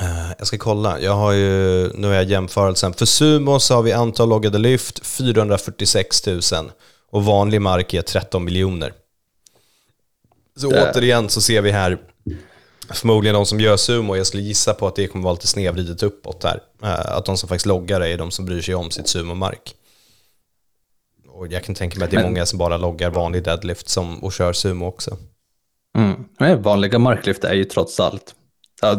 Eh, 0.00 0.30
Jag 0.38 0.46
ska 0.46 0.58
kolla. 0.58 1.00
Jag 1.00 1.12
har 1.14 1.32
ju, 1.32 1.88
nu 1.94 2.06
har 2.06 2.14
jag 2.14 2.24
jämförelsen. 2.24 2.92
För 2.94 3.06
sumo 3.06 3.60
så 3.60 3.74
har 3.74 3.82
vi 3.82 3.92
antal 3.92 4.28
loggade 4.28 4.58
lyft 4.58 5.06
446 5.06 6.26
000 6.26 6.40
och 7.10 7.24
vanlig 7.24 7.60
mark 7.62 7.94
är 7.94 8.02
13 8.02 8.44
miljoner. 8.44 8.92
Så 10.56 10.70
Det- 10.70 10.90
återigen 10.90 11.28
så 11.28 11.40
ser 11.40 11.62
vi 11.62 11.70
här 11.70 11.98
förmodligen 12.90 13.34
de 13.34 13.46
som 13.46 13.60
gör 13.60 13.76
sumo, 13.76 14.16
jag 14.16 14.26
skulle 14.26 14.42
gissa 14.42 14.74
på 14.74 14.86
att 14.86 14.96
det 14.96 15.06
kommer 15.06 15.24
vara 15.24 15.34
lite 15.34 15.46
snedvridet 15.46 16.02
uppåt 16.02 16.44
här. 16.44 16.60
Eh, 16.82 17.16
Att 17.16 17.24
de 17.24 17.36
som 17.36 17.48
faktiskt 17.48 17.66
loggar 17.66 18.00
är 18.00 18.18
de 18.18 18.30
som 18.30 18.44
bryr 18.46 18.62
sig 18.62 18.74
om 18.74 18.90
sitt 18.90 19.08
sumomark. 19.08 19.74
Och 21.38 21.52
jag 21.52 21.64
kan 21.64 21.74
tänka 21.74 21.98
mig 21.98 22.04
att 22.04 22.10
det 22.10 22.16
är 22.16 22.22
många 22.22 22.46
som 22.46 22.58
bara 22.58 22.76
loggar 22.76 23.10
vanlig 23.10 23.44
deadlift 23.44 23.88
som, 23.88 24.24
och 24.24 24.32
kör 24.32 24.52
sumo 24.52 24.86
också. 24.86 25.16
Mm. 25.98 26.24
Men 26.38 26.62
vanliga 26.62 26.98
marklyft 26.98 27.44
är 27.44 27.54
ju 27.54 27.64
trots 27.64 28.00
allt, 28.00 28.34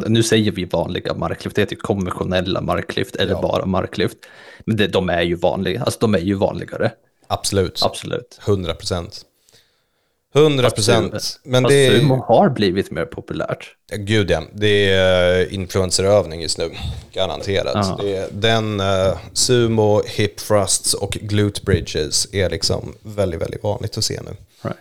nu 0.08 0.24
säger 0.24 0.52
vi 0.52 0.66
vanliga 0.66 1.14
marklyft, 1.14 1.56
det 1.56 1.62
heter 1.62 1.76
ju 1.76 1.80
konventionella 1.82 2.62
marklyft 2.62 3.16
eller 3.16 3.32
Ja. 3.34 3.42
bara 3.42 3.66
marklyft. 3.66 4.18
Men 4.66 4.78
det, 4.78 4.88
de 4.88 5.10
är 5.10 5.22
ju 5.22 5.36
vanliga, 5.36 5.84
alltså 5.84 6.00
de 6.00 6.16
är 6.16 6.20
ju 6.20 6.34
vanligare, 6.34 6.92
Absolut. 7.28 7.82
absolut. 7.84 8.40
100 8.48 8.74
procent. 8.74 9.22
100 10.36 10.70
procent. 10.70 11.40
Men 11.44 11.64
Fast 11.64 11.74
det 11.74 11.88
är... 11.88 12.00
sumo 12.00 12.24
har 12.28 12.50
blivit 12.50 12.92
mer 12.92 13.06
populärt. 13.06 13.76
Gud 13.96 14.32
ja, 14.32 14.44
det 14.54 14.90
är 14.90 15.40
eh, 15.40 15.54
influencerövning 15.54 16.42
just 16.42 16.58
nu. 16.58 16.72
Garanterat. 17.14 17.76
Ja. 17.76 18.00
Det 18.02 18.16
är, 18.16 18.28
den, 18.32 18.80
uh, 18.80 19.18
sumo, 19.34 20.02
hip 20.06 20.38
thrusts 20.38 20.94
och 20.94 21.12
glute 21.12 21.62
bridges 21.66 22.34
är 22.34 22.50
liksom 22.50 22.96
väldigt, 23.02 23.42
väldigt 23.42 23.64
vanligt 23.64 23.98
att 23.98 24.04
se 24.04 24.20
nu. 24.22 24.32
Right. 24.62 24.78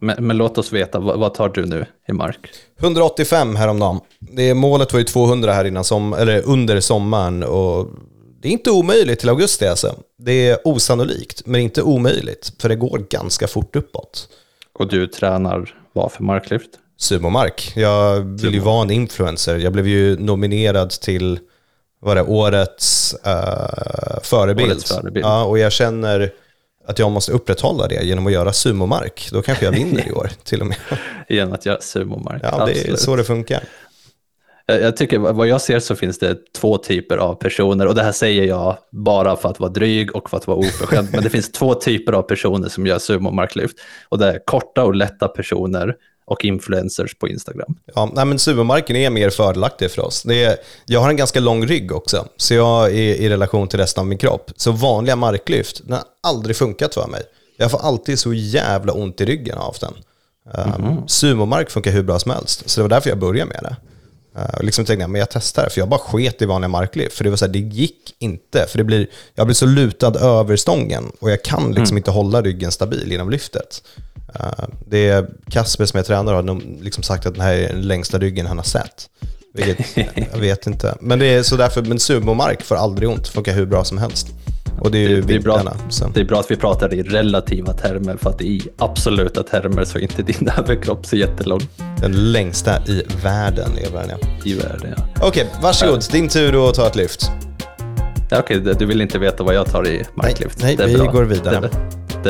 Men, 0.00 0.26
men 0.26 0.36
låt 0.36 0.58
oss 0.58 0.72
veta, 0.72 0.98
vad, 0.98 1.18
vad 1.18 1.34
tar 1.34 1.48
du 1.48 1.66
nu 1.66 1.86
i 2.08 2.12
mark? 2.12 2.50
185 2.80 3.56
häromdagen. 3.56 4.00
Det, 4.18 4.54
målet 4.54 4.92
var 4.92 5.00
ju 5.00 5.04
200 5.04 5.52
här 5.52 5.64
innan 5.64 5.84
som, 5.84 6.12
eller 6.12 6.42
under 6.46 6.80
sommaren 6.80 7.42
och 7.42 7.88
det 8.40 8.48
är 8.48 8.52
inte 8.52 8.70
omöjligt 8.70 9.18
till 9.18 9.28
augusti 9.28 9.66
alltså. 9.66 9.94
Det 10.18 10.48
är 10.48 10.58
osannolikt, 10.64 11.42
men 11.46 11.60
inte 11.60 11.82
omöjligt, 11.82 12.52
för 12.58 12.68
det 12.68 12.76
går 12.76 12.98
ganska 12.98 13.48
fort 13.48 13.76
uppåt. 13.76 14.28
Och 14.78 14.88
du 14.88 15.06
tränar 15.06 15.74
vad 15.92 16.12
för 16.12 16.22
marklyft? 16.22 16.70
Sumomark. 16.96 17.72
Jag 17.76 18.20
vill 18.20 18.54
ju 18.54 18.60
vara 18.60 18.82
en 18.82 18.90
influencer. 18.90 19.56
Jag 19.58 19.72
blev 19.72 19.86
ju 19.86 20.16
nominerad 20.16 20.90
till 20.90 21.38
vad 22.00 22.18
är 22.18 22.22
det, 22.22 22.28
årets 22.28 23.14
uh, 23.26 24.20
förebild. 24.22 24.70
Årets 24.70 24.94
förebild. 24.94 25.26
Ja, 25.26 25.44
och 25.44 25.58
jag 25.58 25.72
känner 25.72 26.30
att 26.86 26.98
jag 26.98 27.10
måste 27.10 27.32
upprätthålla 27.32 27.88
det 27.88 28.04
genom 28.04 28.26
att 28.26 28.32
göra 28.32 28.52
sumomark. 28.52 29.28
Då 29.32 29.42
kanske 29.42 29.64
jag 29.64 29.72
vinner 29.72 30.08
i 30.08 30.12
år 30.12 30.30
till 30.44 30.60
och 30.60 30.66
med. 30.66 30.76
Igen 31.28 31.52
att 31.52 31.66
göra 31.66 31.80
sumomark. 31.80 32.42
Ja, 32.44 32.64
det 32.66 32.72
är 32.72 32.78
Absolut. 32.78 33.00
så 33.00 33.16
det 33.16 33.24
funkar. 33.24 33.62
Jag 34.70 34.82
jag 34.82 34.96
tycker, 34.96 35.18
vad 35.18 35.48
jag 35.48 35.60
ser 35.60 35.80
så 35.80 35.96
finns 35.96 36.18
det 36.18 36.52
två 36.52 36.78
typer 36.78 37.16
av 37.16 37.34
personer 37.34 37.86
och 37.86 37.94
det 37.94 38.02
här 38.02 38.12
säger 38.12 38.44
jag 38.44 38.76
bara 38.90 39.36
för 39.36 39.48
att 39.48 39.60
vara 39.60 39.70
dryg 39.70 40.16
och 40.16 40.30
för 40.30 40.36
att 40.36 40.46
vara 40.46 40.58
oförskämd. 40.58 41.08
men 41.12 41.22
det 41.22 41.30
finns 41.30 41.52
två 41.52 41.74
typer 41.74 42.12
av 42.12 42.22
personer 42.22 42.68
som 42.68 42.86
gör 42.86 42.98
sumomarklyft 42.98 43.76
och 44.08 44.18
det 44.18 44.26
är 44.26 44.44
korta 44.44 44.84
och 44.84 44.94
lätta 44.94 45.28
personer 45.28 45.94
och 46.24 46.44
influencers 46.44 47.18
på 47.18 47.28
Instagram. 47.28 47.76
Ja, 47.94 48.10
nej, 48.14 48.24
men 48.24 48.38
sumomarken 48.38 48.96
är 48.96 49.10
mer 49.10 49.30
fördelaktig 49.30 49.90
för 49.90 50.02
oss. 50.02 50.22
Det 50.22 50.44
är, 50.44 50.56
jag 50.86 51.00
har 51.00 51.10
en 51.10 51.16
ganska 51.16 51.40
lång 51.40 51.66
rygg 51.66 51.92
också, 51.92 52.28
så 52.36 52.54
jag 52.54 52.86
är 52.86 53.14
i 53.14 53.28
relation 53.28 53.68
till 53.68 53.78
resten 53.78 54.00
av 54.00 54.06
min 54.06 54.18
kropp. 54.18 54.50
Så 54.56 54.72
vanliga 54.72 55.16
marklyft, 55.16 55.80
den 55.84 55.92
har 55.92 56.02
aldrig 56.22 56.56
funkat 56.56 56.94
för 56.94 57.06
mig. 57.06 57.22
Jag 57.56 57.70
får 57.70 57.78
alltid 57.78 58.18
så 58.18 58.32
jävla 58.32 58.92
ont 58.92 59.20
i 59.20 59.24
ryggen 59.24 59.58
av 59.58 59.76
den. 59.80 59.94
Um, 60.54 61.08
Sumomark 61.08 61.70
funkar 61.70 61.90
hur 61.90 62.02
bra 62.02 62.18
som 62.18 62.30
helst, 62.30 62.70
så 62.70 62.80
det 62.80 62.82
var 62.82 62.88
därför 62.88 63.10
jag 63.10 63.18
började 63.18 63.50
med 63.50 63.60
det. 63.62 63.76
Och 64.58 64.64
liksom 64.64 64.84
tänkte 64.84 65.02
jag, 65.02 65.10
men 65.10 65.18
jag 65.18 65.30
testar 65.30 65.64
det, 65.64 65.70
för 65.70 65.80
jag 65.80 65.88
bara 65.88 66.00
sket 66.00 66.42
i 66.42 66.44
vanliga 66.44 66.68
marklyft. 66.68 67.16
För 67.16 67.24
det 67.24 67.30
var 67.30 67.36
så 67.36 67.44
här, 67.44 67.52
det 67.52 67.58
gick 67.58 68.14
inte, 68.18 68.66
för 68.68 68.78
det 68.78 68.84
blir, 68.84 69.06
jag 69.34 69.46
blir 69.46 69.54
så 69.54 69.66
lutad 69.66 70.18
över 70.20 70.56
stången 70.56 71.12
och 71.20 71.30
jag 71.30 71.42
kan 71.44 71.72
liksom 71.72 71.96
inte 71.96 72.10
hålla 72.10 72.42
ryggen 72.42 72.72
stabil 72.72 73.12
inom 73.12 73.30
lyftet. 73.30 73.82
Uh, 74.40 74.64
det 74.86 75.08
är 75.08 75.28
Kasper 75.50 75.86
som 75.86 75.96
jag 75.96 76.06
tränar 76.06 76.34
har 76.34 76.82
liksom 76.82 77.02
sagt 77.02 77.26
att 77.26 77.34
den 77.34 77.42
här 77.42 77.54
är 77.54 77.68
den 77.68 77.82
längsta 77.82 78.18
ryggen 78.18 78.46
han 78.46 78.56
har 78.56 78.64
sett. 78.64 79.08
Vilket, 79.54 79.96
jag 80.32 80.38
vet 80.38 80.66
inte. 80.66 80.96
Men 81.00 81.18
det 81.18 81.26
är 81.26 81.42
så 81.42 81.56
därför, 81.56 81.82
men 81.82 81.98
sumomark 81.98 82.62
får 82.62 82.76
aldrig 82.76 83.08
ont, 83.08 83.28
funkar 83.28 83.52
hur 83.54 83.66
bra 83.66 83.84
som 83.84 83.98
helst. 83.98 84.28
Och 84.80 84.90
det 84.90 84.98
är 85.04 85.08
ju 85.08 85.20
det, 85.22 85.34
är 85.34 85.40
bra, 85.40 85.62
det 86.14 86.20
är 86.20 86.24
bra 86.24 86.40
att 86.40 86.50
vi 86.50 86.56
pratar 86.56 86.94
i 86.94 87.02
relativa 87.02 87.72
termer 87.72 88.16
för 88.16 88.30
att 88.30 88.40
i 88.42 88.68
absoluta 88.78 89.42
termer 89.42 89.84
så 89.84 89.98
är 89.98 90.02
inte 90.02 90.22
din 90.22 90.48
överkropp 90.58 91.06
så 91.06 91.16
jättelång 91.16 91.60
Den 92.00 92.32
längsta 92.32 92.70
i 92.86 93.02
världen 93.24 93.70
är 93.86 93.90
vad 93.90 94.02
den 94.02 94.10
är. 94.10 94.18
i 94.48 94.54
världen. 94.54 94.94
Ja. 94.96 95.26
Okej, 95.28 95.46
varsågod. 95.62 96.04
Din 96.12 96.28
tur 96.28 96.68
att 96.68 96.74
ta 96.74 96.86
ett 96.86 96.96
lyft. 96.96 97.30
Ja, 98.30 98.38
Okej, 98.38 98.60
det- 98.60 98.78
du 98.78 98.86
vill 98.86 99.00
inte 99.00 99.18
veta 99.18 99.42
vad 99.42 99.54
jag 99.54 99.66
tar 99.66 99.86
i 99.88 100.04
marklyft? 100.14 100.62
nej, 100.62 100.76
Det 100.76 100.82
är 100.82 100.86
vi 100.88 100.94
bra. 100.96 101.12
går 101.12 101.24
vidare. 101.24 101.60
Det, 101.60 101.68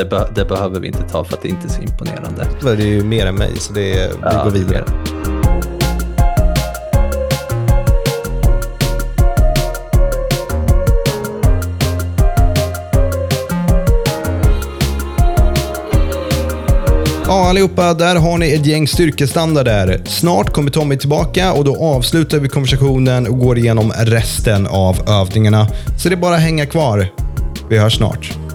det, 0.03 0.09
be, 0.09 0.29
det 0.35 0.45
behöver 0.45 0.79
vi 0.79 0.87
inte 0.87 1.01
ta 1.11 1.23
för 1.23 1.33
att 1.33 1.41
det 1.41 1.49
inte 1.49 1.67
är 1.67 1.69
så 1.69 1.81
imponerande. 1.81 2.47
Det 2.61 2.69
är 2.69 2.87
ju 2.87 3.03
mer 3.03 3.25
än 3.25 3.35
mig, 3.35 3.51
så 3.57 3.73
det 3.73 3.99
är, 3.99 4.07
vi 4.09 4.13
Ja, 4.23 4.43
går 4.43 4.51
vidare. 4.51 4.83
Ja, 17.31 17.49
allihopa, 17.49 17.93
där 17.93 18.15
har 18.15 18.37
ni 18.37 18.53
ett 18.53 18.65
gäng 18.65 18.87
styrkestandarder. 18.87 20.01
Snart 20.05 20.53
kommer 20.53 20.71
Tommy 20.71 20.97
tillbaka 20.97 21.53
och 21.53 21.63
då 21.63 21.83
avslutar 21.83 22.39
vi 22.39 22.49
konversationen 22.49 23.27
och 23.27 23.39
går 23.39 23.57
igenom 23.57 23.93
resten 23.97 24.67
av 24.67 25.09
övningarna. 25.09 25.67
Så 25.97 26.09
det 26.09 26.15
är 26.15 26.17
bara 26.17 26.35
att 26.35 26.41
hänga 26.41 26.65
kvar. 26.65 27.07
Vi 27.69 27.77
hörs 27.77 27.97
snart. 27.97 28.48